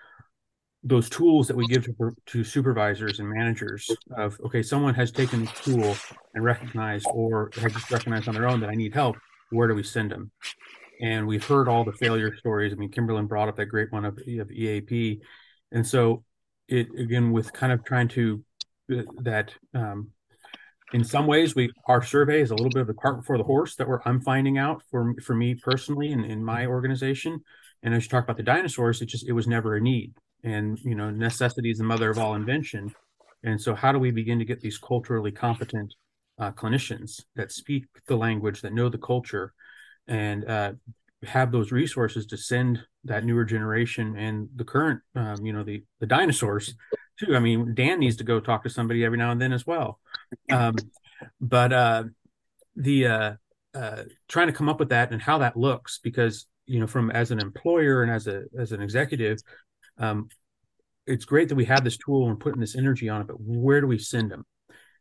those 0.85 1.09
tools 1.09 1.47
that 1.47 1.57
we 1.57 1.67
give 1.67 1.85
to, 1.85 2.17
to 2.27 2.45
supervisors 2.45 3.21
and 3.21 3.29
managers 3.29 3.89
of, 4.17 4.39
okay, 4.45 4.63
someone 4.63 4.95
has 4.95 5.13
taken 5.13 5.43
this 5.43 5.61
tool 5.61 5.97
and 6.35 6.45
recognized 6.45 7.07
or 7.13 7.51
has 7.57 7.73
just 7.73 7.91
recognized 7.91 8.29
on 8.29 8.35
their 8.35 8.49
own 8.49 8.61
that 8.61 8.69
I 8.69 8.75
need 8.75 8.93
help. 8.93 9.17
Where 9.51 9.69
do 9.69 9.75
we 9.75 9.85
send 9.85 10.11
them? 10.11 10.33
And 11.01 11.27
we've 11.27 11.45
heard 11.45 11.69
all 11.69 11.85
the 11.85 11.93
failure 11.93 12.37
stories. 12.37 12.73
I 12.73 12.77
mean, 12.77 12.91
Kimberlyn 12.91 13.29
brought 13.29 13.49
up 13.49 13.57
that 13.57 13.67
great 13.67 13.93
one 13.93 14.05
of, 14.05 14.19
of 14.19 14.51
EAP. 14.51 15.21
And 15.71 15.87
so 15.87 16.25
it, 16.69 16.89
again, 16.99 17.33
with 17.33 17.53
kind 17.53 17.73
of 17.73 17.85
trying 17.85 18.09
to 18.09 18.45
that 18.89 19.55
um, 19.75 20.09
in 20.93 21.05
some 21.05 21.27
ways 21.27 21.55
we 21.55 21.71
our 21.87 22.03
survey 22.03 22.41
is 22.41 22.51
a 22.51 22.55
little 22.55 22.71
bit 22.71 22.83
of 22.83 22.87
the 22.87 22.95
cart 22.95 23.17
before 23.17 23.39
the 23.39 23.45
horse 23.45 23.75
that 23.77 23.89
we're 23.89 24.01
I'm 24.05 24.21
finding 24.21 24.59
out 24.59 24.83
for 24.91 25.15
for 25.23 25.35
me 25.35 25.55
personally 25.55 26.13
and 26.13 26.25
in 26.25 26.45
my 26.45 26.67
organization. 26.67 27.41
And 27.83 27.95
as 27.95 28.05
you 28.05 28.11
talk 28.11 28.25
about 28.25 28.37
the 28.37 28.43
dinosaurs, 28.43 29.03
it 29.03 29.07
just 29.07 29.27
it 29.27 29.33
was 29.33 29.47
never 29.47 29.77
a 29.77 29.81
need. 29.81 30.15
And 30.45 30.79
you 30.81 30.95
know, 30.95 31.11
necessity 31.11 31.71
is 31.71 31.79
the 31.79 31.85
mother 31.85 32.11
of 32.11 32.19
all 32.19 32.35
invention. 32.35 32.95
And 33.45 33.61
so 33.61 33.75
how 33.75 33.91
do 33.91 33.99
we 33.99 34.11
begin 34.11 34.39
to 34.39 34.45
get 34.45 34.61
these 34.61 34.79
culturally 34.79 35.33
competent 35.33 35.95
uh, 36.39 36.53
clinicians 36.53 37.23
that 37.35 37.51
speak 37.51 37.87
the 38.07 38.17
language, 38.17 38.61
that 38.63 38.73
know 38.73 38.89
the 38.89 38.99
culture, 38.99 39.53
and 40.07 40.45
uh, 40.45 40.73
have 41.25 41.53
those 41.53 41.73
resources 41.73 42.27
to 42.27 42.37
send 42.37 42.81
that 43.05 43.25
newer 43.25 43.45
generation 43.45 44.17
and 44.17 44.49
the 44.57 44.65
current, 44.65 45.01
um, 45.17 45.45
you 45.45 45.53
know, 45.53 45.65
the 45.65 45.83
the 46.01 46.07
dinosaurs 46.07 46.75
too. 47.25 47.37
I 47.37 47.41
mean, 47.41 47.75
Dan 47.75 48.01
needs 48.01 48.17
to 48.17 48.25
go 48.25 48.41
talk 48.41 48.63
to 48.65 48.71
somebody 48.71 49.05
every 49.05 49.19
now 49.19 49.31
and 49.31 49.41
then 49.41 49.53
as 49.53 49.67
well. 49.67 49.99
Um, 50.51 50.75
but 51.41 51.73
uh, 51.73 52.05
the 52.77 53.07
uh, 53.07 53.33
uh, 53.75 54.03
trying 54.29 54.49
to 54.49 54.53
come 54.53 54.69
up 54.69 54.81
with 54.81 54.91
that 54.91 55.13
and 55.13 55.21
how 55.21 55.39
that 55.39 55.57
looks, 55.57 55.99
because 56.03 56.47
you 56.67 56.81
know, 56.81 56.87
from 56.87 57.11
as 57.11 57.31
an 57.31 57.41
employer 57.41 58.03
and 58.03 58.11
as 58.11 58.27
a 58.27 58.45
as 58.59 58.73
an 58.73 58.83
executive, 58.83 59.39
um, 59.99 60.29
it's 61.07 61.25
great 61.25 61.49
that 61.49 61.55
we 61.55 61.65
have 61.67 61.85
this 61.85 61.97
tool 61.97 62.29
and 62.29 62.41
putting 62.41 62.61
this 62.61 62.77
energy 62.77 63.09
on 63.09 63.21
it. 63.21 63.27
But 63.27 63.41
where 63.41 63.81
do 63.81 63.87
we 63.87 63.99
send 63.99 64.31
them? 64.31 64.45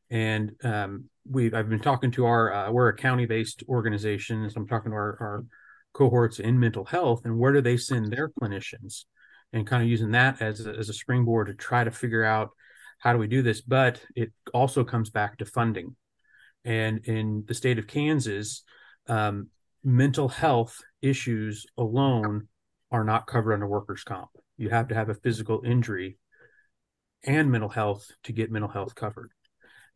And 0.10 0.52
um, 0.64 1.06
we 1.30 1.52
I've 1.54 1.70
been 1.70 1.80
talking 1.80 2.12
to 2.12 2.26
our 2.26 2.54
uh, 2.54 2.72
we're 2.72 2.90
a 2.90 2.96
county 2.96 3.26
based 3.26 3.64
organization, 3.68 4.50
so 4.50 4.60
I'm 4.60 4.68
talking 4.68 4.92
to 4.92 4.96
our, 4.96 5.18
our 5.20 5.46
cohorts 5.94 6.40
in 6.40 6.60
mental 6.60 6.86
health 6.86 7.22
and 7.26 7.38
where 7.38 7.52
do 7.52 7.62
they 7.62 7.78
send 7.78 8.12
their 8.12 8.30
clinicians 8.30 9.06
and 9.54 9.68
kind 9.68 9.84
of 9.84 9.90
using 9.90 10.12
that 10.12 10.42
as 10.42 10.66
a, 10.66 10.72
as 10.72 10.90
a 10.90 10.94
springboard 10.94 11.48
to 11.48 11.54
try 11.54 11.84
to 11.84 11.92
figure 11.92 12.24
out 12.24 12.52
how 13.00 13.14
do 13.14 13.20
we 13.20 13.28
do 13.28 13.42
this 13.42 13.62
but 13.62 14.02
it 14.16 14.32
also 14.54 14.84
comes 14.84 15.10
back 15.10 15.38
to 15.38 15.46
funding 15.46 15.96
and 16.66 17.06
in 17.06 17.44
the 17.48 17.54
state 17.54 17.80
of 17.80 17.88
kansas 17.88 18.64
um, 19.08 19.48
mental 19.84 20.28
health 20.28 20.80
issues 21.02 21.66
alone 21.78 22.48
are 22.92 23.04
not 23.04 23.28
covered 23.28 23.54
under 23.54 23.68
workers 23.68 24.04
comp 24.04 24.30
you 24.58 24.70
have 24.70 24.88
to 24.88 24.96
have 24.96 25.10
a 25.10 25.16
physical 25.16 25.62
injury 25.66 26.18
and 27.24 27.52
mental 27.52 27.70
health 27.70 28.08
to 28.24 28.32
get 28.32 28.52
mental 28.52 28.70
health 28.70 28.96
covered 28.96 29.32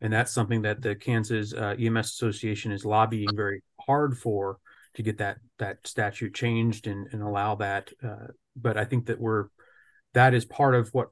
and 0.00 0.12
that's 0.12 0.32
something 0.32 0.62
that 0.62 0.82
the 0.82 0.94
kansas 0.94 1.52
uh, 1.54 1.74
ems 1.78 2.06
association 2.06 2.72
is 2.72 2.84
lobbying 2.84 3.28
very 3.34 3.62
hard 3.86 4.18
for 4.18 4.58
to 4.96 5.02
get 5.02 5.18
that 5.18 5.38
that 5.58 5.86
statute 5.86 6.34
changed 6.34 6.86
and, 6.86 7.06
and 7.12 7.22
allow 7.22 7.54
that. 7.54 7.90
Uh, 8.02 8.28
but 8.56 8.76
I 8.76 8.84
think 8.84 9.06
that 9.06 9.20
we're 9.20 9.46
that 10.14 10.34
is 10.34 10.44
part 10.44 10.74
of 10.74 10.88
what 10.90 11.10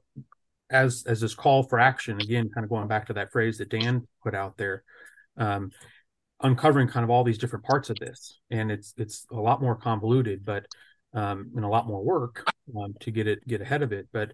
as 0.69 1.03
as 1.07 1.21
this 1.21 1.35
call 1.35 1.63
for 1.63 1.79
action 1.79 2.19
again, 2.19 2.49
kind 2.49 2.63
of 2.63 2.69
going 2.69 2.87
back 2.87 3.07
to 3.07 3.13
that 3.13 3.31
phrase 3.31 3.57
that 3.59 3.69
Dan 3.69 4.07
put 4.23 4.33
out 4.33 4.57
there, 4.57 4.83
um, 5.37 5.71
uncovering 6.41 6.87
kind 6.87 7.03
of 7.03 7.09
all 7.09 7.23
these 7.23 7.37
different 7.37 7.65
parts 7.65 7.89
of 7.89 7.97
this, 7.97 8.39
and 8.49 8.71
it's 8.71 8.93
it's 8.97 9.25
a 9.31 9.35
lot 9.35 9.61
more 9.61 9.75
convoluted, 9.75 10.43
but 10.43 10.65
um, 11.13 11.51
and 11.55 11.63
a 11.63 11.69
lot 11.69 11.87
more 11.87 12.03
work 12.03 12.49
um, 12.77 12.93
to 12.99 13.11
get 13.11 13.27
it 13.27 13.47
get 13.47 13.61
ahead 13.61 13.83
of 13.83 13.93
it, 13.93 14.07
but 14.11 14.33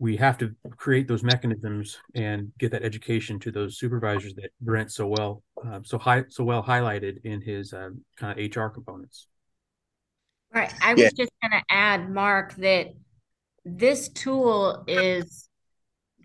we 0.00 0.16
have 0.16 0.38
to 0.38 0.54
create 0.76 1.08
those 1.08 1.24
mechanisms 1.24 1.98
and 2.14 2.52
get 2.58 2.70
that 2.70 2.84
education 2.84 3.38
to 3.40 3.50
those 3.50 3.78
supervisors 3.78 4.32
that 4.34 4.50
Brent 4.60 4.92
so 4.92 5.08
well 5.08 5.42
um, 5.64 5.84
so 5.84 5.98
high 5.98 6.24
so 6.28 6.44
well 6.44 6.62
highlighted 6.62 7.18
in 7.24 7.40
his 7.40 7.72
um, 7.72 8.02
kind 8.16 8.38
of 8.38 8.56
HR 8.56 8.68
components. 8.68 9.26
Right. 10.54 10.72
I 10.82 10.94
was 10.94 11.12
just 11.12 11.30
going 11.42 11.52
to 11.52 11.62
add, 11.70 12.10
Mark, 12.10 12.54
that 12.56 12.88
this 13.64 14.08
tool 14.08 14.84
is 14.86 15.48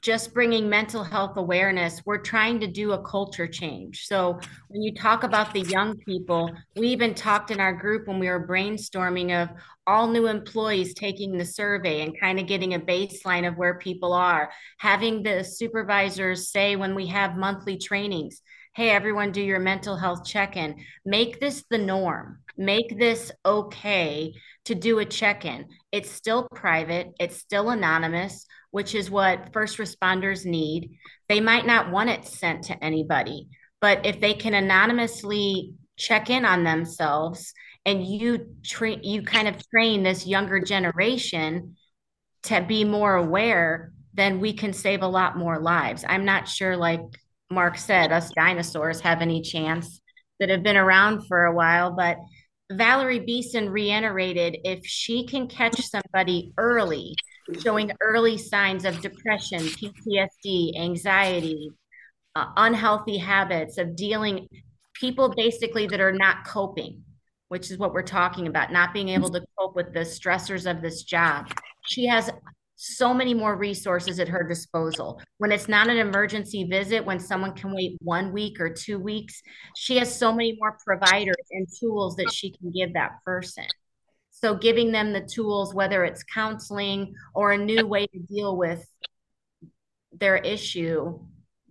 just 0.03 0.33
bringing 0.33 0.67
mental 0.67 1.01
health 1.01 1.37
awareness. 1.37 2.01
We're 2.05 2.17
trying 2.17 2.59
to 2.59 2.67
do 2.67 2.91
a 2.91 3.01
culture 3.01 3.47
change. 3.47 4.05
So 4.05 4.37
when 4.67 4.81
you 4.81 4.93
talk 4.93 5.23
about 5.23 5.53
the 5.53 5.61
young 5.61 5.97
people, 5.97 6.51
we 6.75 6.87
even 6.87 7.13
talked 7.13 7.51
in 7.51 7.61
our 7.61 7.73
group 7.73 8.07
when 8.07 8.19
we 8.19 8.27
were 8.27 8.45
brainstorming 8.45 9.31
of 9.41 9.49
all 9.87 10.07
new 10.07 10.27
employees 10.27 10.93
taking 10.93 11.37
the 11.37 11.45
survey 11.45 12.01
and 12.01 12.19
kind 12.19 12.37
of 12.37 12.47
getting 12.47 12.73
a 12.73 12.79
baseline 12.79 13.47
of 13.47 13.57
where 13.57 13.77
people 13.77 14.11
are, 14.11 14.51
having 14.77 15.23
the 15.23 15.41
supervisors 15.41 16.51
say 16.51 16.75
when 16.75 16.95
we 16.95 17.07
have 17.07 17.37
monthly 17.37 17.77
trainings, 17.77 18.41
hey, 18.75 18.89
everyone, 18.89 19.31
do 19.31 19.41
your 19.41 19.59
mental 19.59 19.95
health 19.95 20.25
check 20.25 20.57
in. 20.57 20.83
Make 21.05 21.39
this 21.39 21.63
the 21.69 21.77
norm. 21.77 22.39
Make 22.57 22.97
this 22.97 23.31
okay 23.45 24.33
to 24.65 24.75
do 24.75 24.99
a 24.99 25.05
check 25.05 25.45
in. 25.45 25.65
It's 25.91 26.09
still 26.09 26.47
private, 26.55 27.13
it's 27.19 27.37
still 27.37 27.69
anonymous, 27.69 28.47
which 28.71 28.95
is 28.95 29.11
what 29.11 29.53
first 29.53 29.77
responders 29.77 30.45
need. 30.45 30.97
They 31.29 31.39
might 31.39 31.67
not 31.67 31.91
want 31.91 32.09
it 32.09 32.25
sent 32.25 32.63
to 32.65 32.83
anybody, 32.83 33.47
but 33.79 34.05
if 34.05 34.19
they 34.19 34.33
can 34.33 34.55
anonymously 34.55 35.73
check 35.97 36.31
in 36.31 36.43
on 36.43 36.63
themselves 36.63 37.53
and 37.85 38.03
you 38.03 38.55
you 39.01 39.21
kind 39.21 39.47
of 39.47 39.69
train 39.69 40.01
this 40.01 40.25
younger 40.25 40.59
generation 40.59 41.75
to 42.43 42.61
be 42.61 42.83
more 42.83 43.15
aware 43.15 43.93
then 44.15 44.39
we 44.39 44.53
can 44.53 44.73
save 44.73 45.03
a 45.03 45.07
lot 45.07 45.37
more 45.37 45.59
lives 45.59 46.03
i'm 46.07 46.25
not 46.25 46.47
sure 46.47 46.75
like 46.75 47.01
mark 47.53 47.77
said 47.77 48.11
us 48.11 48.31
dinosaurs 48.31 48.99
have 48.99 49.21
any 49.21 49.41
chance 49.41 50.01
that 50.39 50.49
have 50.49 50.63
been 50.63 50.77
around 50.77 51.25
for 51.27 51.45
a 51.45 51.53
while 51.53 51.91
but 51.91 52.17
valerie 52.71 53.19
beeson 53.19 53.69
reiterated 53.69 54.57
if 54.63 54.85
she 54.85 55.25
can 55.25 55.47
catch 55.47 55.79
somebody 55.81 56.51
early 56.57 57.15
showing 57.61 57.91
early 58.01 58.37
signs 58.37 58.85
of 58.85 58.99
depression 59.01 59.59
ptsd 59.59 60.77
anxiety 60.79 61.69
uh, 62.35 62.47
unhealthy 62.57 63.17
habits 63.17 63.77
of 63.77 63.95
dealing 63.95 64.47
people 64.93 65.29
basically 65.35 65.85
that 65.87 66.01
are 66.01 66.13
not 66.13 66.45
coping 66.45 67.03
which 67.53 67.69
is 67.69 67.77
what 67.77 67.93
we're 67.93 68.01
talking 68.01 68.47
about, 68.47 68.71
not 68.71 68.93
being 68.93 69.09
able 69.09 69.29
to 69.29 69.39
cope 69.59 69.75
with 69.75 69.93
the 69.93 69.99
stressors 69.99 70.67
of 70.69 70.81
this 70.81 71.03
job. 71.03 71.47
She 71.85 72.07
has 72.07 72.31
so 72.83 73.13
many 73.13 73.33
more 73.33 73.55
resources 73.55 74.19
at 74.19 74.27
her 74.27 74.43
disposal. 74.43 75.21
When 75.37 75.53
it's 75.53 75.69
not 75.69 75.87
an 75.87 75.97
emergency 75.97 76.65
visit, 76.65 77.05
when 77.05 77.17
someone 77.19 77.53
can 77.53 77.73
wait 77.73 77.97
one 78.01 78.33
week 78.33 78.59
or 78.59 78.69
two 78.69 78.99
weeks, 78.99 79.41
she 79.73 79.95
has 79.97 80.13
so 80.13 80.33
many 80.33 80.57
more 80.59 80.77
providers 80.85 81.35
and 81.51 81.65
tools 81.79 82.17
that 82.17 82.33
she 82.33 82.51
can 82.51 82.71
give 82.71 82.93
that 82.93 83.23
person. 83.23 83.65
So, 84.31 84.53
giving 84.53 84.91
them 84.91 85.13
the 85.13 85.21
tools, 85.21 85.73
whether 85.73 86.03
it's 86.03 86.23
counseling 86.23 87.13
or 87.33 87.53
a 87.53 87.57
new 87.57 87.87
way 87.87 88.07
to 88.07 88.19
deal 88.19 88.57
with 88.57 88.85
their 90.11 90.35
issue, 90.35 91.19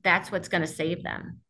that's 0.02 0.32
what's 0.32 0.48
going 0.48 0.62
to 0.62 0.66
save 0.66 1.02
them. 1.02 1.40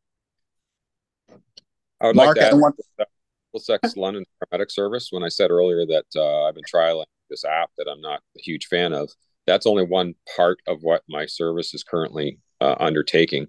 I 2.00 2.08
would 2.08 2.16
Mark, 2.16 2.36
like 2.36 2.50
to 2.50 2.56
I 2.56 2.58
want 2.58 2.74
add 2.98 3.06
Middlesex 3.52 3.96
London 3.96 4.24
paramedic 4.42 4.72
service. 4.72 5.12
When 5.12 5.22
I 5.22 5.28
said 5.28 5.52
earlier 5.52 5.86
that 5.86 6.06
uh, 6.16 6.48
I've 6.48 6.56
been 6.56 6.64
trialing 6.64 7.04
this 7.30 7.44
app 7.44 7.70
that 7.78 7.86
I'm 7.88 8.00
not 8.00 8.20
a 8.36 8.40
huge 8.40 8.66
fan 8.66 8.92
of, 8.92 9.08
that's 9.46 9.66
only 9.66 9.84
one 9.84 10.14
part 10.36 10.58
of 10.66 10.78
what 10.82 11.02
my 11.08 11.26
service 11.26 11.74
is 11.74 11.82
currently 11.84 12.38
uh, 12.60 12.76
undertaking. 12.78 13.46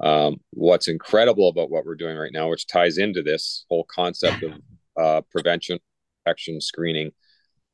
Um, 0.00 0.38
what's 0.50 0.88
incredible 0.88 1.48
about 1.48 1.70
what 1.70 1.84
we're 1.84 1.94
doing 1.94 2.16
right 2.16 2.32
now, 2.32 2.50
which 2.50 2.66
ties 2.66 2.98
into 2.98 3.22
this 3.22 3.64
whole 3.68 3.84
concept 3.84 4.42
of 4.42 4.52
uh, 5.00 5.20
prevention, 5.30 5.78
action, 6.26 6.60
screening. 6.60 7.10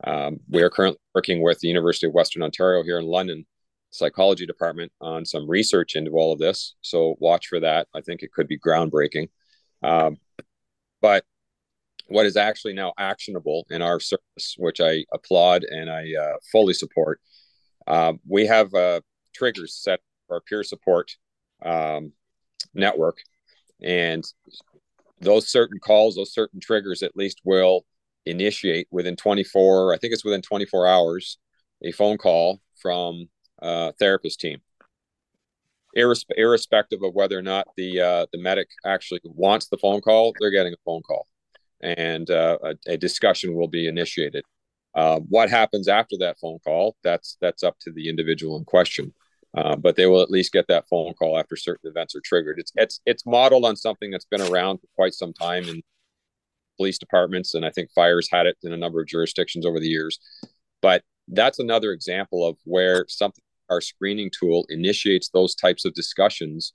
Um, 0.05 0.39
we 0.49 0.62
are 0.62 0.71
currently 0.71 1.01
working 1.14 1.43
with 1.43 1.61
the 1.61 1.68
University 1.68 2.07
of 2.07 2.14
Western 2.14 2.43
Ontario 2.43 2.83
here 2.83 2.99
in 2.99 3.07
London 3.07 3.47
psychology 3.91 4.47
department 4.47 4.93
on 5.01 5.25
some 5.25 5.49
research 5.49 5.97
into 5.97 6.12
all 6.12 6.33
of 6.33 6.39
this. 6.39 6.75
So 6.81 7.16
watch 7.18 7.49
for 7.49 7.61
that. 7.61 7.89
I 7.95 8.01
think 8.01 8.23
it 8.23 8.33
could 8.33 8.49
be 8.49 8.59
groundbreaking. 8.59 9.29
Um, 9.83 10.16
but 11.01 11.25
what 12.07 12.27
is 12.27 12.37
actually 12.37 12.75
now 12.75 12.93
actionable 12.99 13.66
in 13.71 13.83
our 13.83 14.01
service, 14.01 14.57
which 14.59 14.81
I 14.81 15.05
applaud 15.12 15.64
and 15.64 15.91
I 15.91 16.12
uh, 16.14 16.37
fully 16.51 16.75
support. 16.75 17.21
Um, 17.91 18.20
we 18.26 18.47
have 18.47 18.72
uh, 18.72 19.01
triggers 19.34 19.74
set 19.74 19.99
for 20.28 20.34
our 20.36 20.41
peer 20.41 20.62
support 20.62 21.11
um, 21.64 22.12
network, 22.72 23.18
and 23.82 24.24
those 25.20 25.49
certain 25.49 25.80
calls, 25.80 26.14
those 26.14 26.32
certain 26.32 26.61
triggers 26.61 27.03
at 27.03 27.16
least 27.16 27.41
will 27.45 27.84
initiate 28.26 28.86
within 28.93 29.16
24, 29.16 29.93
I 29.93 29.99
think 29.99 30.12
it's 30.12 30.24
within 30.24 30.41
24 30.41 30.86
hours, 30.86 31.38
a 31.82 31.91
phone 31.91 32.16
call 32.16 32.61
from 32.80 33.28
a 33.59 33.93
therapist 33.95 34.38
team. 34.38 34.61
Irrespe- 35.97 36.36
irrespective 36.36 37.03
of 37.03 37.14
whether 37.14 37.36
or 37.36 37.43
not 37.43 37.66
the 37.76 38.01
uh, 38.01 38.26
the 38.32 38.38
medic 38.38 38.68
actually 38.86 39.20
wants 39.24 39.66
the 39.66 39.78
phone 39.78 40.01
call, 40.01 40.32
they're 40.38 40.53
getting 40.53 40.72
a 40.72 40.84
phone 40.84 41.03
call, 41.03 41.26
and 41.80 42.30
uh, 42.30 42.59
a, 42.62 42.93
a, 42.93 42.97
discussion 42.97 43.57
will 43.57 43.66
be 43.66 43.88
initiated. 43.88 44.45
Uh, 44.95 45.20
what 45.20 45.51
happens 45.51 45.88
after 45.88 46.16
that 46.18 46.38
phone 46.41 46.59
call? 46.64 46.97
That's 47.05 47.36
that's 47.41 47.62
up 47.62 47.78
to 47.80 47.93
the 47.93 48.09
individual 48.09 48.59
in 48.59 48.64
question. 48.64 49.14
Uh, 49.57 49.74
but 49.74 49.97
they 49.97 50.07
will 50.07 50.22
at 50.22 50.30
least 50.30 50.53
get 50.53 50.68
that 50.68 50.88
phone 50.88 51.12
call 51.14 51.36
after 51.36 51.57
certain 51.57 51.91
events 51.91 52.14
are 52.14 52.22
triggered. 52.24 52.59
It's 52.59 52.72
it's 52.76 53.01
it's 53.07 53.26
modeled 53.26 53.64
on 53.64 53.76
something 53.76 54.11
that's 54.11 54.26
been 54.26 54.43
around 54.43 54.78
for 54.78 54.86
quite 54.95 55.14
some 55.14 55.32
time 55.32 55.64
in 55.64 55.82
police 56.76 56.99
departments, 56.99 57.55
and 57.55 57.64
I 57.64 57.70
think 57.70 57.91
fires 57.95 58.28
had 58.30 58.47
it 58.47 58.57
in 58.62 58.72
a 58.72 58.76
number 58.76 59.01
of 59.01 59.09
jurisdictions 59.09 59.66
over 59.66 59.80
the 59.80 59.88
years. 59.88 60.18
But 60.82 61.03
that's 61.28 61.59
another 61.59 61.93
example 61.93 62.47
of 62.47 62.57
where 62.64 63.07
something 63.09 63.43
our 63.70 63.80
screening 63.80 64.30
tool 64.30 64.66
initiates 64.68 65.28
those 65.28 65.55
types 65.55 65.84
of 65.84 65.95
discussions 65.95 66.74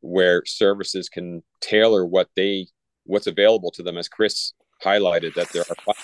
where 0.00 0.44
services 0.44 1.08
can 1.08 1.42
tailor 1.60 2.04
what 2.04 2.28
they 2.36 2.66
what's 3.04 3.28
available 3.28 3.70
to 3.70 3.82
them 3.82 3.96
as 3.96 4.08
chris 4.08 4.52
highlighted 4.84 5.34
that 5.34 5.48
there 5.52 5.62
are 5.70 5.94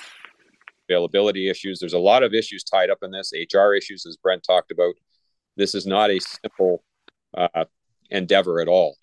availability 0.93 1.49
issues. 1.49 1.79
There's 1.79 1.93
a 1.93 1.99
lot 1.99 2.23
of 2.23 2.35
issues 2.35 2.65
tied 2.65 2.91
up 2.91 2.99
in 3.03 3.11
this. 3.11 3.33
Hr 3.53 3.75
issues 3.75 4.05
as 4.07 4.17
brent 4.17 4.43
talked 4.43 4.71
about. 4.71 4.95
This 5.57 5.75
is 5.75 5.87
not 5.87 6.11
a 6.11 6.19
simple 6.21 6.85
uh, 7.37 7.65
endeavor 8.11 8.61
at 8.61 8.69
all. 8.69 8.97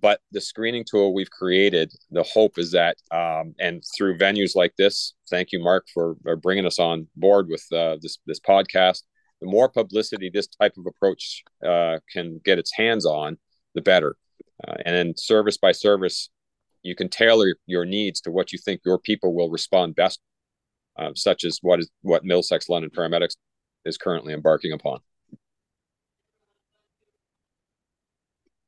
But 0.00 0.20
the 0.30 0.40
screening 0.40 0.84
tool 0.88 1.12
we've 1.12 1.30
created 1.30 1.92
the 2.10 2.22
hope 2.22 2.58
is 2.58 2.70
that 2.72 2.96
um, 3.10 3.54
and 3.58 3.82
through 3.96 4.18
venues 4.18 4.54
like 4.54 4.74
this 4.76 5.14
thank 5.28 5.50
you 5.50 5.60
mark 5.60 5.86
for, 5.92 6.14
bringing 6.40 6.66
us 6.66 6.78
on 6.78 7.08
board 7.16 7.48
with 7.48 7.64
uh, 7.72 7.96
this 8.00 8.18
this 8.26 8.40
podcast. 8.40 9.02
The 9.40 9.48
more 9.48 9.68
publicity 9.68 10.30
this 10.30 10.46
type 10.46 10.74
of 10.76 10.86
approach 10.86 11.42
uh, 11.64 11.98
can 12.12 12.40
get 12.44 12.58
its 12.58 12.72
hands 12.72 13.06
on, 13.06 13.38
the 13.74 13.82
better. 13.82 14.16
Uh, 14.66 14.74
and 14.84 14.94
then 14.94 15.16
service 15.16 15.56
by 15.56 15.70
service, 15.70 16.30
you 16.82 16.94
can 16.94 17.08
tailor 17.08 17.54
your 17.66 17.84
needs 17.84 18.20
to 18.22 18.30
what 18.30 18.52
you 18.52 18.58
think 18.58 18.80
your 18.84 18.98
people 18.98 19.34
will 19.34 19.50
respond 19.50 19.94
best, 19.94 20.20
uh, 20.98 21.12
such 21.14 21.44
as 21.44 21.58
what 21.62 21.80
is 21.80 21.90
what 22.02 22.24
Middlesex 22.24 22.68
London 22.68 22.90
Paramedics 22.90 23.36
is 23.84 23.96
currently 23.96 24.34
embarking 24.34 24.72
upon. 24.72 25.00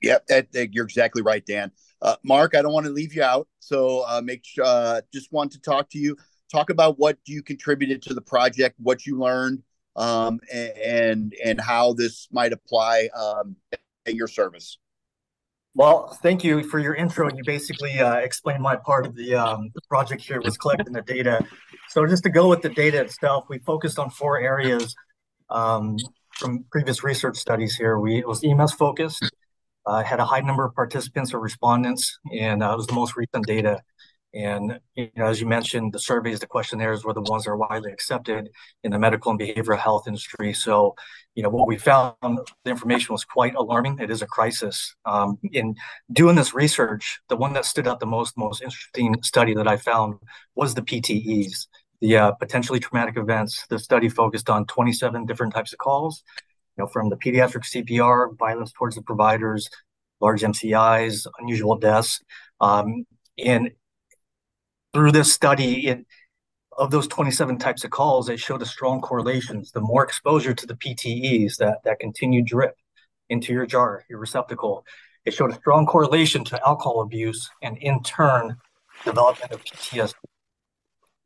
Yep, 0.02 0.26
that, 0.28 0.52
that, 0.52 0.72
you're 0.72 0.86
exactly 0.86 1.20
right, 1.20 1.44
Dan. 1.44 1.70
Uh, 2.00 2.16
Mark, 2.24 2.54
I 2.54 2.62
don't 2.62 2.72
want 2.72 2.86
to 2.86 2.92
leave 2.92 3.14
you 3.14 3.22
out, 3.22 3.48
so 3.58 4.04
uh, 4.08 4.22
make 4.24 4.44
sure. 4.44 4.64
Uh, 4.64 5.02
just 5.12 5.30
want 5.30 5.52
to 5.52 5.60
talk 5.60 5.90
to 5.90 5.98
you. 5.98 6.16
Talk 6.50 6.70
about 6.70 6.98
what 6.98 7.18
you 7.26 7.42
contributed 7.42 8.00
to 8.02 8.14
the 8.14 8.22
project, 8.22 8.76
what 8.78 9.04
you 9.04 9.18
learned, 9.18 9.62
um, 9.96 10.40
and 10.52 11.34
and 11.44 11.60
how 11.60 11.92
this 11.92 12.28
might 12.32 12.52
apply 12.52 13.10
um, 13.14 13.56
at 14.06 14.14
your 14.14 14.26
service. 14.26 14.78
Well, 15.74 16.08
thank 16.22 16.42
you 16.42 16.64
for 16.64 16.80
your 16.80 16.94
intro. 16.94 17.28
You 17.32 17.44
basically 17.44 18.00
uh, 18.00 18.16
explained 18.16 18.62
my 18.62 18.74
part 18.74 19.06
of 19.06 19.14
the, 19.14 19.36
um, 19.36 19.70
the 19.72 19.80
project 19.88 20.20
here 20.20 20.40
was 20.40 20.56
collecting 20.56 20.92
the 20.92 21.02
data. 21.02 21.46
So 21.90 22.06
just 22.06 22.22
to 22.22 22.30
go 22.30 22.48
with 22.48 22.62
the 22.62 22.68
data 22.68 23.00
itself, 23.00 23.46
we 23.48 23.58
focused 23.58 23.98
on 23.98 24.10
four 24.10 24.40
areas 24.40 24.94
um, 25.50 25.96
from 26.30 26.64
previous 26.70 27.02
research 27.02 27.36
studies 27.36 27.74
here. 27.74 27.98
We 27.98 28.18
it 28.18 28.28
was 28.28 28.44
EMS 28.44 28.74
focused, 28.74 29.28
uh, 29.86 30.04
had 30.04 30.20
a 30.20 30.24
high 30.24 30.40
number 30.40 30.64
of 30.64 30.72
participants 30.74 31.34
or 31.34 31.40
respondents, 31.40 32.16
and 32.32 32.62
uh, 32.62 32.72
it 32.72 32.76
was 32.76 32.86
the 32.86 32.94
most 32.94 33.16
recent 33.16 33.44
data. 33.44 33.80
And 34.32 34.78
you 34.94 35.10
know, 35.16 35.26
as 35.26 35.40
you 35.40 35.46
mentioned, 35.46 35.92
the 35.92 35.98
surveys, 35.98 36.38
the 36.38 36.46
questionnaires 36.46 37.04
were 37.04 37.12
the 37.12 37.20
ones 37.22 37.44
that 37.44 37.50
are 37.50 37.56
widely 37.56 37.92
accepted 37.92 38.48
in 38.84 38.92
the 38.92 38.98
medical 38.98 39.30
and 39.32 39.40
behavioral 39.40 39.78
health 39.78 40.06
industry. 40.06 40.52
So, 40.52 40.94
you 41.34 41.42
know, 41.42 41.48
what 41.48 41.66
we 41.66 41.76
found, 41.76 42.14
the 42.22 42.70
information 42.70 43.12
was 43.12 43.24
quite 43.24 43.54
alarming. 43.54 43.98
It 43.98 44.10
is 44.10 44.22
a 44.22 44.26
crisis. 44.26 44.94
Um, 45.04 45.38
in 45.52 45.74
doing 46.12 46.36
this 46.36 46.54
research, 46.54 47.20
the 47.28 47.36
one 47.36 47.52
that 47.54 47.64
stood 47.64 47.88
out 47.88 47.98
the 47.98 48.06
most, 48.06 48.38
most 48.38 48.62
interesting 48.62 49.20
study 49.22 49.54
that 49.54 49.66
I 49.66 49.76
found 49.76 50.14
was 50.54 50.74
the 50.74 50.82
PTEs, 50.82 51.66
the 52.00 52.16
uh, 52.16 52.32
potentially 52.32 52.78
traumatic 52.78 53.16
events. 53.16 53.66
The 53.68 53.80
study 53.80 54.08
focused 54.08 54.48
on 54.48 54.64
27 54.66 55.26
different 55.26 55.54
types 55.54 55.72
of 55.72 55.78
calls, 55.78 56.22
you 56.76 56.84
know, 56.84 56.88
from 56.88 57.08
the 57.08 57.16
pediatric 57.16 57.64
CPR, 57.64 58.38
violence 58.38 58.72
towards 58.72 58.94
the 58.94 59.02
providers, 59.02 59.68
large 60.20 60.42
MCIs, 60.42 61.26
unusual 61.40 61.76
deaths. 61.76 62.20
Um, 62.60 63.06
and 63.38 63.70
through 64.92 65.12
this 65.12 65.32
study, 65.32 65.86
it, 65.86 66.06
of 66.76 66.90
those 66.90 67.06
27 67.08 67.58
types 67.58 67.84
of 67.84 67.90
calls, 67.90 68.28
it 68.28 68.40
showed 68.40 68.62
a 68.62 68.66
strong 68.66 69.00
correlations. 69.00 69.70
The 69.70 69.80
more 69.80 70.02
exposure 70.02 70.54
to 70.54 70.66
the 70.66 70.74
PTEs, 70.74 71.56
that, 71.56 71.78
that 71.84 72.00
continued 72.00 72.46
drip 72.46 72.76
into 73.28 73.52
your 73.52 73.66
jar, 73.66 74.04
your 74.08 74.18
receptacle, 74.18 74.84
it 75.24 75.34
showed 75.34 75.50
a 75.50 75.56
strong 75.56 75.86
correlation 75.86 76.44
to 76.44 76.66
alcohol 76.66 77.02
abuse 77.02 77.50
and 77.62 77.76
in 77.78 78.02
turn, 78.02 78.56
development 79.04 79.52
of 79.52 79.64
PTSD. 79.64 80.14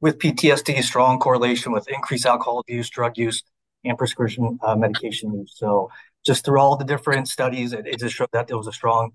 With 0.01 0.19
PTSD, 0.19 0.83
strong 0.83 1.19
correlation 1.19 1.73
with 1.73 1.89
increased 1.89 2.27
alcohol 2.27 2.61
abuse, 2.61 2.91
drug 2.91 3.17
use, 3.17 3.43
and 3.85 3.97
prescription 3.97 4.59
uh, 4.63 4.75
medication 4.75 5.33
use. 5.33 5.55
So 5.57 5.91
just 6.25 6.45
through 6.45 6.59
all 6.59 6.77
the 6.77 6.85
different 6.85 7.29
studies, 7.29 7.73
it, 7.73 7.87
it, 7.87 8.01
just 8.01 8.15
showed 8.15 8.29
that 8.33 8.49
there 8.49 8.57
was 8.57 8.67
a 8.67 8.73
strong, 8.73 9.13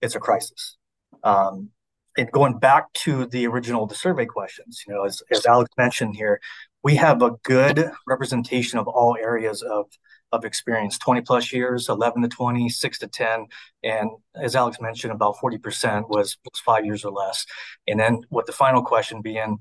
it's 0.00 0.14
a 0.14 0.20
crisis. 0.20 0.76
Um, 1.22 1.70
and 2.16 2.30
going 2.30 2.58
back 2.58 2.92
to 2.92 3.26
the 3.26 3.46
original 3.46 3.86
the 3.86 3.94
survey 3.94 4.26
questions, 4.26 4.84
you 4.86 4.94
know, 4.94 5.04
as, 5.04 5.22
as 5.30 5.46
Alex 5.46 5.70
mentioned 5.76 6.16
here, 6.16 6.40
we 6.82 6.96
have 6.96 7.22
a 7.22 7.32
good 7.42 7.90
representation 8.06 8.78
of 8.78 8.86
all 8.86 9.16
areas 9.20 9.62
of 9.62 9.86
of 10.34 10.44
experience 10.44 10.98
20 10.98 11.20
plus 11.20 11.52
years 11.52 11.88
11 11.88 12.22
to 12.22 12.28
20 12.28 12.68
6 12.68 12.98
to 12.98 13.06
10 13.06 13.46
and 13.84 14.10
as 14.34 14.56
alex 14.56 14.80
mentioned 14.80 15.12
about 15.12 15.36
40% 15.36 16.08
was, 16.08 16.36
was 16.44 16.60
five 16.60 16.84
years 16.84 17.04
or 17.04 17.12
less. 17.12 17.46
And 17.86 18.00
then 18.00 18.22
with 18.30 18.46
the 18.46 18.52
final 18.52 18.82
question 18.82 19.22
being 19.22 19.58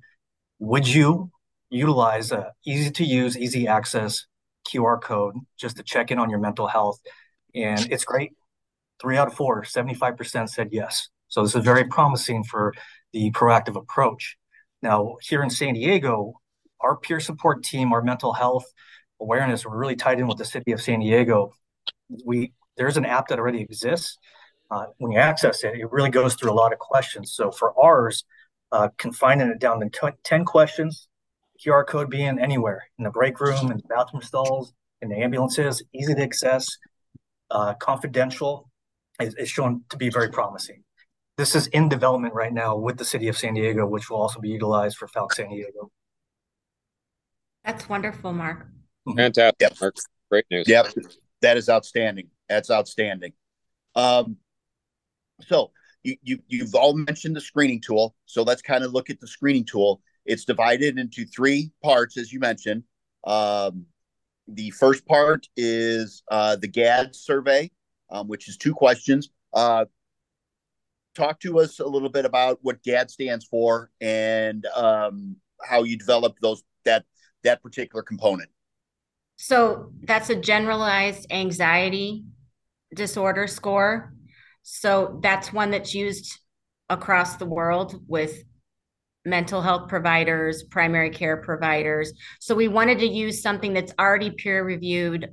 would 0.58 0.88
you 0.88 1.32
utilize 1.70 2.32
a 2.32 2.54
easy 2.66 2.89
to 2.89 3.04
use 3.04 3.38
easy 3.38 3.68
access 3.68 4.26
qr 4.68 4.99
code 4.99 5.36
just 5.58 5.78
to 5.78 5.84
check 5.84 6.10
in 6.10 6.18
on 6.18 6.32
your 6.32 6.39
mental 6.39 6.66
health? 6.66 6.99
And 7.54 7.80
it's 7.91 8.06
great. 8.06 8.32
Three 8.99 9.18
out 9.18 9.28
of 9.28 9.36
four 9.36 9.62
75% 9.62 10.49
said 10.49 10.70
yes 10.72 11.10
so 11.34 11.41
this 11.41 11.55
is 11.55 11.63
very 11.63 11.86
promising 11.86 12.43
for 12.43 12.75
the 13.11 13.31
proactive 13.31 13.75
approach. 13.75 14.38
Now, 14.84 15.15
here 15.19 15.41
in 15.41 15.49
San 15.49 15.73
Diego, 15.73 16.34
our 16.79 16.95
peer 16.95 17.19
support 17.19 17.63
team, 17.63 17.91
our 17.91 18.03
mental 18.03 18.34
health 18.34 18.65
awareness, 19.19 19.65
we're 19.65 19.75
really 19.75 19.95
tied 19.95 20.19
in 20.19 20.27
with 20.27 20.38
the 20.38 20.45
city 20.45 20.73
of 20.73 20.79
San 20.79 20.99
Diego. 20.99 21.51
We 22.23 22.53
there's 22.77 22.97
an 22.97 23.05
app 23.05 23.29
that 23.29 23.39
already 23.39 23.61
exists. 23.61 24.19
Uh, 24.69 24.86
when 24.99 25.11
you 25.11 25.17
access 25.17 25.63
it, 25.63 25.73
it 25.73 25.91
really 25.91 26.11
goes 26.11 26.36
through 26.36 26.51
a 26.51 26.53
lot 26.53 26.71
of 26.71 26.77
questions. 26.77 27.34
So 27.34 27.49
for 27.49 27.73
ours, 27.84 28.25
uh, 28.71 28.89
confining 28.99 29.47
it 29.47 29.59
down 29.59 29.79
to 29.79 29.89
t- 29.89 30.15
10 30.23 30.45
questions, 30.45 31.07
QR 31.65 31.86
code 31.88 32.11
being 32.11 32.38
anywhere 32.38 32.84
in 32.99 33.05
the 33.05 33.11
break 33.11 33.39
room, 33.39 33.71
in 33.71 33.77
the 33.77 33.84
bathroom 33.89 34.21
stalls, 34.21 34.71
in 35.01 35.09
the 35.09 35.15
ambulances, 35.15 35.81
easy 35.95 36.13
to 36.13 36.21
access, 36.21 36.77
uh, 37.49 37.73
confidential, 37.73 38.69
is, 39.19 39.34
is 39.36 39.49
shown 39.49 39.84
to 39.89 39.97
be 39.97 40.09
very 40.09 40.29
promising 40.29 40.84
this 41.38 41.55
is 41.55 41.67
in 41.67 41.89
development 41.89 42.34
right 42.34 42.53
now 42.53 42.75
with 42.75 42.97
the 42.97 43.05
city 43.05 43.27
of 43.27 43.38
San 43.38 43.53
Diego, 43.53 43.86
which 43.88 44.09
will 44.09 44.17
also 44.17 44.39
be 44.39 44.49
utilized 44.49 44.97
for 44.97 45.07
Falck 45.07 45.34
San 45.34 45.49
Diego. 45.49 45.91
That's 47.65 47.88
wonderful, 47.89 48.34
Mark. 48.34 48.67
Mm-hmm. 49.07 49.17
Fantastic, 49.17 49.61
yep. 49.61 49.73
Mark. 49.81 49.95
Great 50.29 50.45
news. 50.51 50.67
Yep, 50.67 50.93
that 51.41 51.57
is 51.57 51.69
outstanding. 51.69 52.29
That's 52.49 52.69
outstanding. 52.69 53.34
Um, 53.95 54.38
so 55.47 55.71
you, 56.03 56.17
you 56.21 56.39
you've 56.47 56.75
all 56.75 56.95
mentioned 56.95 57.36
the 57.36 57.41
screening 57.41 57.81
tool. 57.81 58.15
So 58.25 58.43
let's 58.43 58.61
kind 58.61 58.84
of 58.84 58.93
look 58.93 59.09
at 59.09 59.19
the 59.19 59.27
screening 59.27 59.65
tool. 59.65 60.01
It's 60.25 60.45
divided 60.45 60.97
into 60.97 61.25
three 61.25 61.71
parts, 61.84 62.17
as 62.17 62.31
you 62.31 62.39
mentioned. 62.39 62.84
Um, 63.25 63.86
the 64.47 64.71
first 64.71 65.05
part 65.05 65.47
is 65.55 66.23
uh, 66.29 66.55
the 66.57 66.67
GAD 66.67 67.15
survey, 67.15 67.71
um, 68.09 68.27
which 68.27 68.49
is 68.49 68.57
two 68.57 68.73
questions. 68.73 69.29
Uh, 69.53 69.86
talk 71.16 71.39
to 71.41 71.59
us 71.59 71.80
a 71.80 71.86
little 71.86 72.09
bit 72.09 72.26
about 72.26 72.59
what 72.61 72.84
GAD 72.84 73.11
stands 73.11 73.45
for 73.45 73.91
and 74.01 74.66
um, 74.76 75.36
how 75.61 75.84
you 75.84 75.97
developed 75.97 76.41
those 76.41 76.64
that 76.86 77.05
that 77.43 77.61
particular 77.61 78.03
component. 78.03 78.49
So 79.36 79.91
that's 80.03 80.30
a 80.30 80.36
generalized 80.36 81.28
anxiety 81.32 82.24
disorder 82.93 83.47
score. 83.47 84.14
So 84.61 85.20
that's 85.22 85.51
one 85.51 85.72
that's 85.72 85.93
used 85.93 86.39
across 86.89 87.38
the 87.38 87.45
world 87.45 88.01
with 88.07 88.43
mental 89.26 89.61
health 89.61 89.89
providers, 89.89 90.64
primary 90.64 91.09
care 91.09 91.38
providers. 91.38 92.14
So 92.39 92.55
we 92.55 92.68
wanted 92.68 92.99
to 92.99 93.07
use 93.07 93.41
something 93.41 93.74
that's 93.74 93.93
already 93.99 94.32
peer 94.32 94.64
reviewed, 94.64 95.30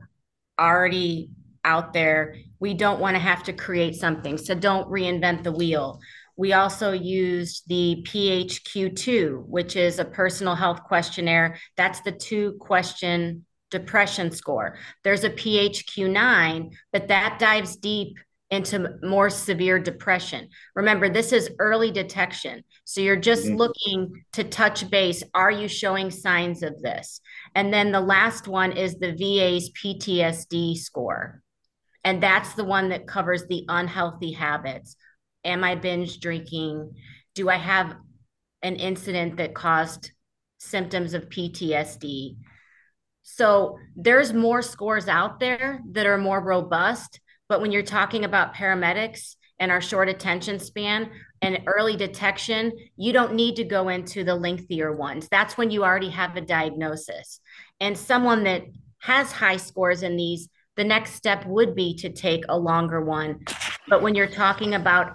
already 0.58 1.30
out 1.64 1.92
there. 1.92 2.36
We 2.60 2.74
don't 2.74 3.00
want 3.00 3.16
to 3.16 3.20
have 3.20 3.42
to 3.44 3.52
create 3.52 3.96
something. 3.96 4.38
So 4.38 4.54
don't 4.54 4.88
reinvent 4.88 5.42
the 5.42 5.52
wheel. 5.52 6.00
We 6.36 6.52
also 6.52 6.92
used 6.92 7.64
the 7.68 8.04
PHQ2, 8.06 9.46
which 9.46 9.76
is 9.76 9.98
a 9.98 10.04
personal 10.04 10.54
health 10.54 10.84
questionnaire. 10.84 11.58
That's 11.76 12.00
the 12.00 12.12
two 12.12 12.56
question 12.60 13.44
depression 13.70 14.30
score. 14.30 14.76
There's 15.04 15.24
a 15.24 15.30
PHQ9, 15.30 16.72
but 16.92 17.08
that 17.08 17.38
dives 17.38 17.76
deep 17.76 18.18
into 18.50 18.96
more 19.02 19.30
severe 19.30 19.78
depression. 19.78 20.48
Remember, 20.74 21.08
this 21.08 21.32
is 21.32 21.50
early 21.58 21.92
detection. 21.92 22.64
So 22.84 23.00
you're 23.00 23.16
just 23.16 23.46
mm-hmm. 23.46 23.56
looking 23.56 24.24
to 24.32 24.44
touch 24.44 24.90
base. 24.90 25.22
Are 25.34 25.52
you 25.52 25.68
showing 25.68 26.10
signs 26.10 26.62
of 26.62 26.80
this? 26.82 27.20
And 27.54 27.72
then 27.72 27.92
the 27.92 28.00
last 28.00 28.48
one 28.48 28.72
is 28.72 28.96
the 28.96 29.12
VA's 29.12 29.70
PTSD 29.70 30.76
score. 30.76 31.42
And 32.04 32.22
that's 32.22 32.54
the 32.54 32.64
one 32.64 32.90
that 32.90 33.06
covers 33.06 33.46
the 33.46 33.64
unhealthy 33.68 34.32
habits. 34.32 34.96
Am 35.44 35.64
I 35.64 35.74
binge 35.74 36.20
drinking? 36.20 36.94
Do 37.34 37.48
I 37.48 37.56
have 37.56 37.96
an 38.62 38.76
incident 38.76 39.36
that 39.36 39.54
caused 39.54 40.12
symptoms 40.58 41.14
of 41.14 41.28
PTSD? 41.28 42.36
So 43.22 43.78
there's 43.96 44.32
more 44.32 44.62
scores 44.62 45.08
out 45.08 45.40
there 45.40 45.80
that 45.92 46.06
are 46.06 46.18
more 46.18 46.40
robust 46.42 47.20
but 47.50 47.60
when 47.60 47.72
you're 47.72 47.82
talking 47.82 48.24
about 48.24 48.54
paramedics 48.54 49.34
and 49.58 49.72
our 49.72 49.80
short 49.80 50.08
attention 50.08 50.60
span 50.60 51.10
and 51.42 51.58
early 51.66 51.96
detection, 51.96 52.72
you 52.96 53.12
don't 53.12 53.34
need 53.34 53.56
to 53.56 53.64
go 53.64 53.88
into 53.88 54.22
the 54.22 54.36
lengthier 54.36 54.92
ones. 54.94 55.26
That's 55.28 55.58
when 55.58 55.72
you 55.72 55.82
already 55.82 56.10
have 56.10 56.36
a 56.36 56.42
diagnosis. 56.42 57.40
And 57.80 57.98
someone 57.98 58.44
that 58.44 58.62
has 58.98 59.32
high 59.32 59.56
scores 59.56 60.04
in 60.04 60.16
these, 60.16 60.48
the 60.76 60.84
next 60.84 61.14
step 61.14 61.44
would 61.46 61.74
be 61.74 61.94
to 61.96 62.10
take 62.10 62.44
a 62.48 62.58
longer 62.58 63.02
one. 63.02 63.40
But 63.88 64.02
when 64.02 64.14
you're 64.14 64.26
talking 64.26 64.74
about 64.74 65.12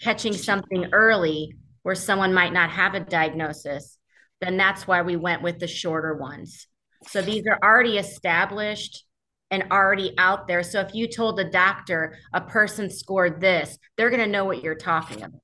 catching 0.00 0.32
something 0.32 0.88
early 0.92 1.54
where 1.82 1.94
someone 1.94 2.34
might 2.34 2.52
not 2.52 2.70
have 2.70 2.94
a 2.94 3.00
diagnosis, 3.00 3.98
then 4.40 4.56
that's 4.56 4.86
why 4.86 5.02
we 5.02 5.16
went 5.16 5.42
with 5.42 5.58
the 5.58 5.66
shorter 5.66 6.14
ones. 6.14 6.66
So 7.08 7.22
these 7.22 7.44
are 7.46 7.58
already 7.62 7.98
established 7.98 9.04
and 9.50 9.64
already 9.70 10.14
out 10.18 10.48
there. 10.48 10.62
So 10.62 10.80
if 10.80 10.94
you 10.94 11.06
told 11.06 11.38
a 11.38 11.48
doctor 11.48 12.16
a 12.32 12.40
person 12.40 12.90
scored 12.90 13.40
this, 13.40 13.78
they're 13.96 14.10
going 14.10 14.24
to 14.24 14.26
know 14.26 14.44
what 14.44 14.62
you're 14.62 14.74
talking 14.74 15.22
about. 15.22 15.40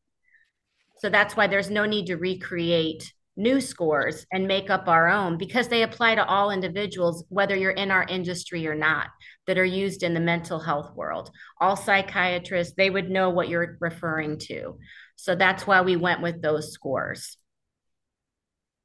So 0.99 1.09
that's 1.09 1.37
why 1.37 1.47
there's 1.47 1.71
no 1.71 1.87
need 1.87 2.07
to 2.07 2.17
recreate 2.17 3.13
new 3.37 3.61
scores 3.61 4.27
and 4.33 4.47
make 4.47 4.71
up 4.71 4.89
our 4.89 5.09
own 5.09 5.39
because 5.39 5.69
they 5.69 5.83
apply 5.83 6.15
to 6.15 6.27
all 6.27 6.51
individuals, 6.51 7.25
whether 7.29 7.57
you're 7.57 7.71
in 7.71 7.91
our 7.91 8.05
industry 8.05 8.67
or 8.67 8.75
not, 8.75 9.09
that 9.47 9.59
are 9.59 9.65
used 9.65 10.03
in 10.03 10.15
the 10.15 10.21
mental 10.21 10.59
health 10.59 10.95
world. 10.95 11.31
All 11.61 11.77
psychiatrists, 11.77 12.75
they 12.77 12.91
would 12.91 13.11
know 13.11 13.31
what 13.31 13.49
you're 13.49 13.77
referring 13.81 14.39
to. 14.41 14.79
So 15.17 15.35
that's 15.35 15.67
why 15.67 15.81
we 15.81 15.97
went 15.97 16.23
with 16.23 16.43
those 16.43 16.73
scores. 16.73 17.37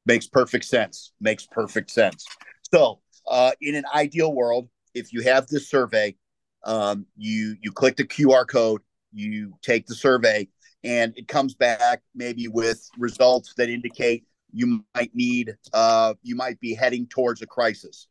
Makes 0.06 0.28
perfect 0.28 0.66
sense. 0.66 1.14
Makes 1.20 1.48
perfect 1.48 1.90
sense. 1.90 2.26
So, 2.74 3.00
uh, 3.28 3.52
in 3.62 3.76
an 3.76 3.86
ideal 3.94 4.34
world, 4.34 4.70
if 4.94 5.12
you 5.12 5.22
have 5.22 5.48
this 5.48 5.70
survey, 5.70 6.16
um, 6.64 7.06
you 7.18 7.56
you 7.62 7.72
click 7.72 7.96
the 7.96 8.04
QR 8.04 8.48
code, 8.48 8.82
you 9.12 9.54
take 9.64 9.88
the 9.88 9.96
survey, 9.96 10.48
and 10.84 11.14
it 11.18 11.28
comes 11.28 11.56
back 11.56 12.04
maybe 12.14 12.48
with 12.48 12.88
results 12.98 13.54
that 13.58 13.70
indicate 13.70 14.26
you 14.56 14.84
might 14.96 15.14
need 15.14 15.56
uh, 15.74 16.14
you 16.24 16.36
might 16.36 16.60
be 16.60 16.74
heading 16.74 17.08
towards 17.08 17.42
a 17.42 17.46
crisis. 17.46 18.08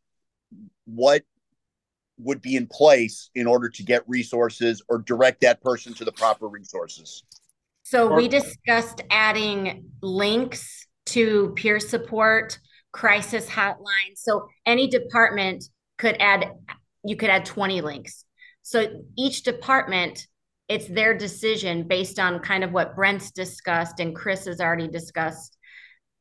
What 0.85 1.23
would 2.19 2.41
be 2.41 2.55
in 2.55 2.69
place 2.69 3.31
in 3.35 3.47
order 3.47 3.69
to 3.69 3.83
get 3.83 4.03
resources 4.07 4.83
or 4.89 4.99
direct 4.99 5.41
that 5.41 5.61
person 5.63 5.95
to 5.95 6.05
the 6.05 6.13
proper 6.13 6.47
resources? 6.47 7.25
So 7.83 8.15
we 8.15 8.29
discussed 8.29 9.03
adding 9.11 9.91
links 10.01 10.87
to 11.07 11.53
peer 11.57 11.81
support, 11.81 12.59
crisis 12.93 13.49
hotline. 13.49 14.17
So 14.17 14.49
any 14.65 14.87
department 14.87 15.65
could 15.99 16.17
add 16.21 16.53
you 17.05 17.17
could 17.17 17.31
add 17.31 17.45
20 17.45 17.81
links 17.81 18.25
so 18.63 19.03
each 19.17 19.43
department 19.43 20.27
it's 20.69 20.89
their 20.89 21.17
decision 21.17 21.87
based 21.87 22.19
on 22.19 22.41
kind 22.41 22.65
of 22.65 22.73
what 22.73 22.97
brent's 22.97 23.31
discussed 23.31 24.01
and 24.01 24.15
chris 24.15 24.47
has 24.47 24.61
already 24.61 24.89
discussed 24.89 25.54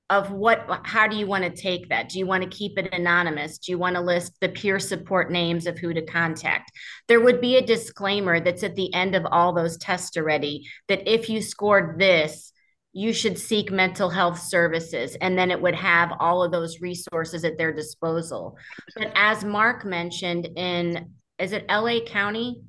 of 0.10 0.32
what 0.32 0.82
how 0.84 1.08
do 1.08 1.16
you 1.16 1.26
want 1.26 1.44
to 1.44 1.50
take 1.50 1.90
that? 1.90 2.10
Do 2.10 2.20
you 2.20 2.26
want 2.26 2.44
to 2.44 2.50
keep 2.50 2.78
it 2.78 2.94
anonymous? 2.94 3.58
Do 3.58 3.72
you 3.72 3.78
want 3.78 3.96
to 3.96 4.02
list 4.02 4.34
the 4.42 4.50
peer 4.50 4.80
support 4.80 5.32
names 5.32 5.66
of 5.66 5.78
who 5.78 5.94
to 5.94 6.06
contact? 6.06 6.72
There 7.08 7.22
would 7.22 7.42
be 7.42 7.58
a 7.58 7.66
disclaimer 7.66 8.40
that's 8.40 8.64
at 8.64 8.76
the 8.76 8.94
end 8.94 9.16
of 9.16 9.26
all 9.26 9.54
those 9.54 9.78
tests 9.78 10.16
already 10.18 10.70
that 10.88 11.12
if 11.12 11.30
you 11.30 11.42
scored 11.42 12.00
this 12.00 12.54
you 12.96 13.12
should 13.12 13.40
seek 13.40 13.72
mental 13.72 14.08
health 14.08 14.40
services 14.40 15.18
and 15.20 15.36
then 15.36 15.50
it 15.50 15.60
would 15.60 15.74
have 15.74 16.14
all 16.20 16.44
of 16.44 16.52
those 16.52 16.80
resources 16.80 17.44
at 17.44 17.58
their 17.58 17.74
disposal. 17.74 18.56
But 18.96 19.12
as 19.16 19.44
mark 19.44 19.84
mentioned 19.84 20.48
in 20.56 21.14
is 21.40 21.54
it 21.54 21.66
la 21.68 22.00
county 22.06 22.62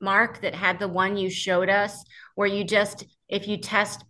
mark 0.00 0.40
that 0.40 0.54
had 0.54 0.80
the 0.80 0.88
one 0.88 1.16
you 1.16 1.30
showed 1.30 1.68
us 1.68 2.04
where 2.34 2.48
you 2.48 2.64
just 2.64 3.04
if 3.28 3.46
you 3.46 3.56
test 3.56 4.04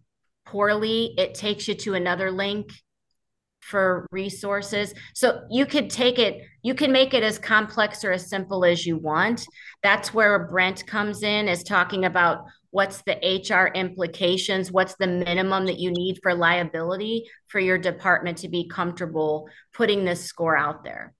poorly 0.51 1.14
it 1.16 1.34
takes 1.34 1.68
you 1.68 1.74
to 1.74 1.94
another 1.94 2.30
link 2.30 2.72
for 3.61 4.07
resources 4.12 4.94
so 5.14 5.42
you 5.51 5.66
could 5.66 5.90
take 5.90 6.18
it 6.18 6.42
you 6.62 6.74
can 6.74 6.92
make 6.92 7.12
it 7.12 7.22
as 7.22 7.38
complex 7.38 8.05
or 8.05 8.12
as 8.12 8.28
simple 8.28 8.64
as 8.64 8.86
you 8.86 8.96
want 8.96 9.46
that's 9.82 10.14
where 10.14 10.46
brent 10.49 10.86
comes 10.86 11.22
in 11.22 11.49
is 11.49 11.62
talking 11.62 12.05
about 12.05 12.44
what's 12.70 13.03
the 13.03 13.14
HR 13.22 13.72
implications, 13.74 14.70
what's 14.70 14.94
the 14.96 15.07
minimum 15.07 15.66
that 15.66 15.78
you 15.78 15.90
need 15.90 16.18
for 16.22 16.34
liability 16.34 17.24
for 17.46 17.61
your 17.61 17.78
department 17.78 18.38
to 18.38 18.49
be 18.49 18.68
comfortable 18.68 19.49
putting 19.72 20.05
this 20.05 20.24
score 20.24 20.57
out 20.57 20.84
there. 20.84 21.14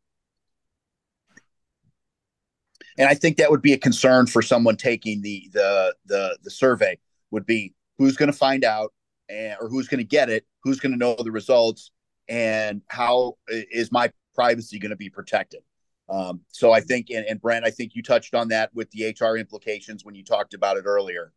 And 2.99 3.09
I 3.09 3.15
think 3.15 3.37
that 3.37 3.51
would 3.51 3.63
be 3.63 3.73
a 3.73 3.79
concern 3.79 4.27
for 4.27 4.43
someone 4.43 4.77
taking 4.77 5.23
the 5.23 5.49
the 5.53 5.95
the 6.07 6.39
the 6.43 6.51
survey 6.51 6.99
would 7.31 7.47
be 7.47 7.75
who's 7.97 8.17
going 8.17 8.31
to 8.31 8.37
find 8.37 8.65
out 8.65 8.93
and 9.29 9.57
or 9.61 9.69
who's 9.69 9.89
going 9.89 9.99
to 9.99 10.05
get 10.05 10.31
it, 10.31 10.47
who's 10.63 10.81
going 10.81 10.93
to 10.93 10.99
know 10.99 11.17
the 11.17 11.31
results 11.31 11.91
and 12.29 12.83
how 12.89 13.37
is 13.49 13.91
my 13.91 14.13
privacy 14.35 14.79
going 14.79 14.91
to 14.91 14.97
be 14.97 15.11
protected. 15.11 15.61
Um, 16.09 16.41
so 16.49 16.73
I 16.73 16.81
think, 16.81 17.11
and, 17.11 17.27
and 17.27 17.41
Brent, 17.41 17.67
I 17.67 17.71
think 17.71 17.95
you 17.95 18.03
touched 18.03 18.35
on 18.35 18.49
that 18.49 18.75
with 18.75 18.91
the 18.91 19.15
HR 19.19 19.37
implications 19.37 20.05
when 20.05 20.15
you 20.15 20.25
talked 20.25 20.55
about 20.55 20.77
it 20.77 20.85
earlier. 20.87 21.33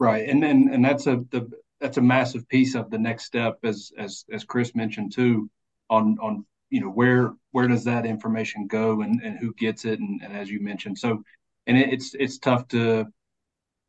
Right, 0.00 0.28
and 0.28 0.42
and 0.44 0.74
and 0.74 0.84
that's 0.84 1.06
a 1.06 1.22
the 1.30 1.48
that's 1.80 1.98
a 1.98 2.02
massive 2.02 2.48
piece 2.48 2.74
of 2.74 2.90
the 2.90 2.98
next 2.98 3.26
step, 3.26 3.58
as 3.62 3.92
as 3.96 4.24
as 4.32 4.44
Chris 4.44 4.74
mentioned 4.74 5.12
too, 5.12 5.50
on 5.88 6.18
on 6.20 6.44
you 6.70 6.80
know 6.80 6.88
where 6.88 7.34
where 7.52 7.68
does 7.68 7.84
that 7.84 8.04
information 8.04 8.66
go 8.66 9.02
and 9.02 9.20
and 9.22 9.38
who 9.38 9.54
gets 9.54 9.84
it, 9.84 10.00
and, 10.00 10.20
and 10.22 10.36
as 10.36 10.50
you 10.50 10.60
mentioned, 10.60 10.98
so 10.98 11.22
and 11.66 11.76
it, 11.76 11.92
it's 11.92 12.14
it's 12.14 12.38
tough 12.38 12.66
to 12.68 13.06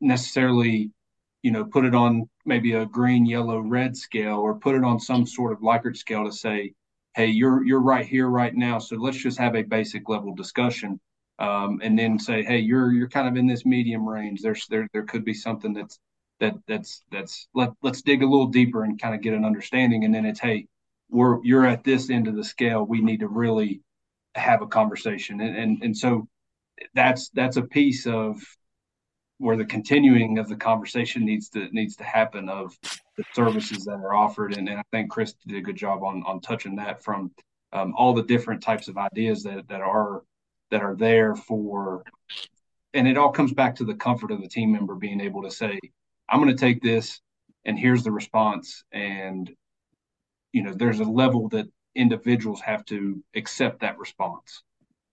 necessarily 0.00 0.90
you 1.42 1.50
know 1.50 1.64
put 1.64 1.84
it 1.84 1.94
on 1.94 2.28
maybe 2.46 2.72
a 2.72 2.86
green, 2.86 3.26
yellow, 3.26 3.60
red 3.60 3.96
scale, 3.96 4.38
or 4.38 4.54
put 4.54 4.74
it 4.74 4.84
on 4.84 5.00
some 5.00 5.26
sort 5.26 5.52
of 5.52 5.60
Likert 5.60 5.96
scale 5.96 6.24
to 6.24 6.32
say, 6.32 6.72
hey, 7.14 7.26
you're 7.26 7.64
you're 7.64 7.80
right 7.80 8.06
here 8.06 8.28
right 8.28 8.54
now, 8.54 8.78
so 8.78 8.96
let's 8.96 9.16
just 9.16 9.38
have 9.38 9.56
a 9.56 9.62
basic 9.62 10.08
level 10.08 10.34
discussion 10.34 11.00
um, 11.38 11.80
and 11.82 11.98
then 11.98 12.18
say, 12.18 12.42
hey, 12.42 12.58
you're 12.58 12.92
you're 12.92 13.08
kind 13.08 13.28
of 13.28 13.36
in 13.36 13.46
this 13.46 13.66
medium 13.66 14.08
range. 14.08 14.40
There's 14.42 14.66
there 14.68 14.88
there 14.92 15.04
could 15.04 15.24
be 15.24 15.34
something 15.34 15.72
that's 15.72 15.98
that 16.40 16.54
that's 16.66 17.02
that's 17.10 17.48
let 17.54 17.70
let's 17.82 18.02
dig 18.02 18.22
a 18.22 18.26
little 18.26 18.46
deeper 18.46 18.84
and 18.84 19.00
kind 19.00 19.14
of 19.14 19.22
get 19.22 19.34
an 19.34 19.44
understanding. 19.44 20.04
And 20.04 20.14
then 20.14 20.26
it's 20.26 20.40
hey, 20.40 20.66
we're 21.10 21.42
you're 21.44 21.66
at 21.66 21.84
this 21.84 22.10
end 22.10 22.28
of 22.28 22.36
the 22.36 22.44
scale. 22.44 22.84
We 22.84 23.00
need 23.00 23.20
to 23.20 23.28
really 23.28 23.82
have 24.34 24.62
a 24.62 24.66
conversation. 24.66 25.40
And 25.40 25.56
and 25.56 25.82
and 25.82 25.96
so 25.96 26.28
that's 26.94 27.30
that's 27.30 27.56
a 27.56 27.62
piece 27.62 28.06
of 28.06 28.40
where 29.38 29.56
the 29.56 29.64
continuing 29.64 30.38
of 30.38 30.48
the 30.48 30.56
conversation 30.56 31.24
needs 31.24 31.48
to 31.50 31.68
needs 31.72 31.96
to 31.96 32.04
happen 32.04 32.48
of 32.48 32.76
the 33.16 33.24
services 33.34 33.84
that 33.84 33.94
are 33.94 34.14
offered. 34.14 34.56
And, 34.56 34.68
and 34.68 34.78
I 34.78 34.82
think 34.90 35.10
Chris 35.10 35.34
did 35.46 35.56
a 35.56 35.60
good 35.60 35.76
job 35.76 36.02
on 36.02 36.22
on 36.24 36.40
touching 36.40 36.76
that 36.76 37.02
from 37.02 37.30
um, 37.72 37.94
all 37.96 38.14
the 38.14 38.22
different 38.22 38.62
types 38.62 38.88
of 38.88 38.96
ideas 38.96 39.42
that 39.42 39.68
that 39.68 39.80
are 39.80 40.22
that 40.70 40.82
are 40.82 40.96
there 40.96 41.34
for 41.34 42.02
and 42.94 43.06
it 43.06 43.18
all 43.18 43.30
comes 43.30 43.52
back 43.52 43.76
to 43.76 43.84
the 43.84 43.94
comfort 43.94 44.30
of 44.30 44.40
the 44.40 44.48
team 44.48 44.72
member 44.72 44.94
being 44.94 45.20
able 45.20 45.42
to 45.42 45.50
say 45.50 45.78
i'm 46.28 46.42
going 46.42 46.54
to 46.54 46.60
take 46.60 46.82
this 46.82 47.20
and 47.64 47.78
here's 47.78 48.02
the 48.02 48.10
response 48.10 48.82
and 48.92 49.50
you 50.52 50.62
know 50.62 50.72
there's 50.74 51.00
a 51.00 51.04
level 51.04 51.48
that 51.48 51.66
individuals 51.94 52.60
have 52.60 52.84
to 52.84 53.22
accept 53.34 53.80
that 53.80 53.98
response 53.98 54.62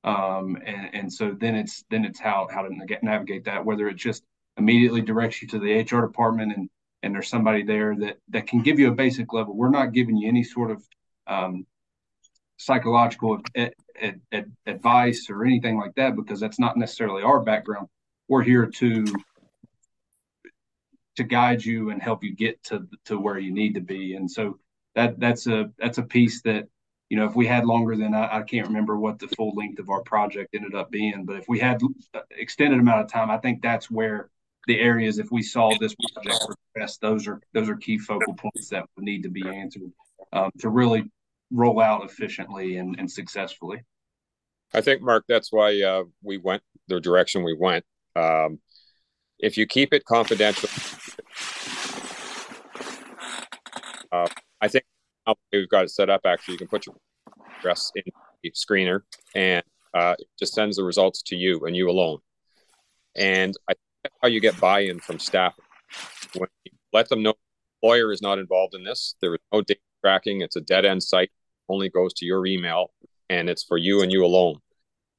um, 0.04 0.58
and, 0.66 0.90
and 0.94 1.14
so 1.14 1.36
then 1.40 1.56
it's 1.56 1.84
then 1.90 2.06
it's 2.06 2.20
how 2.20 2.48
how 2.52 2.62
to 2.62 2.70
navigate 3.02 3.46
that 3.46 3.64
whether 3.64 3.88
it 3.88 3.96
just 3.96 4.24
immediately 4.58 5.02
directs 5.02 5.42
you 5.42 5.48
to 5.48 5.60
the 5.60 5.82
hr 5.82 6.02
department 6.02 6.54
and 6.56 6.70
and 7.02 7.14
there's 7.14 7.28
somebody 7.28 7.64
there 7.64 7.96
that 7.96 8.18
that 8.30 8.48
can 8.48 8.62
give 8.62 8.80
you 8.80 8.88
a 8.90 8.96
basic 8.96 9.34
level 9.34 9.56
we're 9.56 9.70
not 9.70 9.94
giving 9.94 10.18
you 10.18 10.28
any 10.28 10.44
sort 10.44 10.72
of 10.72 10.84
um, 11.28 11.66
psychological 12.58 13.40
ad, 13.56 13.74
ad, 14.02 14.22
ad, 14.32 14.52
advice 14.66 15.28
or 15.30 15.44
anything 15.44 15.78
like 15.78 15.94
that 15.96 16.16
because 16.16 16.40
that's 16.40 16.60
not 16.60 16.78
necessarily 16.78 17.24
our 17.24 17.42
background. 17.42 17.88
We're 18.28 18.44
here 18.44 18.66
to 18.66 19.06
to 21.16 21.24
guide 21.24 21.64
you 21.64 21.92
and 21.92 22.02
help 22.02 22.24
you 22.24 22.36
get 22.36 22.64
to 22.64 22.88
to 23.06 23.20
where 23.20 23.38
you 23.38 23.54
need 23.54 23.74
to 23.76 23.82
be. 23.82 24.16
And 24.16 24.30
so 24.30 24.58
that 24.96 25.20
that's 25.20 25.48
a 25.48 25.72
that's 25.78 25.98
a 25.98 26.04
piece 26.04 26.42
that 26.44 26.68
you 27.14 27.20
know 27.20 27.26
if 27.26 27.36
we 27.36 27.46
had 27.46 27.64
longer 27.64 27.96
than 27.96 28.16
I, 28.16 28.38
I 28.38 28.42
can't 28.42 28.66
remember 28.66 28.98
what 28.98 29.20
the 29.20 29.28
full 29.28 29.54
length 29.56 29.78
of 29.78 29.92
our 29.92 30.02
project 30.02 30.56
ended 30.56 30.74
up 30.74 30.90
being, 30.90 31.26
but 31.26 31.36
if 31.36 31.48
we 31.48 31.60
had 31.60 31.80
extended 32.32 32.80
amount 32.80 33.02
of 33.02 33.12
time, 33.12 33.30
I 33.30 33.38
think 33.38 33.62
that's 33.62 33.92
where 33.92 34.32
the 34.66 34.80
areas 34.80 35.20
if 35.20 35.32
we 35.32 35.44
saw 35.44 35.70
this 35.80 35.94
project 35.94 36.44
progress, 36.74 36.98
those 36.98 37.28
are 37.28 37.40
those 37.54 37.70
are 37.70 37.76
key 37.76 38.00
focal 38.00 38.34
points 38.34 38.70
that 38.70 38.86
would 38.96 39.06
need 39.06 39.22
to 39.22 39.30
be 39.30 39.48
answered 39.48 39.92
um, 40.32 40.50
to 40.58 40.70
really 40.70 41.04
roll 41.52 41.80
out 41.80 42.04
efficiently 42.04 42.78
and, 42.78 42.96
and 42.98 43.12
successfully. 43.12 43.84
I 44.74 44.82
think, 44.82 45.04
Mark, 45.04 45.26
that's 45.30 45.54
why 45.54 45.80
uh, 45.84 46.06
we 46.24 46.38
went 46.38 46.64
the 46.88 47.00
direction 47.00 47.44
we 47.44 47.56
went. 47.56 47.86
Um, 48.16 48.58
if 49.38 49.56
you 49.56 49.68
keep 49.68 49.94
it 49.94 50.04
confidential, 50.06 50.68
uh, 54.12 54.30
I 54.60 54.68
think 54.68 54.86
we've 55.52 55.70
got 55.70 55.86
it 55.86 55.90
set 55.90 56.10
up. 56.10 56.22
Actually, 56.26 56.54
you 56.54 56.58
can 56.60 56.68
put 56.68 56.86
your 56.86 56.96
address 57.60 57.92
in 57.96 58.04
the 58.44 58.52
screener, 58.52 59.02
and 59.36 59.64
uh, 59.94 60.16
it 60.18 60.28
just 60.38 60.54
sends 60.54 60.78
the 60.78 60.84
results 60.84 61.22
to 61.24 61.36
you 61.36 61.66
and 61.66 61.76
you 61.76 61.90
alone. 61.90 62.20
And 63.16 63.56
I 63.70 63.74
think 63.74 64.14
how 64.22 64.28
you 64.28 64.42
get 64.42 64.60
buy-in 64.60 65.00
from 65.00 65.20
staff 65.20 65.54
when 66.36 66.50
you 66.66 66.72
let 66.92 67.10
them 67.10 67.22
know 67.24 67.34
the 67.82 67.88
lawyer 67.88 68.12
is 68.12 68.22
not 68.22 68.40
involved 68.40 68.76
in 68.76 68.84
this. 68.84 69.16
There 69.22 69.34
is 69.34 69.42
no 69.52 69.62
data 69.62 69.80
tracking. 70.02 70.42
It's 70.42 70.56
a 70.56 70.62
dead 70.62 70.86
end 70.86 71.04
site. 71.04 71.32
Only 71.70 71.90
goes 71.90 72.14
to 72.16 72.26
your 72.26 72.46
email, 72.46 72.92
and 73.30 73.50
it's 73.50 73.64
for 73.64 73.78
you 73.78 74.02
and 74.02 74.12
you 74.12 74.26
alone 74.26 74.58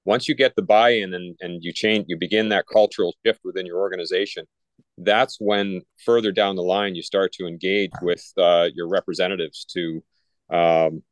once 0.04 0.28
you 0.28 0.34
get 0.34 0.54
the 0.54 0.62
buy-in 0.62 1.14
and, 1.14 1.36
and 1.40 1.64
you 1.64 1.72
change 1.72 2.06
you 2.08 2.16
begin 2.16 2.48
that 2.48 2.66
cultural 2.70 3.14
shift 3.24 3.40
within 3.44 3.66
your 3.66 3.78
organization 3.78 4.44
that's 4.98 5.38
when 5.40 5.82
further 6.04 6.32
down 6.32 6.56
the 6.56 6.62
line 6.62 6.94
you 6.94 7.02
start 7.02 7.32
to 7.32 7.46
engage 7.46 7.90
with 8.02 8.24
uh, 8.38 8.68
your 8.74 8.88
representatives 8.88 9.64
to 9.64 10.02
um, 10.50 11.02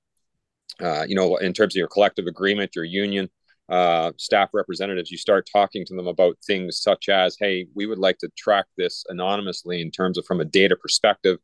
uh, 0.81 1.05
you 1.07 1.15
know 1.15 1.37
in 1.37 1.53
terms 1.53 1.75
of 1.75 1.79
your 1.79 1.89
collective 1.89 2.27
agreement 2.27 2.77
your 2.77 2.85
union 2.85 3.29
uh, 3.69 4.13
staff 4.17 4.51
representatives 4.53 5.11
you 5.11 5.19
start 5.19 5.49
talking 5.53 5.85
to 5.85 5.95
them 5.95 6.07
about 6.07 6.37
things 6.47 6.81
such 6.81 7.09
as 7.09 7.37
hey 7.39 7.67
we 7.75 7.87
would 7.87 7.99
like 7.99 8.19
to 8.19 8.29
track 8.37 8.67
this 8.77 9.05
anonymously 9.09 9.81
in 9.81 9.91
terms 9.91 10.19
of 10.19 10.25
from 10.27 10.41
a 10.41 10.45
data 10.45 10.77
perspective 10.77 11.39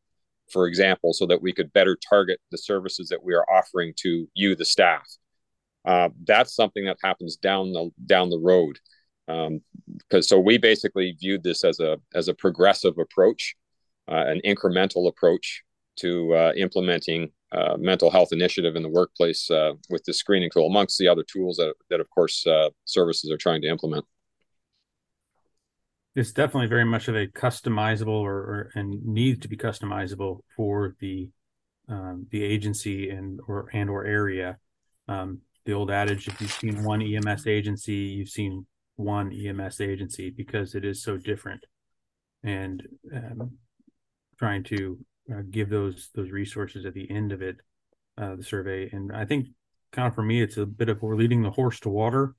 for 0.51 0.67
example 0.67 1.13
so 1.13 1.25
that 1.25 1.41
we 1.41 1.53
could 1.53 1.71
better 1.73 1.97
target 2.09 2.39
the 2.51 2.57
services 2.57 3.09
that 3.09 3.23
we 3.23 3.33
are 3.33 3.45
offering 3.49 3.93
to 3.97 4.27
you 4.33 4.55
the 4.55 4.65
staff. 4.65 5.07
Uh, 5.85 6.09
that's 6.25 6.55
something 6.55 6.85
that 6.85 6.97
happens 7.03 7.37
down 7.37 7.71
the 7.71 7.89
down 8.05 8.29
the 8.29 8.39
road 8.39 8.77
because 9.29 9.51
um, 10.11 10.21
so 10.21 10.39
we 10.39 10.57
basically 10.57 11.15
viewed 11.19 11.43
this 11.43 11.63
as 11.63 11.79
a 11.79 11.97
as 12.15 12.27
a 12.27 12.33
progressive 12.33 12.97
approach 12.97 13.55
uh, 14.09 14.25
an 14.27 14.41
incremental 14.43 15.07
approach 15.07 15.63
to 15.97 16.33
uh, 16.33 16.51
implementing 16.55 17.31
uh, 17.51 17.75
mental 17.77 18.09
health 18.09 18.29
initiative 18.31 18.75
in 18.75 18.83
the 18.83 18.89
workplace 18.89 19.49
uh, 19.51 19.73
with 19.89 20.03
the 20.05 20.13
screening 20.13 20.49
tool 20.51 20.67
amongst 20.67 20.97
the 20.97 21.07
other 21.07 21.23
tools 21.23 21.57
that, 21.57 21.73
that 21.89 21.99
of 21.99 22.09
course 22.09 22.45
uh, 22.47 22.69
services 22.85 23.29
are 23.31 23.37
trying 23.37 23.61
to 23.61 23.67
implement. 23.67 24.05
It's 26.15 26.31
definitely 26.31 26.67
very 26.67 26.85
much 26.85 27.07
of 27.07 27.15
a 27.15 27.27
customizable 27.27 28.07
or, 28.07 28.33
or 28.33 28.71
and 28.75 29.03
needs 29.05 29.39
to 29.41 29.47
be 29.47 29.57
customizable 29.57 30.39
for 30.55 30.95
the 30.99 31.29
um, 31.87 32.27
the 32.31 32.43
agency 32.43 33.09
and 33.09 33.39
or 33.47 33.69
and 33.73 33.89
or 33.89 34.05
area. 34.05 34.57
Um, 35.07 35.41
the 35.65 35.73
old 35.73 35.91
adage 35.91 36.27
if 36.27 36.41
you've 36.41 36.51
seen 36.51 36.83
one 36.83 37.01
EMS 37.01 37.45
agency, 37.45 37.93
you've 37.93 38.29
seen 38.29 38.65
one 38.99 39.31
EMS 39.31 39.79
agency 39.79 40.29
because 40.29 40.75
it 40.75 40.83
is 40.83 41.01
so 41.01 41.17
different. 41.17 41.65
And 42.43 42.83
um, 43.15 43.51
trying 44.37 44.63
to 44.65 44.97
uh, 45.31 45.41
give 45.49 45.69
those 45.69 46.09
those 46.15 46.31
resources 46.31 46.85
at 46.85 46.93
the 46.93 47.09
end 47.09 47.31
of 47.31 47.41
it, 47.41 47.57
uh, 48.17 48.35
the 48.35 48.43
survey. 48.43 48.89
And 48.91 49.11
I 49.15 49.25
think 49.25 49.47
kind 49.91 50.07
of 50.07 50.15
for 50.15 50.21
me, 50.21 50.41
it's 50.41 50.57
a 50.57 50.65
bit 50.65 50.89
of 50.89 51.01
we're 51.01 51.15
leading 51.15 51.41
the 51.41 51.51
horse 51.51 51.79
to 51.81 51.89
water. 51.89 52.35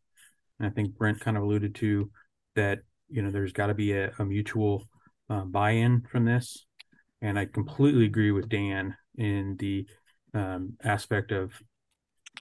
And 0.59 0.67
I 0.69 0.71
think 0.71 0.97
Brent 0.97 1.21
kind 1.21 1.37
of 1.37 1.43
alluded 1.43 1.75
to 1.77 2.11
that. 2.57 2.81
You 3.09 3.23
know, 3.23 3.31
there's 3.31 3.53
got 3.53 3.67
to 3.67 3.75
be 3.75 3.93
a, 3.93 4.13
a 4.19 4.25
mutual 4.25 4.85
uh, 5.29 5.41
buy-in 5.41 6.03
from 6.13 6.25
this. 6.25 6.65
And 7.23 7.39
I 7.39 7.47
completely 7.47 8.05
agree 8.05 8.31
with 8.31 8.49
Dan 8.49 8.95
in 9.17 9.57
the 9.59 9.87
um, 10.33 10.75
aspect 10.85 11.33
of 11.33 11.53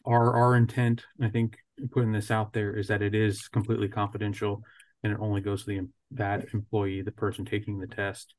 our 0.06 0.36
our 0.36 0.56
intent, 0.56 1.06
I 1.22 1.30
think, 1.30 1.58
putting 1.92 2.12
this 2.12 2.32
out 2.32 2.54
there 2.54 2.76
is 2.76 2.88
that 2.88 3.02
it 3.02 3.16
is 3.16 3.48
completely 3.48 3.88
confidential 3.88 4.64
and 5.04 5.14
it 5.14 5.20
only 5.20 5.42
goes 5.42 5.64
to 5.64 5.70
the 5.70 5.88
that 6.12 6.46
employee, 6.54 7.02
the 7.02 7.12
person 7.12 7.46
taking 7.46 7.80
the 7.80 7.88
test 7.88 8.34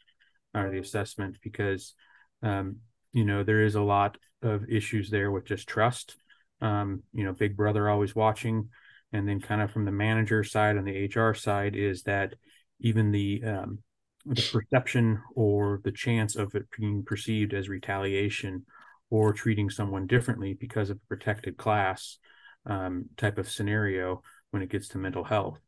or 0.54 0.70
the 0.70 0.78
assessment, 0.78 1.36
because 1.42 1.94
um, 2.42 2.76
you 3.12 3.24
know 3.24 3.42
there 3.42 3.64
is 3.64 3.74
a 3.74 3.82
lot 3.82 4.18
of 4.42 4.68
issues 4.68 5.10
there 5.10 5.30
with 5.30 5.44
just 5.44 5.68
trust. 5.68 6.16
Um, 6.60 7.02
you 7.12 7.24
know, 7.24 7.32
Big 7.32 7.56
Brother 7.56 7.88
always 7.88 8.14
watching, 8.14 8.68
and 9.12 9.28
then 9.28 9.40
kind 9.40 9.62
of 9.62 9.70
from 9.70 9.84
the 9.84 9.92
manager 9.92 10.44
side 10.44 10.76
and 10.76 10.86
the 10.86 11.08
HR 11.14 11.34
side 11.34 11.74
is 11.76 12.02
that 12.02 12.34
even 12.80 13.10
the 13.10 13.42
um, 13.44 13.78
the 14.26 14.42
perception 14.52 15.22
or 15.34 15.80
the 15.84 15.92
chance 15.92 16.36
of 16.36 16.54
it 16.54 16.66
being 16.78 17.02
perceived 17.04 17.54
as 17.54 17.68
retaliation 17.68 18.64
or 19.08 19.32
treating 19.32 19.70
someone 19.70 20.06
differently 20.06 20.54
because 20.54 20.90
of 20.90 20.98
a 20.98 21.08
protected 21.08 21.56
class 21.56 22.18
um, 22.66 23.06
type 23.16 23.38
of 23.38 23.50
scenario 23.50 24.22
when 24.50 24.62
it 24.62 24.70
gets 24.70 24.88
to 24.88 24.98
mental 24.98 25.24
health 25.24 25.60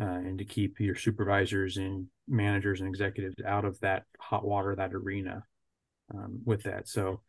uh, 0.00 0.04
and 0.04 0.38
to 0.38 0.44
keep 0.44 0.80
your 0.80 0.96
supervisors 0.96 1.76
and 1.76 2.06
managers 2.28 2.80
and 2.80 2.88
executives 2.88 3.36
out 3.46 3.64
of 3.64 3.78
that 3.80 4.04
hot 4.18 4.44
water 4.44 4.74
that 4.74 4.94
arena 4.94 5.42
um, 6.12 6.40
with 6.44 6.62
that. 6.64 6.88
So 6.88 7.20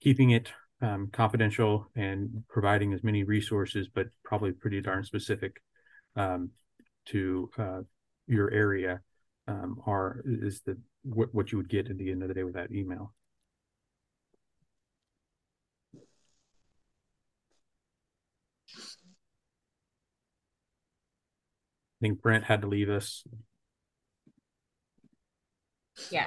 keeping 0.00 0.30
it 0.30 0.52
um, 0.80 1.08
confidential 1.12 1.86
and 1.94 2.42
providing 2.48 2.92
as 2.92 3.04
many 3.04 3.22
resources 3.22 3.88
but 3.92 4.08
probably 4.24 4.52
pretty 4.52 4.80
darn 4.80 5.04
specific 5.04 5.62
um, 6.16 6.50
to 7.06 7.50
uh, 7.56 7.80
your 8.26 8.50
area 8.50 9.00
um, 9.48 9.80
are 9.86 10.22
is 10.24 10.60
the 10.66 10.76
what, 11.04 11.32
what 11.34 11.52
you 11.52 11.58
would 11.58 11.68
get 11.68 11.88
at 11.88 11.98
the 11.98 12.10
end 12.10 12.22
of 12.22 12.28
the 12.28 12.34
day 12.34 12.44
with 12.44 12.54
that 12.54 12.72
email 12.72 13.14
I 22.02 22.06
think 22.08 22.20
Brent 22.20 22.42
had 22.42 22.62
to 22.62 22.66
leave 22.66 22.90
us. 22.90 23.22
Yeah. 26.10 26.26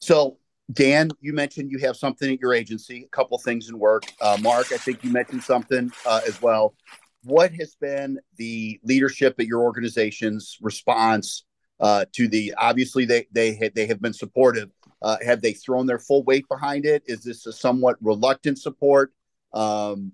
So, 0.00 0.38
Dan, 0.72 1.10
you 1.20 1.32
mentioned 1.32 1.70
you 1.70 1.78
have 1.78 1.96
something 1.96 2.32
at 2.32 2.40
your 2.40 2.54
agency, 2.54 3.04
a 3.04 3.16
couple 3.16 3.38
things 3.38 3.68
in 3.68 3.78
work. 3.78 4.02
Uh, 4.20 4.36
Mark, 4.42 4.72
I 4.72 4.78
think 4.78 5.04
you 5.04 5.12
mentioned 5.12 5.44
something 5.44 5.92
uh, 6.04 6.22
as 6.26 6.42
well. 6.42 6.74
What 7.22 7.52
has 7.52 7.76
been 7.80 8.18
the 8.36 8.80
leadership 8.82 9.36
at 9.38 9.46
your 9.46 9.60
organization's 9.60 10.58
response 10.60 11.44
uh, 11.78 12.06
to 12.14 12.26
the? 12.26 12.52
Obviously, 12.58 13.04
they 13.04 13.28
they 13.30 13.54
ha- 13.54 13.70
they 13.76 13.86
have 13.86 14.02
been 14.02 14.12
supportive. 14.12 14.70
Uh, 15.02 15.18
have 15.24 15.40
they 15.40 15.52
thrown 15.52 15.86
their 15.86 16.00
full 16.00 16.24
weight 16.24 16.48
behind 16.48 16.84
it? 16.84 17.04
Is 17.06 17.22
this 17.22 17.46
a 17.46 17.52
somewhat 17.52 17.96
reluctant 18.02 18.58
support? 18.58 19.12
Um, 19.52 20.10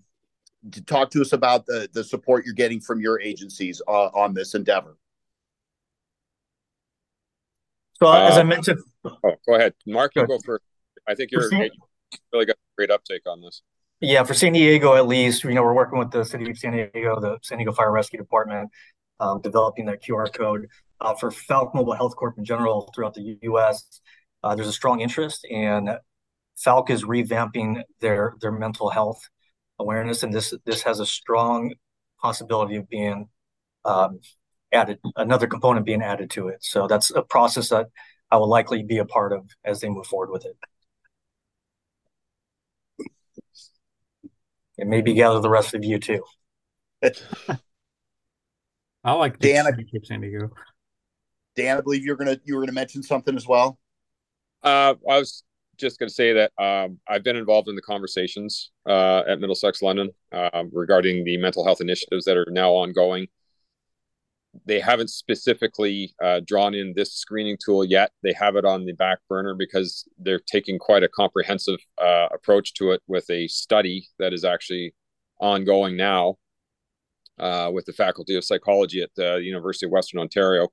to 0.73 0.83
talk 0.83 1.11
to 1.11 1.21
us 1.21 1.33
about 1.33 1.67
the, 1.67 1.89
the 1.93 2.05
support 2.05 2.45
you're 2.45 2.55
getting 2.55 2.81
from 2.81 3.01
your 3.01 3.21
agencies 3.21 3.81
uh, 3.89 4.07
on 4.09 4.35
this 4.35 4.55
endeavor. 4.55 4.97
So 7.95 8.09
uh, 8.09 8.29
as 8.31 8.39
I 8.39 8.43
mentioned, 8.43 8.81
oh, 9.05 9.35
go 9.47 9.55
ahead, 9.55 9.75
Mark. 9.87 10.13
You 10.17 10.27
go 10.27 10.39
first. 10.45 10.65
I 11.07 11.15
think 11.15 11.31
you're 11.33 11.49
San, 11.49 11.71
really 12.33 12.47
got 12.47 12.57
great 12.77 12.91
uptake 12.91 13.23
on 13.27 13.41
this. 13.41 13.63
Yeah, 14.01 14.23
for 14.25 14.33
San 14.33 14.53
Diego 14.53 14.95
at 14.95 15.07
least, 15.07 15.45
you 15.45 15.53
know, 15.53 15.63
we're 15.63 15.75
working 15.75 15.99
with 15.99 16.11
the 16.11 16.25
city 16.25 16.51
of 16.51 16.57
San 16.57 16.73
Diego, 16.73 17.21
the 17.21 17.39
San 17.43 17.59
Diego 17.59 17.73
Fire 17.73 17.91
Rescue 17.91 18.19
Department, 18.19 18.71
um, 19.19 19.41
developing 19.43 19.85
that 19.87 20.03
QR 20.03 20.33
code 20.33 20.69
uh, 21.01 21.15
for 21.15 21.31
Falck 21.31 21.75
Mobile 21.75 21.93
Health 21.93 22.17
Corp 22.17 22.39
in 22.39 22.45
general 22.45 22.91
throughout 22.95 23.13
the 23.13 23.39
U.S. 23.43 24.01
Uh, 24.43 24.55
there's 24.55 24.69
a 24.69 24.73
strong 24.73 25.01
interest, 25.01 25.47
and 25.51 25.99
Falck 26.57 26.89
is 26.89 27.05
revamping 27.05 27.83
their 28.01 28.35
their 28.41 28.53
mental 28.53 28.89
health 28.89 29.21
awareness, 29.81 30.23
and 30.23 30.33
this 30.33 30.55
this 30.65 30.83
has 30.83 31.01
a 31.01 31.07
strong 31.07 31.75
possibility 32.21 32.77
of 32.77 32.89
being 32.89 33.29
um, 33.85 34.21
added, 34.73 34.99
another 35.17 35.47
component 35.47 35.87
being 35.87 36.03
added 36.03 36.31
to 36.31 36.49
it. 36.49 36.59
So 36.63 36.87
that's 36.87 37.11
a 37.11 37.23
process 37.23 37.71
that 37.71 37.87
I 38.31 38.37
will 38.37 38.49
likely 38.49 38.83
be 38.83 38.99
a 38.99 39.05
part 39.05 39.33
of 39.33 39.49
as 39.65 39.81
they 39.81 39.89
move 39.89 40.07
forward 40.07 40.31
with 40.31 40.45
it. 40.45 40.57
And 44.79 44.89
maybe 44.89 45.15
gather 45.15 45.41
the 45.41 45.51
rest 45.51 45.75
of 45.75 45.85
you 45.85 45.99
too. 45.99 46.23
I 49.03 49.13
like 49.13 49.39
Dan. 49.39 49.67
I, 49.67 49.73
San 50.05 50.21
Diego. 50.21 50.51
Dan, 51.57 51.79
I 51.79 51.81
believe 51.81 52.05
you're 52.05 52.17
gonna 52.17 52.39
you 52.45 52.55
were 52.55 52.61
gonna 52.63 52.73
mention 52.73 53.03
something 53.03 53.35
as 53.37 53.47
well. 53.47 53.79
Uh, 54.63 54.95
I 55.09 55.19
was 55.19 55.43
just 55.81 55.99
going 55.99 56.09
to 56.09 56.15
say 56.15 56.33
that 56.33 56.53
um, 56.63 56.99
I've 57.09 57.25
been 57.25 57.37
involved 57.37 57.69
in 57.69 57.75
the 57.75 57.83
conversations 57.83 58.71
uh, 58.89 59.23
at 59.27 59.41
Middlesex 59.41 59.83
London 59.83 60.11
uh, 60.33 60.65
regarding 60.73 61.25
the 61.25 61.37
mental 61.39 61.65
health 61.65 61.81
initiatives 61.81 62.25
that 62.27 62.37
are 62.37 62.47
now 62.51 62.71
ongoing. 62.73 63.27
they 64.67 64.81
haven't 64.81 65.11
specifically 65.11 66.15
uh, 66.23 66.41
drawn 66.47 66.75
in 66.75 66.93
this 66.95 67.15
screening 67.15 67.57
tool 67.65 67.85
yet. 67.85 68.11
They 68.23 68.33
have 68.33 68.57
it 68.57 68.65
on 68.65 68.85
the 68.85 68.93
back 68.93 69.19
burner 69.29 69.55
because 69.55 70.09
they're 70.19 70.41
taking 70.41 70.79
quite 70.79 71.03
a 71.03 71.09
comprehensive 71.09 71.79
uh, 71.99 72.29
approach 72.33 72.75
to 72.75 72.91
it 72.93 73.03
with 73.07 73.29
a 73.31 73.47
study 73.49 74.09
that 74.19 74.33
is 74.33 74.45
actually 74.45 74.95
ongoing 75.41 75.97
now 75.97 76.37
uh, 77.39 77.71
with 77.73 77.87
the 77.87 77.93
Faculty 77.93 78.37
of 78.37 78.45
Psychology 78.45 79.03
at 79.03 79.11
the 79.15 79.41
University 79.43 79.87
of 79.87 79.93
Western 79.93 80.21
Ontario. 80.21 80.69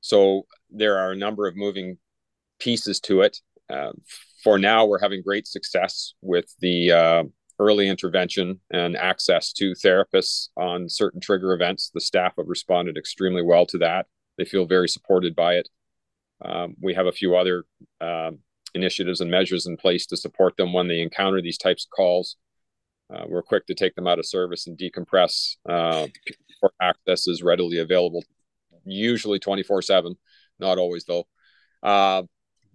So 0.00 0.46
there 0.70 0.98
are 0.98 1.12
a 1.12 1.16
number 1.16 1.46
of 1.46 1.56
moving 1.56 1.98
pieces 2.58 3.00
to 3.00 3.22
it. 3.22 3.38
Uh, 3.68 3.92
for 4.42 4.58
now, 4.58 4.86
we're 4.86 5.00
having 5.00 5.22
great 5.22 5.46
success 5.46 6.14
with 6.22 6.46
the 6.60 6.92
uh, 6.92 7.24
early 7.58 7.88
intervention 7.88 8.60
and 8.70 8.96
access 8.96 9.52
to 9.54 9.72
therapists 9.72 10.48
on 10.56 10.88
certain 10.88 11.20
trigger 11.20 11.52
events. 11.52 11.90
The 11.92 12.00
staff 12.00 12.34
have 12.36 12.48
responded 12.48 12.96
extremely 12.96 13.42
well 13.42 13.66
to 13.66 13.78
that. 13.78 14.06
They 14.38 14.44
feel 14.44 14.66
very 14.66 14.88
supported 14.88 15.34
by 15.34 15.54
it. 15.54 15.68
Um, 16.44 16.76
we 16.82 16.94
have 16.94 17.06
a 17.06 17.12
few 17.12 17.36
other 17.36 17.64
um, 18.00 18.38
initiatives 18.74 19.20
and 19.20 19.30
measures 19.30 19.66
in 19.66 19.76
place 19.76 20.06
to 20.06 20.16
support 20.16 20.56
them 20.56 20.72
when 20.72 20.86
they 20.86 21.00
encounter 21.00 21.40
these 21.40 21.58
types 21.58 21.86
of 21.86 21.96
calls. 21.96 22.36
Uh, 23.12 23.24
we're 23.26 23.42
quick 23.42 23.66
to 23.66 23.74
take 23.74 23.94
them 23.94 24.06
out 24.06 24.18
of 24.18 24.26
service 24.26 24.66
and 24.66 24.78
decompress. 24.78 25.56
Uh, 25.68 26.06
access 26.80 27.26
is 27.28 27.42
readily 27.42 27.78
available, 27.78 28.22
usually 28.84 29.38
24 29.38 29.82
7, 29.82 30.14
not 30.58 30.78
always 30.78 31.04
though. 31.04 31.26
Uh, 31.82 32.24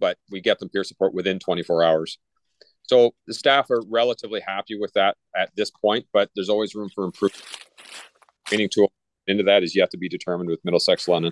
but 0.02 0.18
we 0.32 0.40
get 0.40 0.58
them 0.58 0.68
peer 0.68 0.82
support 0.82 1.14
within 1.14 1.38
24 1.38 1.84
hours. 1.84 2.18
So 2.82 3.14
the 3.28 3.32
staff 3.32 3.70
are 3.70 3.80
relatively 3.88 4.40
happy 4.44 4.76
with 4.76 4.92
that 4.94 5.16
at 5.36 5.54
this 5.54 5.70
point, 5.70 6.06
but 6.12 6.28
there's 6.34 6.48
always 6.48 6.74
room 6.74 6.90
for 6.92 7.04
improvement. 7.04 7.46
Training 8.48 8.68
tool 8.74 8.92
into 9.28 9.44
that 9.44 9.62
is 9.62 9.76
yet 9.76 9.92
to 9.92 9.96
be 9.96 10.08
determined 10.08 10.50
with 10.50 10.58
Middlesex 10.64 11.06
London. 11.06 11.30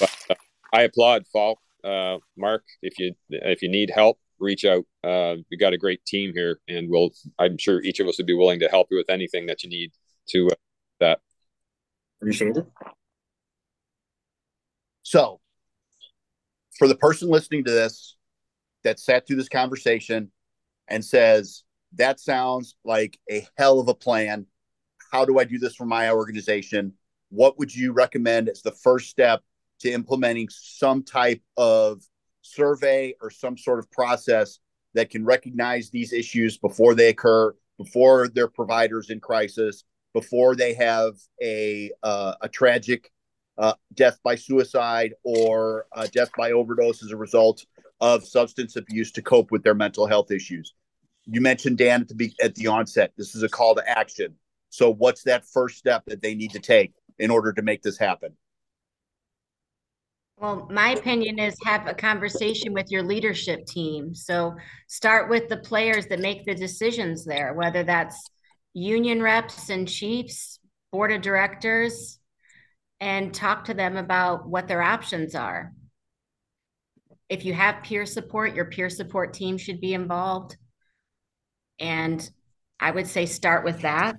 But 0.00 0.16
uh, 0.30 0.34
I 0.72 0.82
applaud 0.84 1.26
Falck, 1.30 1.58
uh, 1.84 2.16
Mark. 2.38 2.64
If 2.80 2.98
you 2.98 3.12
if 3.28 3.60
you 3.60 3.68
need 3.68 3.90
help, 3.94 4.18
reach 4.40 4.64
out. 4.64 4.84
Uh, 5.04 5.34
we 5.50 5.58
got 5.58 5.74
a 5.74 5.78
great 5.78 6.02
team 6.06 6.32
here, 6.34 6.58
and 6.66 6.88
we'll. 6.88 7.10
I'm 7.38 7.58
sure 7.58 7.82
each 7.82 8.00
of 8.00 8.08
us 8.08 8.16
would 8.16 8.26
be 8.26 8.34
willing 8.34 8.60
to 8.60 8.68
help 8.68 8.88
you 8.90 8.96
with 8.96 9.10
anything 9.10 9.44
that 9.46 9.62
you 9.62 9.68
need 9.68 9.92
to 10.30 10.46
uh, 10.46 10.54
that. 11.00 11.20
Appreciate 12.22 12.56
it. 12.56 12.66
So, 15.02 15.40
for 16.78 16.88
the 16.88 16.96
person 16.96 17.28
listening 17.28 17.64
to 17.64 17.70
this 17.70 18.16
that 18.84 19.00
sat 19.00 19.26
through 19.26 19.36
this 19.36 19.48
conversation 19.48 20.30
and 20.88 21.04
says, 21.04 21.64
That 21.94 22.20
sounds 22.20 22.76
like 22.84 23.18
a 23.30 23.46
hell 23.56 23.80
of 23.80 23.88
a 23.88 23.94
plan. 23.94 24.46
How 25.12 25.24
do 25.24 25.38
I 25.38 25.44
do 25.44 25.58
this 25.58 25.74
for 25.74 25.86
my 25.86 26.10
organization? 26.10 26.92
What 27.30 27.58
would 27.58 27.74
you 27.74 27.92
recommend 27.92 28.48
as 28.48 28.62
the 28.62 28.72
first 28.72 29.10
step 29.10 29.42
to 29.80 29.90
implementing 29.90 30.48
some 30.50 31.02
type 31.02 31.42
of 31.56 32.02
survey 32.42 33.14
or 33.20 33.30
some 33.30 33.58
sort 33.58 33.78
of 33.78 33.90
process 33.90 34.60
that 34.94 35.10
can 35.10 35.24
recognize 35.24 35.90
these 35.90 36.12
issues 36.12 36.56
before 36.56 36.94
they 36.94 37.08
occur, 37.08 37.54
before 37.78 38.28
their 38.28 38.48
providers 38.48 39.10
in 39.10 39.20
crisis, 39.20 39.84
before 40.14 40.56
they 40.56 40.72
have 40.72 41.14
a 41.42 41.90
uh, 42.02 42.34
a 42.40 42.48
tragic 42.48 43.10
uh, 43.58 43.74
death 43.94 44.18
by 44.22 44.34
suicide 44.34 45.14
or 45.22 45.86
uh, 45.94 46.06
death 46.12 46.30
by 46.36 46.52
overdose 46.52 47.02
as 47.02 47.10
a 47.10 47.16
result 47.16 47.64
of 48.00 48.26
substance 48.26 48.76
abuse 48.76 49.10
to 49.12 49.22
cope 49.22 49.50
with 49.50 49.62
their 49.62 49.74
mental 49.74 50.06
health 50.06 50.30
issues. 50.30 50.74
You 51.24 51.40
mentioned 51.40 51.78
Dan 51.78 52.02
at 52.02 52.08
the 52.08 52.14
be- 52.14 52.36
at 52.42 52.54
the 52.54 52.66
onset. 52.66 53.12
This 53.16 53.34
is 53.34 53.42
a 53.42 53.48
call 53.48 53.74
to 53.74 53.88
action. 53.88 54.34
So, 54.70 54.92
what's 54.92 55.22
that 55.24 55.44
first 55.46 55.78
step 55.78 56.04
that 56.06 56.22
they 56.22 56.34
need 56.34 56.50
to 56.52 56.60
take 56.60 56.92
in 57.18 57.30
order 57.30 57.52
to 57.52 57.62
make 57.62 57.82
this 57.82 57.98
happen? 57.98 58.36
Well, 60.38 60.68
my 60.70 60.90
opinion 60.90 61.38
is 61.38 61.56
have 61.64 61.86
a 61.86 61.94
conversation 61.94 62.74
with 62.74 62.90
your 62.90 63.02
leadership 63.02 63.64
team. 63.64 64.14
So 64.14 64.54
start 64.86 65.30
with 65.30 65.48
the 65.48 65.56
players 65.56 66.06
that 66.08 66.20
make 66.20 66.44
the 66.44 66.54
decisions 66.54 67.24
there, 67.24 67.54
whether 67.54 67.82
that's 67.82 68.22
union 68.74 69.22
reps 69.22 69.70
and 69.70 69.88
chiefs, 69.88 70.58
board 70.92 71.10
of 71.10 71.22
directors, 71.22 72.18
and 73.00 73.34
talk 73.34 73.64
to 73.64 73.74
them 73.74 73.96
about 73.96 74.48
what 74.48 74.68
their 74.68 74.82
options 74.82 75.34
are. 75.34 75.72
If 77.28 77.44
you 77.44 77.52
have 77.54 77.82
peer 77.82 78.06
support, 78.06 78.54
your 78.54 78.66
peer 78.66 78.88
support 78.88 79.34
team 79.34 79.58
should 79.58 79.80
be 79.80 79.94
involved. 79.94 80.56
And 81.78 82.28
I 82.80 82.90
would 82.90 83.06
say 83.06 83.26
start 83.26 83.64
with 83.64 83.80
that. 83.82 84.16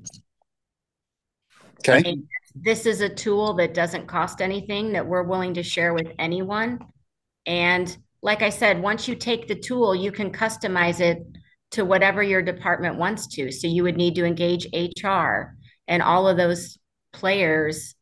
Okay. 1.88 2.18
this 2.56 2.86
is 2.88 3.02
a 3.02 3.10
tool 3.10 3.54
that 3.54 3.76
doesn't 3.76 4.08
cost 4.08 4.42
anything 4.42 4.94
that 4.94 5.06
we're 5.06 5.24
willing 5.24 5.54
to 5.54 5.64
share 5.64 5.94
with 5.94 6.12
anyone. 6.18 6.80
And 7.46 7.96
like 8.22 8.42
I 8.42 8.50
said, 8.50 8.82
once 8.82 9.08
you 9.08 9.16
take 9.16 9.48
the 9.48 9.56
tool, 9.56 9.96
you 9.96 10.12
can 10.12 10.32
customize 10.32 11.00
it 11.00 11.20
to 11.72 11.86
whatever 11.86 12.24
your 12.24 12.42
department 12.42 12.98
wants 12.98 13.28
to. 13.28 13.52
So 13.52 13.68
you 13.68 13.84
would 13.84 13.96
need 13.96 14.16
to 14.16 14.26
engage 14.26 14.68
HR 14.74 15.56
and 15.88 16.02
all 16.02 16.28
of 16.28 16.36
those 16.36 16.78
players 17.14 17.96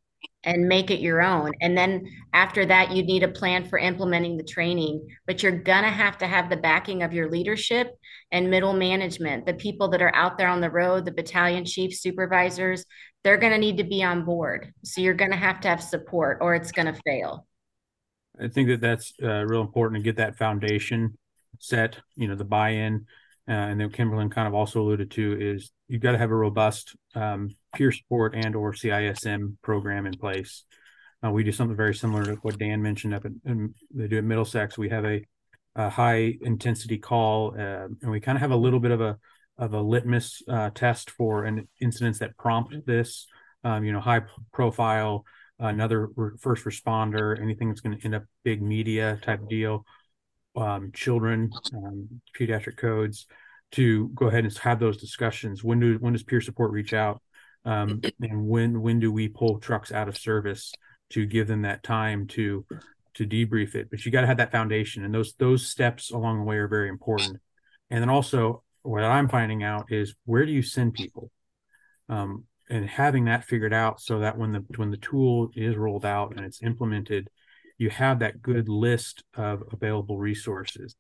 and 0.46 0.68
make 0.68 0.92
it 0.92 1.00
your 1.00 1.22
own. 1.22 1.52
And 1.60 1.78
then 1.78 2.08
after 2.34 2.66
that, 2.68 2.92
you 2.92 3.04
need 3.04 3.24
a 3.24 3.28
plan 3.28 3.68
for 3.68 3.80
implementing 3.80 4.38
the 4.38 4.44
training. 4.44 5.06
But 5.26 5.42
you're 5.42 5.52
going 5.52 5.84
to 5.84 5.90
have 5.90 6.18
to 6.20 6.28
have 6.28 6.50
the 6.50 6.58
backing 6.58 7.04
of 7.04 7.14
your 7.14 7.30
leadership 7.30 7.92
and 8.32 8.50
middle 8.50 8.74
management, 8.74 9.46
the 9.46 9.56
people 9.56 9.88
that 9.90 10.02
are 10.02 10.16
out 10.16 10.38
there 10.38 10.48
on 10.48 10.62
the 10.62 10.70
road, 10.70 11.06
the 11.06 11.12
battalion 11.12 11.66
chiefs, 11.66 12.02
supervisors, 12.02 12.86
they're 13.24 13.38
going 13.38 13.54
to 13.54 13.58
need 13.58 13.78
to 13.78 13.84
be 13.84 14.04
on 14.04 14.24
board. 14.24 14.72
So 14.84 15.02
you're 15.02 15.16
going 15.16 15.32
to 15.32 15.38
have 15.38 15.60
to 15.62 15.68
have 15.68 15.82
support 15.82 16.38
or 16.42 16.54
it's 16.54 16.72
going 16.72 16.94
to 16.94 17.02
fail. 17.06 17.48
I 18.40 18.48
think 18.48 18.70
that 18.70 18.82
that's 18.82 19.14
uh, 19.24 19.46
real 19.46 19.62
important 19.62 20.00
to 20.00 20.04
get 20.04 20.18
that 20.18 20.38
foundation 20.38 21.18
set, 21.60 21.98
you 22.16 22.28
know, 22.28 22.36
the 22.36 22.44
buy 22.44 22.72
in. 22.72 23.08
Uh, 23.48 23.52
and 23.52 23.80
then 23.80 23.90
Kimberlyn 23.90 24.32
kind 24.32 24.48
of 24.48 24.54
also 24.54 24.82
alluded 24.82 25.12
to 25.12 25.38
is 25.40 25.72
you've 25.88 26.02
got 26.02 26.14
to 26.14 26.18
have 26.18 26.32
a 26.32 26.36
robust 26.36 26.96
um, 27.14 27.52
peer 27.76 27.92
support 27.92 28.34
and 28.36 28.56
or 28.56 28.74
CISM 28.74 29.58
program 29.62 30.06
in 30.06 30.18
place. 30.18 30.64
Uh, 31.24 31.32
we 31.32 31.44
do 31.44 31.52
something 31.52 31.78
very 31.78 31.96
similar 31.96 32.24
to 32.26 32.36
what 32.36 32.58
Dan 32.58 32.82
mentioned 32.82 33.14
up 33.14 33.26
in, 33.26 33.42
in 33.46 33.74
they 33.94 34.08
do 34.08 34.18
at 34.18 34.24
Middlesex. 34.24 34.78
We 34.78 34.90
have 34.90 35.06
a, 35.06 35.26
a 35.76 35.90
high 35.90 36.38
intensity 36.42 36.98
call, 36.98 37.56
uh, 37.58 37.88
and 38.02 38.12
we 38.12 38.20
kind 38.20 38.38
of 38.38 38.42
have 38.42 38.52
a 38.52 38.56
little 38.56 38.80
bit 38.80 38.92
of 38.92 39.02
a 39.02 39.18
of 39.58 39.74
a 39.74 39.82
litmus 39.82 40.42
uh, 40.50 40.70
test 40.72 41.12
for 41.12 41.46
an 41.46 41.68
incidents 41.80 42.20
that 42.20 42.38
prompt 42.38 42.76
this. 42.86 43.28
Um, 43.64 43.84
you 43.84 43.94
know, 43.94 44.02
high 44.02 44.22
profile, 44.52 45.26
another 45.60 46.10
re- 46.16 46.38
first 46.40 46.66
responder, 46.66 47.40
anything 47.42 47.70
that's 47.70 47.82
going 47.82 47.98
to 47.98 48.06
end 48.06 48.16
up 48.16 48.24
big 48.44 48.62
media 48.62 49.18
type 49.24 49.48
deal, 49.50 49.86
um, 50.56 50.92
children, 50.94 51.52
um, 51.74 52.22
pediatric 52.38 52.78
codes, 52.78 53.26
to 53.72 54.10
go 54.10 54.28
ahead 54.28 54.44
and 54.44 54.58
have 54.60 54.80
those 54.80 54.98
discussions. 54.98 55.64
When 55.64 55.80
do 55.80 55.98
when 56.00 56.14
does 56.14 56.24
peer 56.24 56.42
support 56.42 56.72
reach 56.72 56.94
out? 56.94 57.22
Um, 57.66 58.02
and 58.22 58.48
when 58.48 58.82
when 58.82 59.00
do 59.00 59.12
we 59.12 59.28
pull 59.28 59.60
trucks 59.60 59.92
out 59.92 60.08
of 60.08 60.18
service 60.18 60.72
to 61.12 61.26
give 61.26 61.48
them 61.48 61.64
that 61.64 61.84
time 61.84 62.28
to 62.28 62.66
to 63.16 63.26
debrief 63.26 63.76
it? 63.76 63.90
But 63.90 64.06
you 64.06 64.12
got 64.12 64.22
to 64.22 64.28
have 64.28 64.38
that 64.38 64.52
foundation 64.52 65.04
and 65.04 65.14
those 65.14 65.34
those 65.38 65.68
steps 65.68 66.12
along 66.12 66.40
the 66.40 66.46
way 66.46 66.58
are 66.58 66.68
very 66.68 66.90
important. 66.90 67.38
And 67.90 68.02
then 68.02 68.10
also 68.10 68.64
what 68.82 69.04
i'm 69.04 69.28
finding 69.28 69.64
out 69.64 69.92
is 69.92 70.14
where 70.26 70.46
do 70.46 70.52
you 70.52 70.62
send 70.62 70.94
people? 70.94 71.32
Um, 72.08 72.46
and 72.70 72.88
having 72.88 73.26
that 73.26 73.44
figured 73.44 73.74
out 73.74 74.00
so 74.00 74.20
that 74.20 74.38
when 74.38 74.52
the 74.52 74.66
when 74.76 74.92
the 74.92 74.98
tool 74.98 75.50
is 75.56 75.76
rolled 75.76 76.06
out 76.06 76.36
and 76.36 76.46
it's 76.46 76.62
implemented 76.64 77.30
you 77.78 77.90
have 77.90 78.20
that 78.20 78.42
good 78.42 78.70
list 78.70 79.24
of 79.36 79.64
available 79.74 80.18
resources 80.18 80.96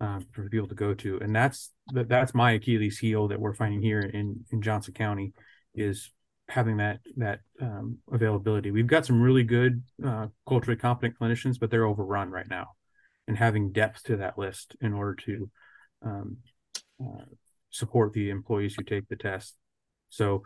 um, 0.00 0.24
for 0.32 0.48
people 0.48 0.68
to 0.68 0.74
go 0.74 0.94
to. 0.94 1.18
And 1.20 1.34
that's 1.34 1.70
that's 1.92 2.34
my 2.34 2.52
achilles 2.52 2.98
heel 2.98 3.28
that 3.28 3.40
we're 3.40 3.54
finding 3.54 3.82
here 3.82 4.00
in 4.00 4.44
in 4.50 4.62
johnson 4.62 4.94
county 4.94 5.32
is 5.74 6.10
having 6.48 6.76
that 6.78 7.00
that 7.16 7.40
um, 7.60 7.98
availability. 8.12 8.70
We've 8.70 8.86
got 8.86 9.06
some 9.06 9.22
really 9.22 9.44
good 9.44 9.82
uh, 10.04 10.26
culturally 10.46 10.78
competent 10.78 11.18
clinicians, 11.18 11.58
but 11.58 11.70
they're 11.70 11.86
overrun 11.86 12.30
right 12.30 12.48
now, 12.48 12.68
and 13.26 13.36
having 13.36 13.72
depth 13.72 14.04
to 14.04 14.16
that 14.18 14.38
list 14.38 14.76
in 14.80 14.92
order 14.92 15.14
to 15.26 15.50
um, 16.02 16.36
uh, 17.00 17.24
support 17.70 18.12
the 18.12 18.30
employees 18.30 18.74
who 18.74 18.82
take 18.82 19.08
the 19.08 19.16
test. 19.16 19.56
So 20.10 20.42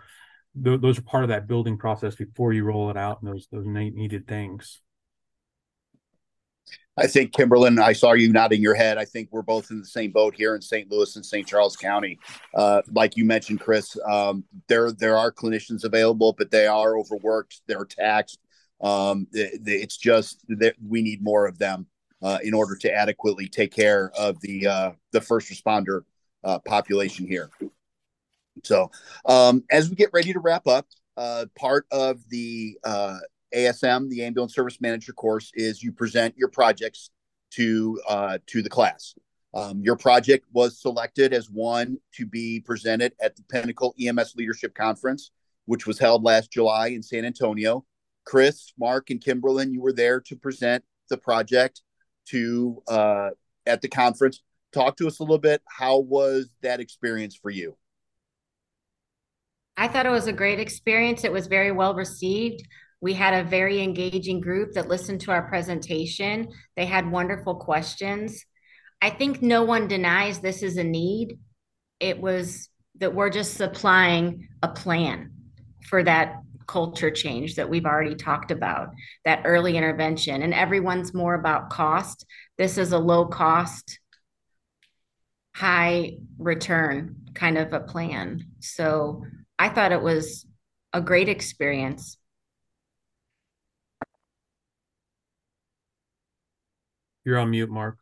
th- 0.62 0.80
those 0.80 0.98
are 0.98 1.02
part 1.02 1.24
of 1.24 1.30
that 1.30 1.48
building 1.48 1.76
process 1.76 2.14
before 2.14 2.52
you 2.52 2.64
roll 2.64 2.90
it 2.90 2.96
out, 2.96 3.22
and 3.22 3.32
those 3.32 3.48
those 3.50 3.66
needed 3.66 4.26
things. 4.26 4.80
I 6.98 7.06
think 7.06 7.32
Kimberlyn, 7.32 7.78
I 7.78 7.92
saw 7.92 8.14
you 8.14 8.32
nodding 8.32 8.62
your 8.62 8.74
head. 8.74 8.96
I 8.96 9.04
think 9.04 9.28
we're 9.30 9.42
both 9.42 9.70
in 9.70 9.80
the 9.80 9.86
same 9.86 10.12
boat 10.12 10.34
here 10.34 10.54
in 10.54 10.62
St. 10.62 10.90
Louis 10.90 11.14
and 11.16 11.26
St. 11.26 11.46
Charles 11.46 11.76
County. 11.76 12.18
Uh, 12.54 12.80
like 12.90 13.16
you 13.18 13.24
mentioned, 13.26 13.60
Chris, 13.60 13.98
um, 14.08 14.44
there 14.66 14.90
there 14.92 15.16
are 15.16 15.30
clinicians 15.30 15.84
available, 15.84 16.34
but 16.36 16.50
they 16.50 16.66
are 16.66 16.98
overworked. 16.98 17.60
They're 17.66 17.84
taxed. 17.84 18.38
Um, 18.80 19.26
it's 19.32 19.96
just 19.96 20.42
that 20.48 20.74
we 20.86 21.02
need 21.02 21.22
more 21.22 21.46
of 21.46 21.58
them 21.58 21.86
uh, 22.22 22.38
in 22.42 22.54
order 22.54 22.76
to 22.76 22.92
adequately 22.92 23.48
take 23.48 23.72
care 23.72 24.10
of 24.18 24.40
the 24.40 24.66
uh, 24.66 24.92
the 25.12 25.20
first 25.20 25.50
responder 25.50 26.02
uh, 26.44 26.58
population 26.60 27.26
here. 27.26 27.50
So, 28.64 28.90
um, 29.26 29.64
as 29.70 29.90
we 29.90 29.96
get 29.96 30.10
ready 30.14 30.32
to 30.32 30.40
wrap 30.40 30.66
up, 30.66 30.86
uh, 31.16 31.46
part 31.58 31.86
of 31.90 32.20
the 32.28 32.78
uh, 32.84 33.18
ASM, 33.56 34.08
the 34.10 34.22
Ambulance 34.22 34.54
Service 34.54 34.80
Manager 34.80 35.12
course, 35.12 35.50
is 35.54 35.82
you 35.82 35.92
present 35.92 36.36
your 36.36 36.48
projects 36.48 37.10
to 37.52 38.00
uh, 38.08 38.38
to 38.46 38.62
the 38.62 38.68
class. 38.68 39.14
Um, 39.54 39.80
your 39.80 39.96
project 39.96 40.44
was 40.52 40.80
selected 40.80 41.32
as 41.32 41.48
one 41.48 41.96
to 42.16 42.26
be 42.26 42.60
presented 42.60 43.14
at 43.22 43.36
the 43.36 43.42
Pinnacle 43.44 43.94
EMS 43.98 44.34
Leadership 44.36 44.74
Conference, 44.74 45.30
which 45.64 45.86
was 45.86 45.98
held 45.98 46.22
last 46.22 46.52
July 46.52 46.88
in 46.88 47.02
San 47.02 47.24
Antonio. 47.24 47.84
Chris, 48.26 48.72
Mark, 48.78 49.08
and 49.08 49.20
Kimberlyn, 49.20 49.72
you 49.72 49.80
were 49.80 49.92
there 49.92 50.20
to 50.20 50.36
present 50.36 50.84
the 51.08 51.16
project 51.16 51.80
to 52.26 52.82
uh, 52.88 53.30
at 53.64 53.80
the 53.80 53.88
conference. 53.88 54.42
Talk 54.72 54.96
to 54.98 55.06
us 55.06 55.20
a 55.20 55.22
little 55.22 55.38
bit. 55.38 55.62
How 55.66 55.98
was 55.98 56.50
that 56.60 56.80
experience 56.80 57.34
for 57.34 57.50
you? 57.50 57.78
I 59.78 59.88
thought 59.88 60.06
it 60.06 60.10
was 60.10 60.26
a 60.26 60.32
great 60.32 60.58
experience. 60.58 61.24
It 61.24 61.32
was 61.32 61.46
very 61.46 61.70
well 61.70 61.94
received. 61.94 62.66
We 63.00 63.14
had 63.14 63.34
a 63.34 63.48
very 63.48 63.82
engaging 63.82 64.40
group 64.40 64.72
that 64.72 64.88
listened 64.88 65.20
to 65.22 65.30
our 65.30 65.48
presentation. 65.48 66.48
They 66.76 66.86
had 66.86 67.10
wonderful 67.10 67.56
questions. 67.56 68.44
I 69.02 69.10
think 69.10 69.42
no 69.42 69.62
one 69.64 69.88
denies 69.88 70.40
this 70.40 70.62
is 70.62 70.76
a 70.76 70.84
need. 70.84 71.38
It 72.00 72.20
was 72.20 72.68
that 72.98 73.14
we're 73.14 73.30
just 73.30 73.54
supplying 73.54 74.48
a 74.62 74.68
plan 74.68 75.32
for 75.88 76.02
that 76.02 76.36
culture 76.66 77.10
change 77.10 77.54
that 77.56 77.68
we've 77.68 77.86
already 77.86 78.14
talked 78.14 78.50
about, 78.50 78.88
that 79.24 79.42
early 79.44 79.76
intervention. 79.76 80.42
And 80.42 80.52
everyone's 80.52 81.14
more 81.14 81.34
about 81.34 81.70
cost. 81.70 82.26
This 82.58 82.78
is 82.78 82.92
a 82.92 82.98
low 82.98 83.26
cost, 83.26 84.00
high 85.54 86.14
return 86.38 87.16
kind 87.34 87.58
of 87.58 87.72
a 87.72 87.80
plan. 87.80 88.46
So 88.60 89.24
I 89.58 89.68
thought 89.68 89.92
it 89.92 90.02
was 90.02 90.46
a 90.92 91.00
great 91.00 91.28
experience. 91.28 92.16
You're 97.26 97.38
on 97.38 97.50
mute, 97.50 97.68
Mark. 97.68 97.98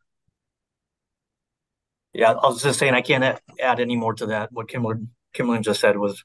Yeah, 2.12 2.33
I 2.33 2.47
was 2.47 2.62
just 2.62 2.79
saying 2.79 2.93
I 2.93 3.01
can't 3.01 3.41
add 3.59 3.81
any 3.81 3.97
more 3.97 4.12
to 4.14 4.27
that. 4.27 4.53
What 4.53 4.68
Kimberly 4.68 5.07
Kimberly 5.33 5.61
just 5.61 5.81
said 5.81 5.97
was 5.97 6.22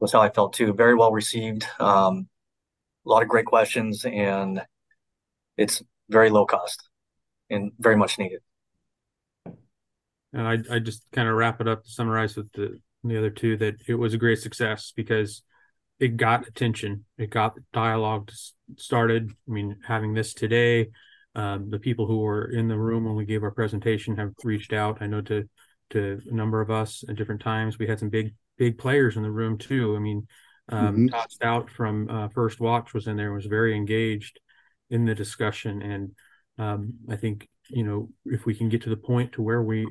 was 0.00 0.12
how 0.12 0.20
I 0.20 0.28
felt 0.28 0.52
too. 0.52 0.74
Very 0.74 0.96
well 0.96 1.12
received. 1.12 1.66
Um, 1.78 2.28
a 3.06 3.08
lot 3.08 3.22
of 3.22 3.28
great 3.28 3.46
questions, 3.46 4.04
and 4.04 4.60
it's 5.56 5.82
very 6.10 6.30
low 6.30 6.46
cost 6.46 6.82
and 7.48 7.70
very 7.78 7.96
much 7.96 8.18
needed. 8.18 8.40
And 10.32 10.48
I 10.48 10.58
I 10.68 10.78
just 10.80 11.06
kind 11.12 11.28
of 11.28 11.36
wrap 11.36 11.60
it 11.60 11.68
up 11.68 11.84
to 11.84 11.90
summarize 11.90 12.34
with 12.34 12.50
the 12.52 12.80
the 13.04 13.18
other 13.18 13.30
two 13.30 13.56
that 13.58 13.76
it 13.86 13.94
was 13.94 14.14
a 14.14 14.18
great 14.18 14.40
success 14.40 14.92
because 14.96 15.42
it 16.00 16.16
got 16.16 16.48
attention, 16.48 17.04
it 17.18 17.30
got 17.30 17.54
dialogue 17.72 18.32
started. 18.78 19.30
I 19.30 19.50
mean, 19.52 19.76
having 19.86 20.12
this 20.12 20.34
today 20.34 20.88
um, 21.34 21.70
the 21.70 21.78
people 21.78 22.06
who 22.06 22.18
were 22.18 22.50
in 22.50 22.68
the 22.68 22.78
room 22.78 23.04
when 23.04 23.14
we 23.14 23.24
gave 23.24 23.42
our 23.42 23.50
presentation 23.50 24.16
have 24.16 24.32
reached 24.42 24.72
out. 24.72 24.98
I 25.00 25.06
know 25.06 25.20
to 25.22 25.48
to 25.90 26.20
a 26.30 26.34
number 26.34 26.60
of 26.60 26.70
us 26.70 27.04
at 27.08 27.16
different 27.16 27.40
times. 27.40 27.78
We 27.78 27.86
had 27.86 27.98
some 27.98 28.10
big 28.10 28.34
big 28.58 28.78
players 28.78 29.16
in 29.16 29.22
the 29.22 29.30
room 29.30 29.58
too. 29.58 29.96
I 29.96 29.98
mean, 29.98 30.26
um, 30.68 30.94
mm-hmm. 30.94 31.06
Todd 31.08 31.30
Stout 31.30 31.70
from 31.70 32.08
uh, 32.08 32.28
First 32.28 32.60
Watch 32.60 32.94
was 32.94 33.06
in 33.06 33.16
there 33.16 33.26
and 33.26 33.36
was 33.36 33.46
very 33.46 33.76
engaged 33.76 34.40
in 34.90 35.04
the 35.04 35.14
discussion. 35.14 35.82
And 35.82 36.10
um, 36.58 36.94
I 37.08 37.16
think 37.16 37.48
you 37.68 37.84
know 37.84 38.08
if 38.24 38.46
we 38.46 38.54
can 38.54 38.68
get 38.68 38.82
to 38.82 38.90
the 38.90 38.96
point 38.96 39.32
to 39.32 39.42
where 39.42 39.62
we 39.62 39.86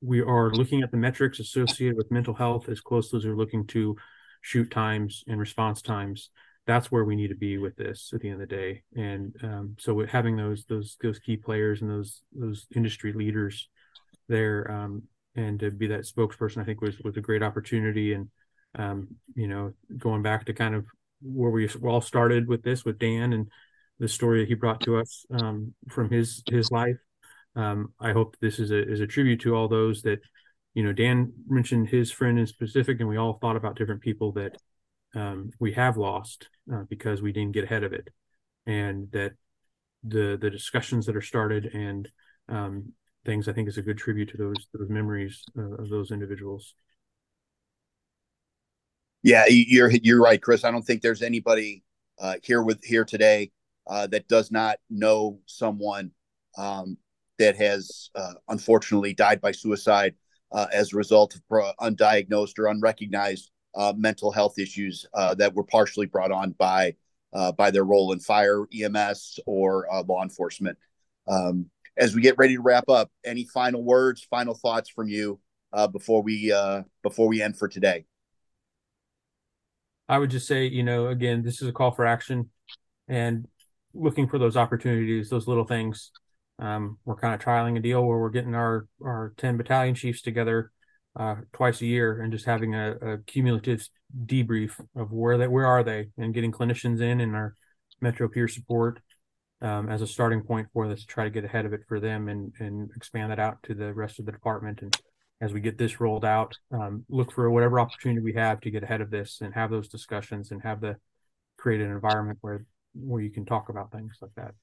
we 0.00 0.20
are 0.20 0.50
looking 0.50 0.82
at 0.82 0.90
the 0.90 0.96
metrics 0.96 1.40
associated 1.40 1.96
with 1.96 2.10
mental 2.10 2.34
health 2.34 2.68
as 2.68 2.80
close 2.80 3.12
as 3.14 3.24
we're 3.24 3.36
looking 3.36 3.66
to 3.68 3.96
chute 4.42 4.70
times 4.70 5.24
and 5.26 5.40
response 5.40 5.80
times 5.80 6.30
that's 6.66 6.90
where 6.90 7.04
we 7.04 7.16
need 7.16 7.28
to 7.28 7.34
be 7.34 7.58
with 7.58 7.76
this 7.76 8.10
at 8.14 8.20
the 8.20 8.28
end 8.28 8.40
of 8.40 8.48
the 8.48 8.54
day. 8.54 8.82
And 8.96 9.34
um, 9.42 9.76
so 9.78 9.94
with 9.94 10.08
having 10.08 10.36
those 10.36 10.64
those 10.64 10.96
those 11.02 11.18
key 11.18 11.36
players 11.36 11.82
and 11.82 11.90
those 11.90 12.22
those 12.32 12.66
industry 12.74 13.12
leaders 13.12 13.68
there 14.28 14.70
um, 14.70 15.02
and 15.36 15.60
to 15.60 15.70
be 15.70 15.88
that 15.88 16.02
spokesperson, 16.06 16.62
I 16.62 16.64
think 16.64 16.80
was 16.80 16.98
was 17.00 17.16
a 17.16 17.22
great 17.22 17.42
opportunity. 17.42 18.14
And 18.14 18.30
um, 18.76 19.08
you 19.34 19.46
know, 19.46 19.74
going 19.98 20.22
back 20.22 20.46
to 20.46 20.54
kind 20.54 20.74
of 20.74 20.86
where 21.22 21.50
we 21.50 21.68
all 21.82 22.00
started 22.00 22.48
with 22.48 22.62
this 22.62 22.84
with 22.84 22.98
Dan 22.98 23.32
and 23.32 23.50
the 23.98 24.08
story 24.08 24.40
that 24.40 24.48
he 24.48 24.54
brought 24.54 24.80
to 24.82 24.96
us 24.96 25.24
um, 25.30 25.74
from 25.88 26.10
his 26.10 26.42
his 26.48 26.70
life. 26.70 26.96
Um, 27.56 27.92
I 28.00 28.12
hope 28.12 28.36
this 28.40 28.58
is 28.58 28.70
a 28.70 28.90
is 28.90 29.00
a 29.00 29.06
tribute 29.06 29.40
to 29.42 29.54
all 29.54 29.68
those 29.68 30.02
that 30.02 30.20
you 30.72 30.82
know. 30.82 30.92
Dan 30.92 31.32
mentioned 31.46 31.88
his 31.88 32.10
friend 32.10 32.38
in 32.38 32.46
specific, 32.46 33.00
and 33.00 33.08
we 33.08 33.16
all 33.16 33.38
thought 33.40 33.56
about 33.56 33.76
different 33.76 34.00
people 34.00 34.32
that 34.32 34.56
um, 35.14 35.50
we 35.60 35.72
have 35.72 35.96
lost 35.96 36.48
uh, 36.72 36.82
because 36.88 37.22
we 37.22 37.32
didn't 37.32 37.52
get 37.52 37.64
ahead 37.64 37.84
of 37.84 37.92
it, 37.92 38.08
and 38.66 39.10
that 39.12 39.32
the 40.02 40.38
the 40.40 40.50
discussions 40.50 41.06
that 41.06 41.16
are 41.16 41.22
started 41.22 41.66
and 41.66 42.08
um, 42.48 42.92
things 43.24 43.48
I 43.48 43.52
think 43.52 43.68
is 43.68 43.78
a 43.78 43.82
good 43.82 43.98
tribute 43.98 44.30
to 44.30 44.36
those 44.36 44.66
those 44.72 44.88
memories 44.88 45.42
uh, 45.58 45.82
of 45.82 45.88
those 45.88 46.10
individuals. 46.10 46.74
Yeah, 49.22 49.44
you're 49.48 49.90
you're 49.90 50.20
right, 50.20 50.40
Chris. 50.40 50.64
I 50.64 50.70
don't 50.70 50.82
think 50.82 51.00
there's 51.00 51.22
anybody 51.22 51.82
uh, 52.20 52.34
here 52.42 52.62
with 52.62 52.82
here 52.84 53.04
today 53.04 53.52
uh, 53.86 54.06
that 54.08 54.28
does 54.28 54.50
not 54.50 54.78
know 54.90 55.40
someone 55.46 56.10
um, 56.58 56.98
that 57.38 57.56
has 57.56 58.10
uh, 58.14 58.34
unfortunately 58.48 59.14
died 59.14 59.40
by 59.40 59.52
suicide 59.52 60.14
uh, 60.52 60.66
as 60.72 60.92
a 60.92 60.96
result 60.96 61.34
of 61.34 61.74
undiagnosed 61.80 62.58
or 62.58 62.66
unrecognized 62.66 63.50
uh, 63.50 63.53
mental 63.96 64.30
health 64.30 64.58
issues 64.58 65.06
uh, 65.14 65.34
that 65.34 65.54
were 65.54 65.64
partially 65.64 66.06
brought 66.06 66.32
on 66.32 66.52
by 66.52 66.94
uh, 67.34 67.52
by 67.52 67.70
their 67.70 67.84
role 67.84 68.12
in 68.12 68.20
fire, 68.20 68.66
EMS, 68.72 69.40
or 69.46 69.92
uh, 69.92 70.02
law 70.04 70.22
enforcement. 70.22 70.78
Um, 71.26 71.66
as 71.96 72.14
we 72.14 72.22
get 72.22 72.38
ready 72.38 72.56
to 72.56 72.62
wrap 72.62 72.88
up, 72.88 73.10
any 73.24 73.44
final 73.44 73.82
words, 73.82 74.26
final 74.30 74.54
thoughts 74.54 74.88
from 74.88 75.08
you 75.08 75.40
uh, 75.72 75.86
before 75.86 76.22
we 76.22 76.52
uh, 76.52 76.82
before 77.02 77.28
we 77.28 77.42
end 77.42 77.58
for 77.58 77.68
today? 77.68 78.06
I 80.08 80.18
would 80.18 80.30
just 80.30 80.46
say, 80.46 80.66
you 80.66 80.82
know, 80.82 81.08
again, 81.08 81.42
this 81.42 81.62
is 81.62 81.68
a 81.68 81.72
call 81.72 81.90
for 81.90 82.06
action, 82.06 82.50
and 83.08 83.46
looking 83.94 84.28
for 84.28 84.38
those 84.38 84.56
opportunities, 84.56 85.30
those 85.30 85.48
little 85.48 85.64
things. 85.64 86.10
Um, 86.58 86.98
we're 87.04 87.16
kind 87.16 87.34
of 87.34 87.40
trialing 87.40 87.76
a 87.76 87.80
deal 87.80 88.04
where 88.04 88.18
we're 88.18 88.30
getting 88.30 88.54
our 88.54 88.86
our 89.02 89.34
ten 89.36 89.56
battalion 89.56 89.94
chiefs 89.94 90.22
together 90.22 90.70
uh, 91.16 91.36
twice 91.52 91.80
a 91.80 91.86
year 91.86 92.20
and 92.20 92.32
just 92.32 92.44
having 92.44 92.74
a, 92.74 92.92
a, 92.92 93.18
cumulative 93.18 93.86
debrief 94.26 94.80
of 94.96 95.12
where 95.12 95.38
they 95.38 95.46
where 95.46 95.66
are 95.66 95.84
they 95.84 96.08
and 96.18 96.34
getting 96.34 96.50
clinicians 96.50 97.00
in 97.00 97.20
and 97.20 97.36
our 97.36 97.54
metro 98.00 98.28
peer 98.28 98.48
support 98.48 99.00
um, 99.62 99.88
as 99.88 100.02
a 100.02 100.06
starting 100.06 100.42
point 100.42 100.66
for 100.72 100.88
this 100.88 101.00
to 101.00 101.06
try 101.06 101.24
to 101.24 101.30
get 101.30 101.44
ahead 101.44 101.66
of 101.66 101.72
it 101.72 101.82
for 101.86 102.00
them 102.00 102.28
and 102.28 102.52
and 102.58 102.90
expand 102.96 103.30
that 103.30 103.38
out 103.38 103.58
to 103.62 103.74
the 103.74 103.92
rest 103.94 104.18
of 104.18 104.26
the 104.26 104.32
department. 104.32 104.82
And 104.82 104.96
as 105.40 105.52
we 105.52 105.60
get 105.60 105.78
this 105.78 106.00
rolled 106.00 106.24
out 106.24 106.56
um, 106.72 107.04
look 107.08 107.32
for 107.32 107.48
whatever 107.50 107.78
opportunity 107.78 108.20
we 108.20 108.34
have 108.34 108.60
to 108.62 108.70
get 108.70 108.82
ahead 108.82 109.00
of 109.00 109.10
this 109.10 109.40
and 109.40 109.54
have 109.54 109.70
those 109.70 109.88
discussions 109.88 110.50
and 110.50 110.62
have 110.62 110.80
the 110.80 110.96
create 111.56 111.80
an 111.80 111.90
environment 111.90 112.38
where 112.40 112.64
where 112.94 113.22
you 113.22 113.30
can 113.30 113.44
talk 113.44 113.68
about 113.68 113.92
things 113.92 114.16
like 114.20 114.34
that. 114.36 114.54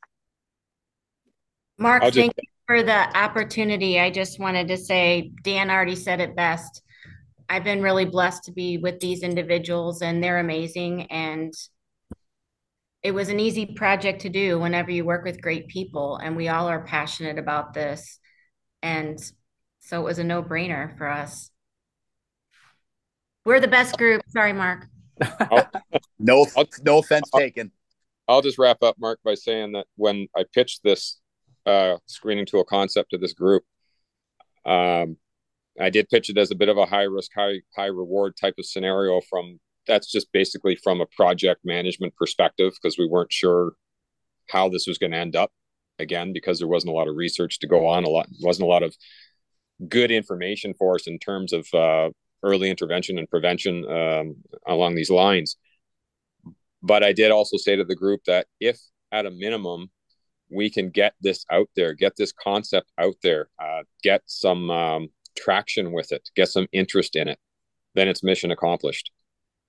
Mark, 1.77 2.03
just, 2.03 2.15
thank 2.15 2.33
you 2.37 2.43
for 2.71 2.83
the 2.83 3.17
opportunity. 3.17 3.99
I 3.99 4.09
just 4.09 4.39
wanted 4.39 4.69
to 4.69 4.77
say, 4.77 5.33
Dan 5.43 5.69
already 5.69 5.97
said 5.97 6.21
it 6.21 6.37
best. 6.37 6.83
I've 7.49 7.65
been 7.65 7.81
really 7.81 8.05
blessed 8.05 8.45
to 8.45 8.53
be 8.53 8.77
with 8.77 9.01
these 9.01 9.23
individuals, 9.23 10.01
and 10.01 10.23
they're 10.23 10.39
amazing. 10.39 11.11
And 11.11 11.53
it 13.03 13.11
was 13.11 13.27
an 13.27 13.41
easy 13.41 13.65
project 13.65 14.21
to 14.21 14.29
do 14.29 14.57
whenever 14.57 14.89
you 14.89 15.03
work 15.03 15.25
with 15.25 15.41
great 15.41 15.67
people, 15.67 16.15
and 16.15 16.37
we 16.37 16.47
all 16.47 16.69
are 16.69 16.85
passionate 16.85 17.37
about 17.37 17.73
this. 17.73 18.19
And 18.81 19.19
so 19.81 19.99
it 19.99 20.05
was 20.05 20.19
a 20.19 20.23
no 20.23 20.41
brainer 20.41 20.97
for 20.97 21.09
us. 21.09 21.51
We're 23.43 23.59
the 23.59 23.67
best 23.67 23.97
group. 23.97 24.21
Sorry, 24.29 24.53
Mark. 24.53 24.87
no, 26.19 26.45
no 26.83 26.99
offense 26.99 27.29
taken. 27.35 27.73
I'll 28.29 28.41
just 28.41 28.57
wrap 28.57 28.81
up, 28.81 28.95
Mark, 28.97 29.19
by 29.25 29.33
saying 29.33 29.73
that 29.73 29.87
when 29.97 30.29
I 30.37 30.45
pitched 30.53 30.83
this 30.83 31.20
uh, 31.65 31.97
screening 32.05 32.45
tool 32.45 32.63
concept 32.63 33.11
to 33.11 33.17
this 33.17 33.33
group. 33.33 33.63
Um, 34.65 35.17
I 35.79 35.89
did 35.89 36.09
pitch 36.09 36.29
it 36.29 36.37
as 36.37 36.51
a 36.51 36.55
bit 36.55 36.69
of 36.69 36.77
a 36.77 36.85
high 36.85 37.03
risk, 37.03 37.31
high 37.35 37.61
high 37.75 37.85
reward 37.87 38.35
type 38.39 38.55
of 38.57 38.65
scenario. 38.65 39.21
From 39.21 39.59
that's 39.87 40.11
just 40.11 40.31
basically 40.31 40.75
from 40.75 41.01
a 41.01 41.05
project 41.05 41.61
management 41.63 42.15
perspective 42.15 42.73
because 42.73 42.97
we 42.97 43.07
weren't 43.07 43.31
sure 43.31 43.73
how 44.49 44.69
this 44.69 44.85
was 44.87 44.97
going 44.97 45.11
to 45.11 45.17
end 45.17 45.35
up. 45.35 45.51
Again, 45.99 46.33
because 46.33 46.57
there 46.57 46.67
wasn't 46.67 46.91
a 46.91 46.95
lot 46.95 47.07
of 47.07 47.15
research 47.15 47.59
to 47.59 47.67
go 47.67 47.87
on, 47.87 48.03
a 48.03 48.09
lot 48.09 48.27
wasn't 48.41 48.65
a 48.65 48.69
lot 48.69 48.83
of 48.83 48.95
good 49.87 50.11
information 50.11 50.73
for 50.73 50.95
us 50.95 51.07
in 51.07 51.19
terms 51.19 51.53
of 51.53 51.67
uh, 51.73 52.09
early 52.43 52.69
intervention 52.69 53.17
and 53.17 53.29
prevention 53.29 53.85
um, 53.89 54.35
along 54.67 54.95
these 54.95 55.09
lines. 55.09 55.57
But 56.81 57.03
I 57.03 57.13
did 57.13 57.31
also 57.31 57.57
say 57.57 57.75
to 57.75 57.83
the 57.83 57.95
group 57.95 58.21
that 58.25 58.47
if 58.59 58.79
at 59.11 59.25
a 59.25 59.31
minimum 59.31 59.91
we 60.51 60.69
can 60.69 60.89
get 60.89 61.13
this 61.21 61.45
out 61.51 61.69
there, 61.75 61.93
get 61.93 62.13
this 62.17 62.31
concept 62.31 62.91
out 62.97 63.15
there, 63.23 63.49
uh, 63.59 63.83
get 64.03 64.21
some 64.25 64.69
um, 64.69 65.09
traction 65.37 65.91
with 65.91 66.11
it, 66.11 66.29
get 66.35 66.49
some 66.49 66.67
interest 66.71 67.15
in 67.15 67.27
it, 67.27 67.39
then 67.95 68.07
it's 68.07 68.23
mission 68.23 68.51
accomplished. 68.51 69.11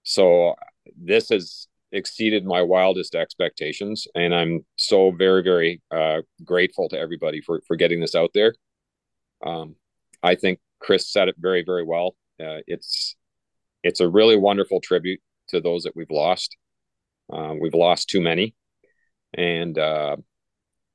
So 0.02 0.54
this 0.96 1.28
has 1.28 1.68
exceeded 1.92 2.44
my 2.44 2.62
wildest 2.62 3.14
expectations, 3.14 4.06
and 4.14 4.34
I'm 4.34 4.64
so 4.76 5.12
very 5.12 5.42
very 5.42 5.82
uh, 5.90 6.22
grateful 6.44 6.88
to 6.88 6.98
everybody 6.98 7.40
for 7.40 7.62
for 7.66 7.76
getting 7.76 8.00
this 8.00 8.14
out 8.14 8.30
there. 8.34 8.54
Um, 9.44 9.76
I 10.22 10.34
think 10.34 10.60
Chris 10.80 11.12
said 11.12 11.28
it 11.28 11.36
very 11.38 11.62
very 11.64 11.84
well. 11.84 12.16
Uh, 12.40 12.60
it's 12.66 13.16
it's 13.82 14.00
a 14.00 14.08
really 14.08 14.36
wonderful 14.36 14.80
tribute 14.80 15.20
to 15.48 15.60
those 15.60 15.84
that 15.84 15.94
we've 15.94 16.10
lost. 16.10 16.56
Uh, 17.32 17.54
we've 17.60 17.74
lost 17.74 18.08
too 18.08 18.20
many, 18.20 18.54
and 19.34 19.78
uh, 19.78 20.16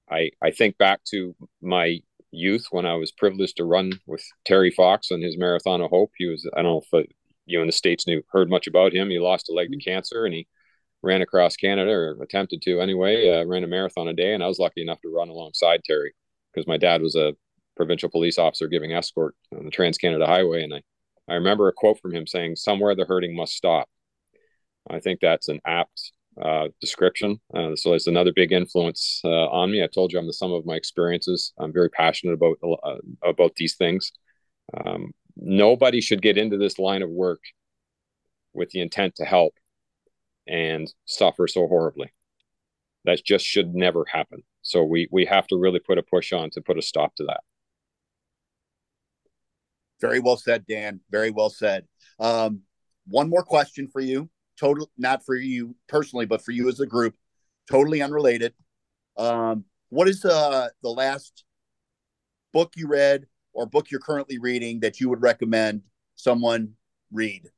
I 0.10 0.32
I 0.42 0.52
think 0.52 0.78
back 0.78 1.04
to 1.12 1.36
my 1.62 2.00
youth 2.32 2.68
when 2.72 2.86
I 2.86 2.96
was 2.96 3.12
privileged 3.12 3.58
to 3.58 3.66
run 3.66 3.94
with 4.06 4.24
Terry 4.46 4.72
Fox 4.72 5.12
on 5.12 5.22
his 5.22 5.38
Marathon 5.38 5.82
of 5.82 5.90
Hope. 5.90 6.12
He 6.18 6.26
was 6.28 6.48
I 6.54 6.62
don't 6.62 6.72
know 6.72 7.00
if 7.00 7.08
you 7.46 7.62
in 7.62 7.68
the 7.68 7.74
states 7.74 8.08
knew 8.08 8.24
heard 8.32 8.50
much 8.50 8.68
about 8.68 8.94
him. 8.94 9.10
He 9.10 9.20
lost 9.20 9.50
a 9.50 9.54
leg 9.54 9.72
to 9.72 9.78
cancer, 9.78 10.26
and 10.26 10.34
he 10.34 10.48
ran 11.02 11.22
across 11.22 11.56
Canada 11.56 11.92
or 11.92 12.22
attempted 12.22 12.62
to 12.64 12.82
anyway. 12.82 13.30
Uh, 13.30 13.46
ran 13.46 13.64
a 13.64 13.68
marathon 13.68 14.08
a 14.08 14.14
day, 14.14 14.34
and 14.34 14.44
I 14.44 14.48
was 14.48 14.60
lucky 14.60 14.82
enough 14.82 15.02
to 15.02 15.14
run 15.14 15.30
alongside 15.30 15.84
Terry 15.84 16.14
because 16.54 16.68
my 16.68 16.78
dad 16.78 17.02
was 17.02 17.16
a 17.16 17.36
provincial 17.76 18.10
police 18.10 18.38
officer 18.38 18.68
giving 18.68 18.92
escort 18.94 19.36
on 19.56 19.66
the 19.66 19.72
Trans 19.72 19.98
Canada 19.98 20.26
Highway, 20.26 20.64
and 20.64 20.74
I 20.74 20.82
I 21.30 21.36
remember 21.36 21.68
a 21.68 21.74
quote 21.74 22.00
from 22.00 22.14
him 22.14 22.28
saying, 22.28 22.56
"Somewhere 22.56 22.96
the 22.96 23.06
hurting 23.06 23.36
must 23.36 23.54
stop." 23.54 23.90
I 24.90 25.00
think 25.00 25.20
that's 25.20 25.50
an 25.50 25.60
apt 25.66 26.12
uh, 26.42 26.68
description. 26.82 27.40
Uh, 27.54 27.76
so 27.76 27.94
it's 27.94 28.08
another 28.08 28.32
big 28.34 28.52
influence 28.52 29.22
uh, 29.24 29.48
on 29.50 29.72
me. 29.72 29.84
I 29.84 29.88
told 29.88 30.12
you 30.12 30.20
I'm 30.20 30.28
the 30.28 30.34
sum 30.34 30.52
of 30.52 30.66
my 30.66 30.76
experiences. 30.76 31.54
I'm 31.60 31.74
very 31.74 31.90
passionate 31.90 32.34
about 32.34 32.58
uh, 32.64 32.96
about 33.24 33.56
these 33.56 33.76
things. 33.76 34.12
Um, 34.86 35.12
nobody 35.36 36.02
should 36.02 36.22
get 36.22 36.38
into 36.38 36.58
this 36.58 36.80
line 36.80 37.02
of 37.02 37.10
work 37.10 37.42
with 38.54 38.70
the 38.72 38.82
intent 38.82 39.16
to 39.16 39.26
help 39.26 39.54
and 40.48 40.92
suffer 41.06 41.48
so 41.48 41.68
horribly. 41.68 42.14
That 43.06 43.24
just 43.24 43.46
should 43.46 43.74
never 43.74 44.06
happen. 44.12 44.44
So 44.62 44.84
we 44.84 45.08
we 45.12 45.26
have 45.26 45.48
to 45.48 45.58
really 45.58 45.80
put 45.80 45.98
a 45.98 46.04
push 46.04 46.34
on 46.34 46.50
to 46.52 46.62
put 46.62 46.78
a 46.78 46.82
stop 46.82 47.16
to 47.16 47.24
that. 47.26 47.42
Very 50.02 50.20
well 50.20 50.38
said, 50.38 50.66
Dan. 50.68 51.00
Very 51.10 51.32
well 51.32 51.50
said. 51.50 51.86
Um, 52.20 52.62
one 53.08 53.30
more 53.30 53.44
question 53.44 53.88
for 53.88 54.02
you. 54.02 54.30
Total, 54.60 54.90
not 54.98 55.24
for 55.26 55.36
you 55.36 55.76
personally, 55.88 56.26
but 56.26 56.42
for 56.42 56.52
you 56.52 56.68
as 56.70 56.80
a 56.80 56.86
group. 56.86 57.16
Totally 57.70 58.02
unrelated. 58.02 58.54
Um, 59.18 59.66
what 59.90 60.08
is 60.08 60.26
uh, 60.26 60.70
the 60.82 60.90
last 60.90 61.44
book 62.54 62.74
you 62.76 62.88
read 62.88 63.28
or 63.54 63.66
book 63.66 63.92
you're 63.92 64.00
currently 64.00 64.40
reading 64.40 64.80
that 64.82 65.00
you 65.00 65.10
would 65.10 65.22
recommend 65.22 65.82
someone 66.16 66.74
read? 67.12 67.50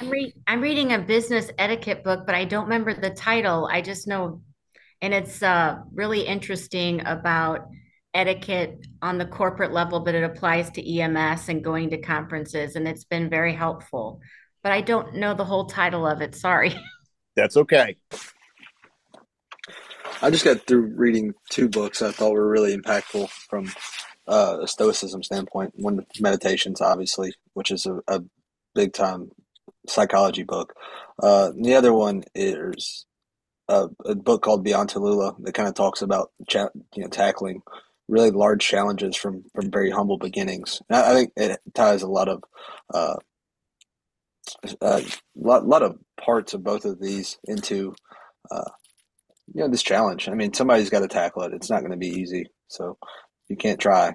I'm, 0.00 0.10
re- 0.10 0.34
I'm 0.46 0.60
reading 0.60 0.92
a 0.92 0.98
business 0.98 1.50
etiquette 1.58 2.04
book, 2.04 2.26
but 2.26 2.34
I 2.34 2.44
don't 2.44 2.64
remember 2.64 2.94
the 2.94 3.10
title. 3.10 3.68
I 3.70 3.80
just 3.80 4.06
know, 4.06 4.42
and 5.00 5.12
it's 5.12 5.42
uh, 5.42 5.78
really 5.92 6.20
interesting 6.20 7.04
about 7.04 7.66
etiquette 8.16 8.86
on 9.02 9.18
the 9.18 9.26
corporate 9.26 9.72
level, 9.72 10.00
but 10.00 10.14
it 10.14 10.24
applies 10.24 10.70
to 10.70 10.98
EMS 10.98 11.48
and 11.48 11.62
going 11.62 11.90
to 11.90 11.98
conferences, 11.98 12.74
and 12.74 12.88
it's 12.88 13.04
been 13.04 13.28
very 13.28 13.54
helpful. 13.54 14.20
But 14.62 14.72
I 14.72 14.80
don't 14.80 15.16
know 15.16 15.34
the 15.34 15.44
whole 15.44 15.66
title 15.66 16.06
of 16.06 16.22
it. 16.22 16.34
Sorry. 16.34 16.74
That's 17.36 17.56
okay. 17.58 17.96
I 20.22 20.30
just 20.30 20.44
got 20.44 20.66
through 20.66 20.94
reading 20.96 21.34
two 21.50 21.68
books 21.68 22.00
I 22.00 22.10
thought 22.10 22.32
were 22.32 22.48
really 22.48 22.74
impactful 22.74 23.28
from 23.28 23.70
uh, 24.26 24.58
a 24.62 24.66
stoicism 24.66 25.22
standpoint. 25.22 25.74
One, 25.76 26.06
Meditations, 26.18 26.80
obviously, 26.80 27.34
which 27.52 27.70
is 27.70 27.84
a, 27.84 28.00
a 28.08 28.22
big 28.74 28.94
time 28.94 29.30
psychology 29.86 30.42
book. 30.42 30.74
Uh, 31.22 31.52
the 31.60 31.74
other 31.74 31.92
one 31.92 32.24
is 32.34 33.04
a, 33.68 33.88
a, 34.04 34.14
book 34.14 34.42
called 34.42 34.64
Beyond 34.64 34.90
Tallulah 34.90 35.36
that 35.44 35.54
kind 35.54 35.68
of 35.68 35.74
talks 35.74 36.02
about 36.02 36.30
cha- 36.48 36.70
you 36.94 37.02
know 37.02 37.08
tackling 37.08 37.62
really 38.08 38.30
large 38.30 38.66
challenges 38.66 39.16
from 39.16 39.44
from 39.54 39.70
very 39.70 39.90
humble 39.90 40.18
beginnings. 40.18 40.80
And 40.88 40.96
I, 40.96 41.10
I 41.10 41.14
think 41.14 41.32
it 41.36 41.60
ties 41.74 42.02
a 42.02 42.08
lot 42.08 42.28
of 42.28 42.42
uh, 42.92 43.16
a 44.80 44.84
uh, 44.84 45.00
lot, 45.34 45.66
lot 45.66 45.82
of 45.82 45.98
parts 46.16 46.54
of 46.54 46.62
both 46.62 46.84
of 46.84 47.00
these 47.00 47.38
into 47.44 47.94
uh, 48.50 48.70
you 49.52 49.62
know 49.62 49.68
this 49.68 49.82
challenge. 49.82 50.28
I 50.28 50.34
mean, 50.34 50.52
somebody's 50.52 50.90
got 50.90 51.00
to 51.00 51.08
tackle 51.08 51.42
it. 51.42 51.52
It's 51.52 51.70
not 51.70 51.80
going 51.80 51.92
to 51.92 51.96
be 51.96 52.08
easy. 52.08 52.46
So 52.68 52.98
you 53.48 53.56
can't 53.56 53.80
try. 53.80 54.14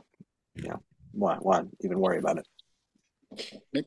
You 0.55 0.69
know, 0.69 0.83
why 1.11 1.37
why 1.39 1.63
even 1.81 1.99
worry 1.99 2.19
about 2.19 2.39
it? 3.73 3.85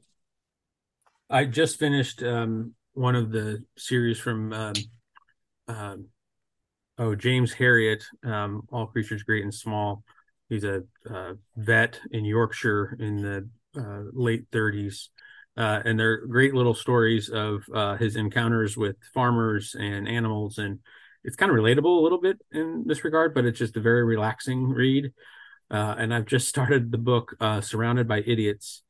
I 1.31 1.45
just 1.45 1.79
finished 1.79 2.23
um, 2.23 2.75
one 2.93 3.17
of 3.17 3.33
the 3.33 3.65
series 3.77 4.19
from 4.19 4.53
um, 4.53 4.75
um, 5.69 6.07
oh 6.99 7.15
James 7.15 7.53
Herriot, 7.53 8.05
um, 8.25 8.63
All 8.71 8.87
Creatures 8.87 9.23
Great 9.23 9.43
and 9.43 9.55
Small. 9.55 10.03
He's 10.49 10.65
a 10.65 10.83
uh, 11.09 11.35
vet 11.57 12.01
in 12.11 12.25
Yorkshire 12.25 12.97
in 13.01 13.23
the 13.23 13.49
uh, 13.81 14.03
late 14.13 14.51
30s. 14.51 15.09
Uh, 15.57 15.81
and 15.85 15.99
they're 15.99 16.27
great 16.27 16.53
little 16.53 16.75
stories 16.75 17.29
of 17.29 17.63
uh, 17.73 17.97
his 17.97 18.17
encounters 18.17 18.77
with 18.77 18.97
farmers 19.15 19.77
and 19.79 20.09
animals 20.09 20.59
and 20.59 20.81
it's 21.25 21.37
kind 21.37 21.51
of 21.51 21.57
relatable 21.57 21.99
a 21.99 22.03
little 22.03 22.21
bit 22.21 22.41
in 22.53 22.85
this 22.87 23.03
regard, 23.03 23.35
but 23.35 23.47
it's 23.47 23.59
just 23.59 23.77
a 23.77 23.81
very 23.81 24.05
relaxing 24.05 24.69
read. 24.69 25.13
Uh, 25.71 25.95
and 25.99 26.13
I've 26.15 26.27
just 26.27 26.49
started 26.49 26.93
the 26.93 26.99
book 26.99 27.35
uh, 27.41 27.63
"Surrounded 27.63 28.07
by 28.07 28.19
Idiots," 28.19 28.83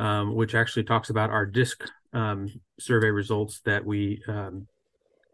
um, 0.00 0.34
which 0.34 0.54
actually 0.54 0.84
talks 0.84 1.10
about 1.10 1.30
our 1.30 1.44
DISC 1.44 1.84
um, 2.14 2.48
survey 2.80 3.10
results 3.10 3.60
that 3.66 3.84
we 3.84 4.22
um, 4.26 4.66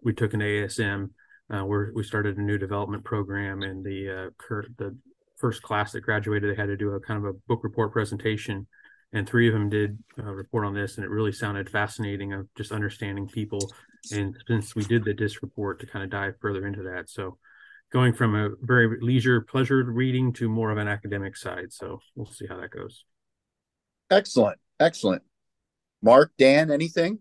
we 0.02 0.12
took 0.12 0.34
in 0.34 0.40
ASM. 0.40 1.10
Uh, 1.50 1.64
where 1.64 1.90
we 1.94 2.02
started 2.02 2.36
a 2.36 2.42
new 2.42 2.58
development 2.58 3.02
program, 3.04 3.62
and 3.62 3.82
the 3.84 4.26
uh, 4.26 4.30
cur- 4.36 4.68
the 4.76 4.94
first 5.38 5.62
class 5.62 5.92
that 5.92 6.02
graduated, 6.02 6.50
they 6.50 6.60
had 6.60 6.66
to 6.66 6.76
do 6.76 6.90
a 6.90 7.00
kind 7.00 7.24
of 7.24 7.24
a 7.24 7.38
book 7.46 7.60
report 7.62 7.90
presentation, 7.90 8.66
and 9.12 9.26
three 9.26 9.48
of 9.48 9.54
them 9.54 9.70
did 9.70 9.98
uh, 10.18 10.32
report 10.32 10.66
on 10.66 10.74
this, 10.74 10.96
and 10.96 11.04
it 11.04 11.10
really 11.10 11.32
sounded 11.32 11.70
fascinating 11.70 12.34
of 12.34 12.46
just 12.54 12.70
understanding 12.70 13.26
people. 13.26 13.72
And 14.12 14.36
since 14.46 14.74
we 14.74 14.84
did 14.84 15.04
the 15.04 15.14
disc 15.14 15.40
report 15.42 15.80
to 15.80 15.86
kind 15.86 16.04
of 16.04 16.10
dive 16.10 16.34
further 16.40 16.66
into 16.66 16.82
that. 16.82 17.08
So 17.08 17.38
going 17.92 18.12
from 18.12 18.34
a 18.34 18.50
very 18.60 18.98
leisure 19.00 19.40
pleasure 19.40 19.82
reading 19.84 20.32
to 20.34 20.48
more 20.48 20.70
of 20.70 20.78
an 20.78 20.88
academic 20.88 21.36
side. 21.36 21.72
So 21.72 22.00
we'll 22.14 22.26
see 22.26 22.46
how 22.46 22.60
that 22.60 22.70
goes. 22.70 23.04
Excellent. 24.10 24.58
Excellent. 24.78 25.22
Mark 26.02 26.32
dan 26.38 26.70
anything? 26.70 27.20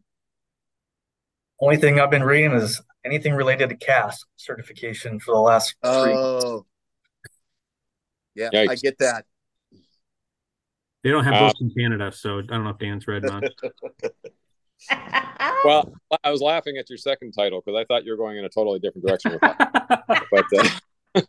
Only 1.59 1.77
thing 1.77 1.99
i've 1.99 2.11
been 2.11 2.23
reading 2.23 2.51
is 2.51 2.81
anything 3.07 3.33
related 3.33 3.69
to 3.69 3.75
CAAS 3.75 4.15
certification 4.35 5.19
for 5.19 5.33
the 5.33 5.41
last 5.41 5.75
three. 5.83 6.13
oh 6.13 6.65
yeah 8.35 8.49
Yikes. 8.53 8.69
i 8.69 8.75
get 8.75 8.97
that 8.99 9.25
they 11.03 11.09
don't 11.09 11.23
have 11.23 11.33
uh, 11.33 11.47
books 11.47 11.59
in 11.61 11.71
canada 11.71 12.11
so 12.11 12.39
i 12.39 12.41
don't 12.41 12.63
know 12.63 12.69
if 12.69 12.77
dan's 12.77 13.07
read 13.07 13.25
on 13.25 13.41
well, 15.63 15.93
I 16.23 16.31
was 16.31 16.41
laughing 16.41 16.77
at 16.77 16.89
your 16.89 16.97
second 16.97 17.31
title 17.31 17.61
because 17.65 17.79
I 17.79 17.85
thought 17.85 18.05
you 18.05 18.11
were 18.11 18.17
going 18.17 18.37
in 18.37 18.45
a 18.45 18.49
totally 18.49 18.79
different 18.79 19.07
direction 19.07 19.31
with 19.31 19.41
that. 19.41 20.03
but 20.31 20.45
uh, 21.17 21.21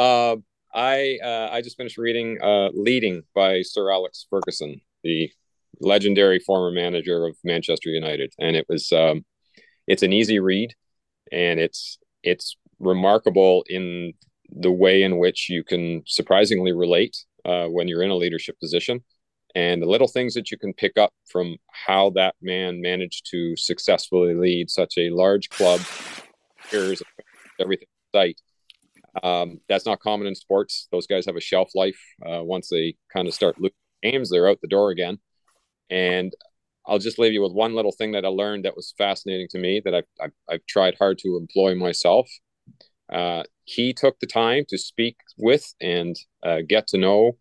uh, 0.00 0.36
I 0.74 1.18
uh, 1.22 1.48
I 1.52 1.62
just 1.62 1.76
finished 1.76 1.98
reading 1.98 2.38
uh, 2.42 2.68
"Leading" 2.74 3.22
by 3.34 3.62
Sir 3.62 3.90
Alex 3.90 4.26
Ferguson, 4.28 4.80
the 5.02 5.30
legendary 5.80 6.38
former 6.38 6.70
manager 6.70 7.26
of 7.26 7.36
Manchester 7.44 7.90
United, 7.90 8.32
and 8.38 8.56
it 8.56 8.66
was 8.68 8.92
um, 8.92 9.24
it's 9.86 10.02
an 10.02 10.12
easy 10.12 10.38
read, 10.38 10.74
and 11.32 11.60
it's 11.60 11.98
it's 12.22 12.56
remarkable 12.78 13.64
in 13.68 14.12
the 14.50 14.70
way 14.70 15.02
in 15.02 15.18
which 15.18 15.48
you 15.48 15.64
can 15.64 16.02
surprisingly 16.06 16.72
relate 16.72 17.16
uh, 17.44 17.66
when 17.66 17.88
you're 17.88 18.02
in 18.02 18.10
a 18.10 18.16
leadership 18.16 18.58
position 18.60 19.02
and 19.54 19.80
the 19.82 19.86
little 19.86 20.08
things 20.08 20.34
that 20.34 20.50
you 20.50 20.58
can 20.58 20.72
pick 20.74 20.98
up 20.98 21.12
from 21.26 21.56
how 21.70 22.10
that 22.10 22.34
man 22.42 22.80
managed 22.80 23.26
to 23.30 23.56
successfully 23.56 24.34
lead 24.34 24.70
such 24.70 24.94
a 24.98 25.10
large 25.10 25.48
club 25.48 25.80
here's 26.70 27.02
everything 27.58 27.88
sight 28.14 28.40
um, 29.22 29.60
that's 29.68 29.86
not 29.86 30.00
common 30.00 30.26
in 30.26 30.34
sports. 30.34 30.88
Those 30.92 31.06
guys 31.06 31.26
have 31.26 31.36
a 31.36 31.40
shelf 31.40 31.70
life 31.74 31.98
uh, 32.24 32.42
once 32.42 32.68
they 32.68 32.96
kind 33.12 33.28
of 33.28 33.34
start 33.34 33.56
losing 33.58 33.74
games 34.02 34.30
they're 34.30 34.48
out 34.48 34.60
the 34.60 34.68
door 34.68 34.90
again. 34.90 35.18
And 35.90 36.32
i'll 36.86 36.98
just 36.98 37.18
leave 37.18 37.32
you 37.32 37.42
with 37.42 37.52
one 37.52 37.74
little 37.74 37.92
thing 37.92 38.12
that 38.12 38.24
i 38.24 38.28
learned 38.28 38.64
that 38.64 38.76
was 38.76 38.94
fascinating 38.96 39.48
to 39.48 39.58
me 39.58 39.80
that 39.84 39.94
i've, 39.94 40.04
I've, 40.20 40.32
I've 40.48 40.66
tried 40.66 40.96
hard 40.98 41.18
to 41.18 41.36
employ 41.36 41.74
myself 41.74 42.28
uh, 43.12 43.44
he 43.64 43.92
took 43.92 44.18
the 44.18 44.26
time 44.26 44.64
to 44.68 44.78
speak 44.78 45.16
with 45.38 45.74
and 45.80 46.16
uh, 46.42 46.58
get 46.66 46.88
to 46.88 46.98
know 46.98 47.36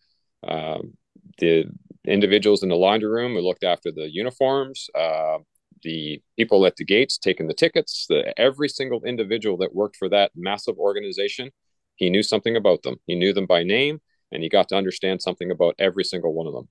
um, 0.48 0.94
the 1.40 1.66
individuals 2.06 2.64
in 2.64 2.70
the 2.70 2.76
laundry 2.76 3.10
room 3.10 3.34
who 3.34 3.42
looked 3.42 3.64
after 3.64 3.92
the 3.92 4.10
uniforms, 4.12 4.90
uh, 4.96 5.38
the 5.84 6.22
people 6.38 6.66
at 6.66 6.76
the 6.76 6.86
gates 6.86 7.18
taking 7.18 7.48
the 7.48 7.54
tickets, 7.54 8.06
the, 8.10 8.38
every 8.40 8.70
single 8.70 9.04
individual 9.04 9.58
that 9.58 9.76
worked 9.76 9.96
for 9.98 10.10
that 10.10 10.32
massive 10.36 10.78
organization, 10.78 11.52
he 11.96 12.10
knew 12.10 12.24
something 12.24 12.56
about 12.56 12.84
them. 12.84 12.98
He 13.08 13.16
knew 13.16 13.34
them 13.34 13.46
by 13.46 13.64
name, 13.64 14.02
and 14.32 14.44
he 14.44 14.50
got 14.50 14.70
to 14.70 14.76
understand 14.76 15.22
something 15.22 15.52
about 15.52 15.76
every 15.80 16.04
single 16.04 16.34
one 16.34 16.48
of 16.48 16.54
them. 16.54 16.68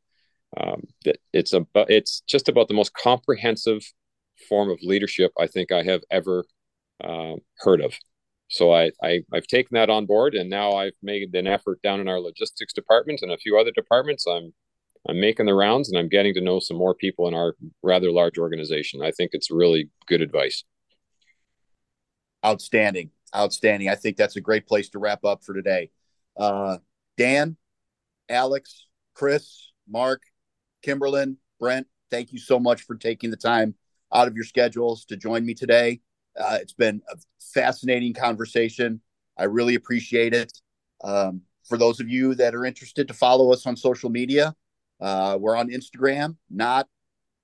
Um, 0.56 0.82
it's 1.32 1.52
a 1.52 1.66
it's 1.74 2.22
just 2.26 2.48
about 2.48 2.68
the 2.68 2.74
most 2.74 2.92
comprehensive 2.94 3.82
form 4.48 4.70
of 4.70 4.78
leadership 4.82 5.32
I 5.38 5.46
think 5.46 5.72
I 5.72 5.82
have 5.82 6.02
ever 6.10 6.44
uh, 7.02 7.34
heard 7.58 7.80
of. 7.80 7.94
So 8.48 8.72
I, 8.72 8.90
I 9.02 9.22
I've 9.32 9.46
taken 9.46 9.74
that 9.74 9.90
on 9.90 10.06
board, 10.06 10.34
and 10.34 10.50
now 10.50 10.72
I've 10.72 10.92
made 11.02 11.34
an 11.34 11.46
effort 11.46 11.80
down 11.82 12.00
in 12.00 12.08
our 12.08 12.20
logistics 12.20 12.72
department 12.72 13.20
and 13.22 13.32
a 13.32 13.38
few 13.38 13.58
other 13.58 13.72
departments. 13.72 14.26
I'm 14.26 14.52
I'm 15.08 15.20
making 15.20 15.46
the 15.46 15.54
rounds, 15.54 15.88
and 15.88 15.98
I'm 15.98 16.08
getting 16.08 16.34
to 16.34 16.40
know 16.40 16.60
some 16.60 16.76
more 16.76 16.94
people 16.94 17.28
in 17.28 17.34
our 17.34 17.54
rather 17.82 18.10
large 18.10 18.38
organization. 18.38 19.02
I 19.02 19.10
think 19.10 19.30
it's 19.32 19.50
really 19.50 19.90
good 20.06 20.22
advice. 20.22 20.64
Outstanding, 22.44 23.10
outstanding. 23.34 23.88
I 23.88 23.94
think 23.94 24.16
that's 24.16 24.36
a 24.36 24.40
great 24.40 24.66
place 24.66 24.90
to 24.90 24.98
wrap 24.98 25.24
up 25.24 25.42
for 25.42 25.54
today. 25.54 25.90
Uh, 26.36 26.78
Dan, 27.16 27.56
Alex, 28.28 28.86
Chris, 29.14 29.72
Mark, 29.88 30.22
Kimberlyn, 30.84 31.36
Brent, 31.58 31.86
thank 32.10 32.32
you 32.32 32.38
so 32.38 32.58
much 32.58 32.82
for 32.82 32.96
taking 32.96 33.30
the 33.30 33.36
time 33.36 33.74
out 34.12 34.28
of 34.28 34.34
your 34.34 34.44
schedules 34.44 35.04
to 35.06 35.16
join 35.16 35.44
me 35.44 35.54
today. 35.54 36.00
Uh, 36.38 36.58
it's 36.60 36.72
been 36.72 37.00
a 37.10 37.16
fascinating 37.40 38.12
conversation. 38.12 39.00
I 39.38 39.44
really 39.44 39.74
appreciate 39.74 40.34
it. 40.34 40.52
Um, 41.02 41.42
for 41.64 41.78
those 41.78 42.00
of 42.00 42.08
you 42.08 42.34
that 42.34 42.54
are 42.54 42.64
interested 42.64 43.08
to 43.08 43.14
follow 43.14 43.52
us 43.52 43.66
on 43.66 43.76
social 43.76 44.10
media, 44.10 44.54
uh, 45.00 45.38
we're 45.40 45.56
on 45.56 45.70
Instagram, 45.70 46.36
not 46.50 46.88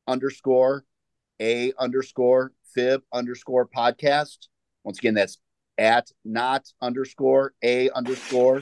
underscore 0.06 0.84
a 1.40 1.72
underscore 1.78 2.52
fib 2.74 3.02
underscore 3.12 3.66
podcast. 3.66 4.48
Once 4.84 4.98
again, 4.98 5.14
that's 5.14 5.38
at 5.78 6.10
not 6.24 6.66
underscore 6.82 7.54
a 7.64 7.90
underscore 7.90 8.60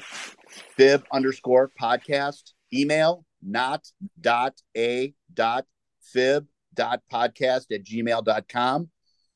fib 0.77 1.05
underscore 1.13 1.71
podcast. 1.81 2.53
Email 2.73 3.25
not 3.43 3.87
dot 4.21 4.55
a 4.77 5.15
dot 5.33 5.67
fib 6.01 6.47
dot 6.75 7.03
podcast 7.13 7.67
at 7.73 7.85
gmail.com. 7.85 8.91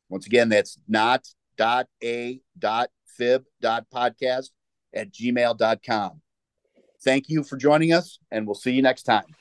Once 0.08 0.26
again, 0.26 0.48
that's 0.48 0.78
not 0.88 1.26
dot 1.56 1.88
a 2.02 2.40
dot 2.58 2.90
fib 3.06 3.44
dot 3.60 3.86
podcast 3.92 4.50
at 4.94 5.12
gmail.com. 5.12 6.20
Thank 7.04 7.28
you 7.28 7.42
for 7.42 7.56
joining 7.56 7.92
us, 7.92 8.18
and 8.30 8.46
we'll 8.46 8.54
see 8.54 8.72
you 8.72 8.82
next 8.82 9.02
time. 9.02 9.34